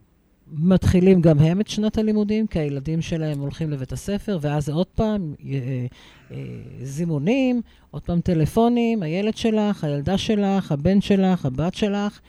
מתחילים 0.51 1.21
גם 1.21 1.39
הם 1.39 1.61
את 1.61 1.67
שנת 1.67 1.97
הלימודים, 1.97 2.47
כי 2.47 2.59
הילדים 2.59 3.01
שלהם 3.01 3.39
הולכים 3.39 3.71
לבית 3.71 3.91
הספר, 3.91 4.37
ואז 4.41 4.65
זה 4.65 4.73
עוד 4.73 4.87
פעם 4.87 5.33
אה, 5.45 5.85
אה, 6.31 6.37
זימונים, 6.83 7.61
עוד 7.91 8.01
פעם 8.01 8.21
טלפונים, 8.21 9.03
הילד 9.03 9.37
שלך, 9.37 9.83
הילדה 9.83 10.17
שלך, 10.17 10.71
הבן 10.71 11.01
שלך, 11.01 11.45
הבת 11.45 11.73
שלך, 11.73 12.19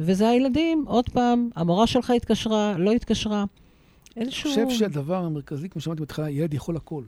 וזה 0.00 0.28
הילדים, 0.28 0.84
עוד 0.86 1.08
פעם, 1.08 1.48
המורה 1.54 1.86
שלך 1.86 2.10
התקשרה, 2.10 2.78
לא 2.78 2.92
התקשרה. 2.92 3.44
אני 4.16 4.24
איזשהו... 4.24 4.50
חושב 4.50 4.70
שהדבר 4.70 5.24
המרכזי, 5.24 5.68
כמו 5.68 5.80
שאמרתי 5.80 6.00
בהתחלה, 6.00 6.30
ילד 6.30 6.54
יכול 6.54 6.76
הכל. 6.76 7.04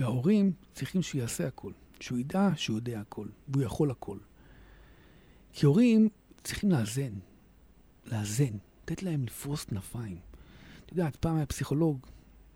וההורים 0.00 0.52
צריכים 0.74 1.02
שהוא 1.02 1.20
יעשה 1.20 1.46
הכל. 1.46 1.72
שהוא 2.00 2.18
ידע 2.18 2.48
שהוא 2.56 2.76
יודע 2.76 3.00
הכל, 3.00 3.26
והוא 3.48 3.62
יכול 3.62 3.90
הכל. 3.90 4.18
כי 5.52 5.66
הורים 5.66 6.08
צריכים 6.44 6.70
לאזן. 6.70 7.12
לאזן. 8.12 8.56
לתת 8.90 9.02
להם 9.02 9.24
לפרוס 9.24 9.64
כנפיים. 9.64 10.18
אתה 10.84 10.92
יודע, 10.92 11.08
פעם 11.20 11.36
היה 11.36 11.46
פסיכולוג 11.46 12.06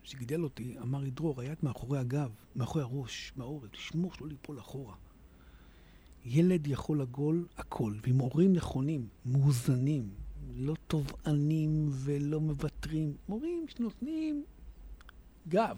שגידל 0.03 0.43
אותי, 0.43 0.75
אמר 0.81 0.99
לי, 0.99 1.11
דרור, 1.11 1.41
היד 1.41 1.57
מאחורי 1.63 1.99
הגב, 1.99 2.31
מאחורי 2.55 2.83
הראש, 2.83 3.33
בעורף, 3.37 3.71
תשמור 3.71 4.13
שלא 4.13 4.27
ליפול 4.27 4.59
אחורה. 4.59 4.95
ילד 6.25 6.67
יכול 6.67 7.01
לגול 7.01 7.47
הכל, 7.57 7.93
ועם 8.03 8.19
הורים 8.19 8.53
נכונים, 8.53 9.07
מאוזנים, 9.25 10.09
לא 10.55 10.75
תובענים 10.87 11.89
ולא 11.89 12.41
מוותרים. 12.41 13.13
מורים 13.29 13.65
שנותנים 13.67 14.43
גב, 15.47 15.77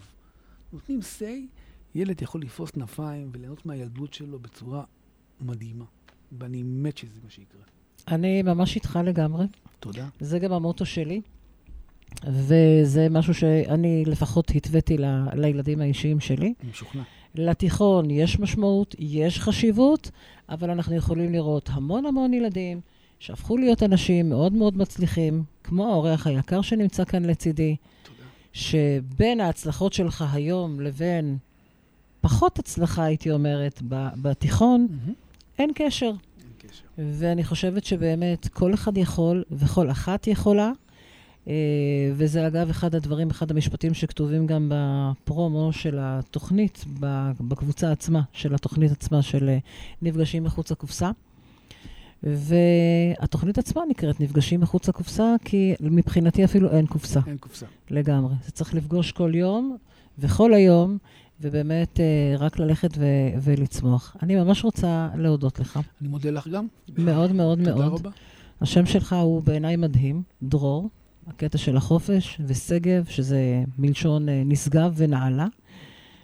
נותנים 0.73 0.99
say, 0.99 1.59
ילד 1.95 2.21
יכול 2.21 2.41
לפרוס 2.41 2.71
כנפיים 2.71 3.29
וליהנות 3.33 3.65
מהילדות 3.65 4.13
שלו 4.13 4.39
בצורה 4.39 4.83
מדהימה, 5.41 5.85
ואני 6.31 6.63
מת 6.63 6.97
שזה 6.97 7.19
מה 7.23 7.29
שיקרה. 7.29 7.61
אני 8.07 8.41
ממש 8.41 8.75
איתך 8.75 8.99
לגמרי. 9.05 9.45
תודה. 9.85 10.05
זה 10.19 10.39
גם 10.39 10.51
המוטו 10.53 10.85
שלי, 10.85 11.21
וזה 12.27 13.07
משהו 13.11 13.33
שאני 13.33 14.03
לפחות 14.05 14.51
התוויתי 14.55 14.97
ל- 14.97 15.25
לילדים 15.33 15.81
האישיים 15.81 16.19
שלי. 16.19 16.53
אני 16.61 16.69
משוכנע. 16.69 17.01
לתיכון 17.35 18.11
יש 18.11 18.39
משמעות, 18.39 18.95
יש 18.99 19.39
חשיבות, 19.39 20.11
אבל 20.49 20.69
אנחנו 20.69 20.95
יכולים 20.95 21.31
לראות 21.31 21.69
המון 21.73 22.05
המון 22.05 22.33
ילדים 22.33 22.81
שהפכו 23.19 23.57
להיות 23.57 23.83
אנשים 23.83 24.29
מאוד 24.29 24.53
מאוד 24.53 24.77
מצליחים, 24.77 25.43
כמו 25.63 25.85
האורח 25.91 26.27
היקר 26.27 26.61
שנמצא 26.61 27.05
כאן 27.05 27.25
לצידי, 27.25 27.75
תודה. 28.03 28.17
שבין 28.53 29.39
ההצלחות 29.39 29.93
שלך 29.93 30.25
היום 30.33 30.79
לבין 30.79 31.37
פחות 32.21 32.59
הצלחה, 32.59 33.03
הייתי 33.03 33.31
אומרת, 33.31 33.81
בתיכון, 34.21 34.87
מהמם. 34.89 35.13
אין 35.59 35.71
קשר. 35.75 36.11
קשר. 36.67 36.83
ואני 36.97 37.43
חושבת 37.43 37.85
שבאמת 37.85 38.47
כל 38.47 38.73
אחד 38.73 38.97
יכול 38.97 39.43
וכל 39.51 39.91
אחת 39.91 40.27
יכולה. 40.27 40.71
אה, 41.47 41.53
וזה 42.13 42.47
אגב 42.47 42.69
אחד 42.69 42.95
הדברים, 42.95 43.29
אחד 43.29 43.51
המשפטים 43.51 43.93
שכתובים 43.93 44.47
גם 44.47 44.71
בפרומו 44.73 45.73
של 45.73 45.97
התוכנית, 46.01 46.85
בקבוצה 47.39 47.91
עצמה, 47.91 48.21
של 48.33 48.55
התוכנית 48.55 48.91
עצמה 48.91 49.21
של 49.21 49.49
אה, 49.49 49.57
נפגשים 50.01 50.43
מחוץ 50.43 50.71
לקופסה. 50.71 51.11
והתוכנית 52.23 53.57
עצמה 53.57 53.81
נקראת 53.89 54.19
נפגשים 54.19 54.59
מחוץ 54.61 54.89
לקופסה, 54.89 55.35
כי 55.45 55.75
מבחינתי 55.79 56.45
אפילו 56.45 56.71
אין 56.71 56.85
קופסה 56.85 57.19
אין 57.27 57.37
קופסה. 57.37 57.65
לגמרי. 57.89 58.33
זה 58.45 58.51
צריך 58.51 58.73
לפגוש 58.73 59.11
כל 59.11 59.31
יום 59.35 59.77
וכל 60.19 60.53
היום, 60.53 60.97
ובאמת 61.41 61.99
אה, 61.99 62.35
רק 62.37 62.59
ללכת 62.59 62.97
ו- 62.97 63.03
ולצמוח. 63.41 64.15
אני 64.23 64.35
ממש 64.35 64.63
רוצה 64.63 65.09
להודות 65.15 65.59
לך. 65.59 65.79
אני 66.01 66.09
מודה 66.09 66.29
לך 66.29 66.47
גם. 66.47 66.67
מאוד 66.97 67.31
מאוד 67.31 67.57
תודה 67.57 67.75
מאוד. 67.75 67.99
רבה. 67.99 68.09
השם 68.61 68.85
שלך 68.85 69.13
הוא 69.13 69.43
בעיניי 69.43 69.75
מדהים, 69.75 70.23
דרור, 70.43 70.89
הקטע 71.27 71.57
של 71.57 71.77
החופש, 71.77 72.41
ושגב, 72.45 73.05
שזה 73.09 73.63
מלשון 73.77 74.29
אה, 74.29 74.43
נשגב 74.45 74.93
ונעלה. 74.97 75.47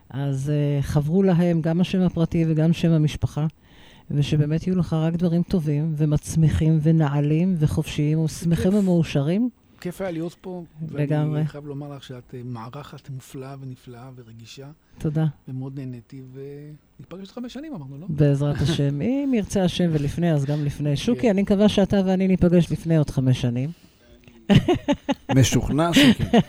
אז 0.10 0.50
אה, 0.50 0.82
חברו 0.82 1.24
להם 1.24 1.62
גם 1.62 1.82
השם 1.82 2.02
הפרטי 2.02 2.46
וגם 2.48 2.74
שם 2.74 2.92
המשפחה, 2.92 3.48
ושבאמת 4.12 4.68
יהיו 4.68 4.76
לך 4.78 4.94
רק 4.94 5.14
דברים 5.14 5.44
טובים, 5.44 5.94
ומצמיחים, 5.98 6.80
ונעלים, 6.82 7.56
וחופשיים, 7.60 8.20
ושמחים. 8.20 8.76
ומאושרים. 8.76 9.50
כיף 9.82 10.02
היה 10.02 10.12
להיות 10.12 10.36
פה. 10.42 10.64
לגמרי. 10.92 11.36
ואני 11.36 11.48
חייב 11.48 11.66
לומר 11.66 11.96
לך 11.96 12.04
שאת 12.04 12.36
אה, 12.36 12.42
מארחת 12.46 13.10
מופלאה 13.10 13.56
ונפלאה 13.62 14.10
ורגישה, 14.16 14.68
תודה. 14.98 15.26
ומאוד 15.48 15.80
נהניתי, 15.80 16.22
וניפגש 16.34 17.20
עוד 17.20 17.28
חמש 17.28 17.54
שנים, 17.54 17.74
אמרנו, 17.74 17.98
לא? 18.00 18.06
בעזרת 18.10 18.62
השם. 18.62 19.02
אם 19.02 19.32
ירצה 19.34 19.64
השם 19.64 19.90
ולפני, 19.92 20.34
אז 20.34 20.46
גם 20.46 20.66
לפני. 20.66 20.98
שוקי, 20.98 21.22
כן. 21.22 21.30
אני 21.30 21.42
מקווה 21.42 21.70
שאתה 21.70 22.02
ואני 22.06 22.28
ניפגש 22.28 22.72
לפני 22.72 22.98
עוד 22.98 23.10
חמש 23.10 23.42
שנים. 23.42 23.70
משוכנע 25.36 25.94
שכן. 25.94 26.40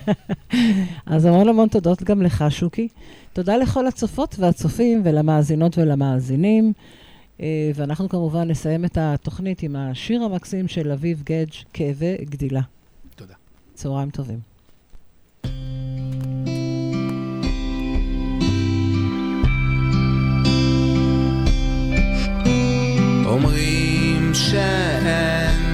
אז 1.05 1.25
המון 1.25 1.49
המון 1.49 1.67
תודות 1.67 2.03
גם 2.03 2.21
לך, 2.21 2.45
שוקי. 2.49 2.87
תודה 3.33 3.57
לכל 3.57 3.87
הצופות 3.87 4.35
והצופים 4.39 5.01
ולמאזינות 5.05 5.77
ולמאזינים. 5.77 6.73
אה, 7.41 7.71
ואנחנו 7.75 8.09
כמובן 8.09 8.47
נסיים 8.47 8.85
את 8.85 8.97
התוכנית 8.97 9.63
עם 9.63 9.75
השיר 9.75 10.23
המקסים 10.23 10.67
של 10.67 10.91
אביב 10.91 11.21
גדג', 11.25 11.53
כאבי 11.73 12.15
גדילה. 12.21 12.61
צהריים 13.73 14.09
טובים. 14.09 14.39
אומרים 23.25 24.33
שאין 24.33 25.72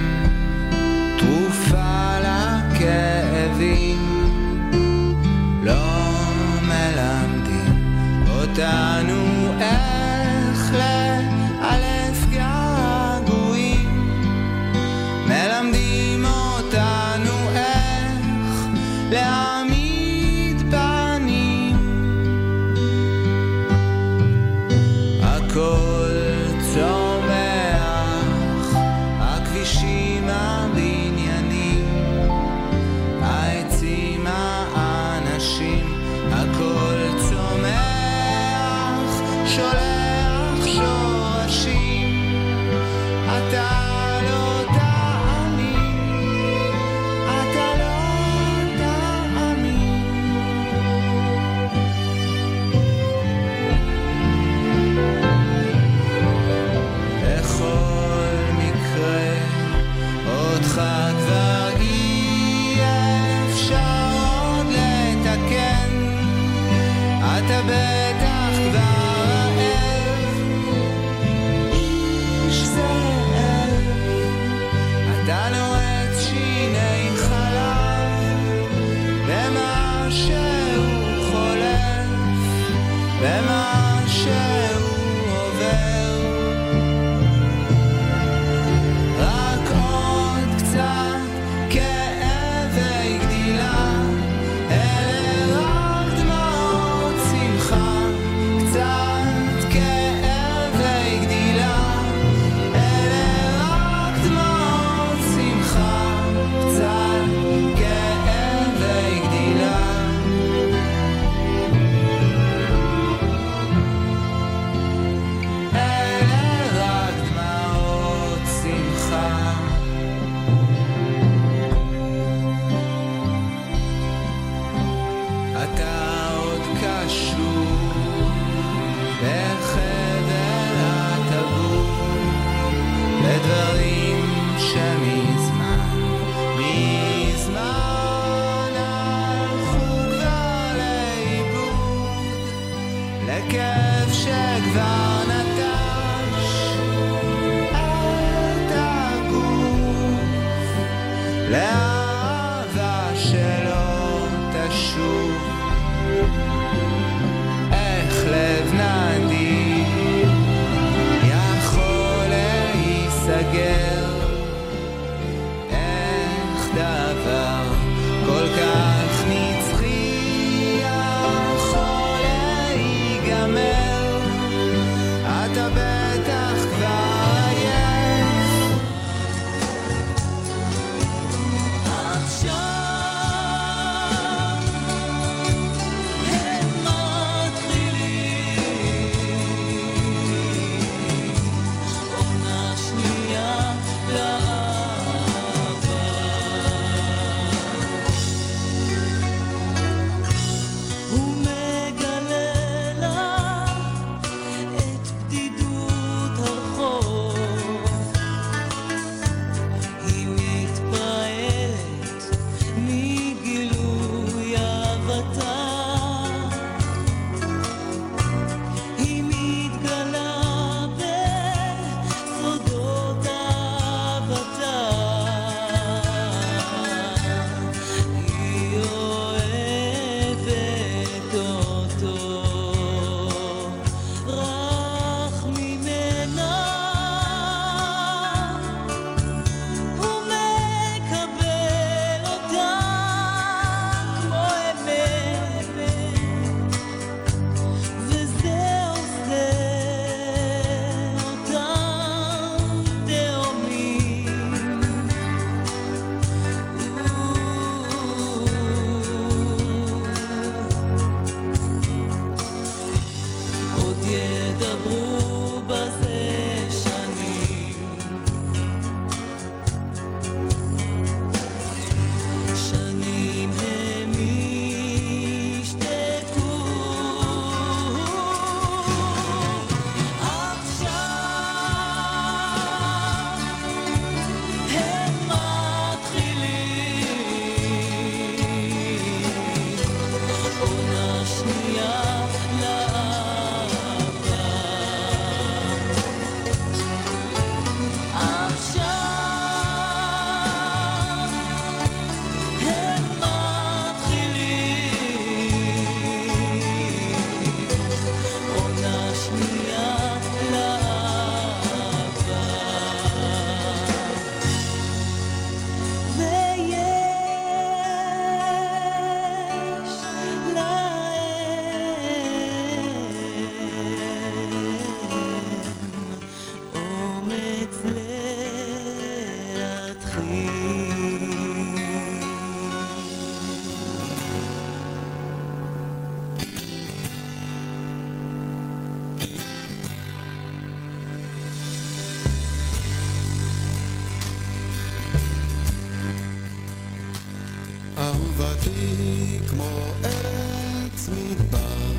אהובתי 348.60 349.38
כמו 349.48 349.92
ארץ 350.04 351.08
מדבר. 351.08 351.92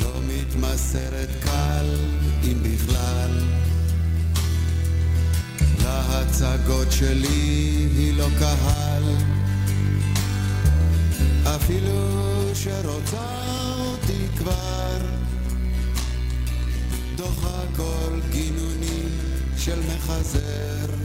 לא 0.00 0.20
מתמסרת 0.28 1.28
קל 1.44 1.86
אם 2.44 2.62
בכלל. 2.62 3.40
להצגות 5.82 6.92
שלי 6.92 7.88
היא 7.96 8.14
לא 8.14 8.26
קהל. 8.38 9.02
אפילו 11.56 12.10
שרוצה 12.54 13.44
אותי 13.76 14.26
כבר. 14.38 14.98
דוחה 17.16 17.62
כל 17.76 18.20
גינונים 18.30 19.08
של 19.56 19.80
מחזר 19.80 21.03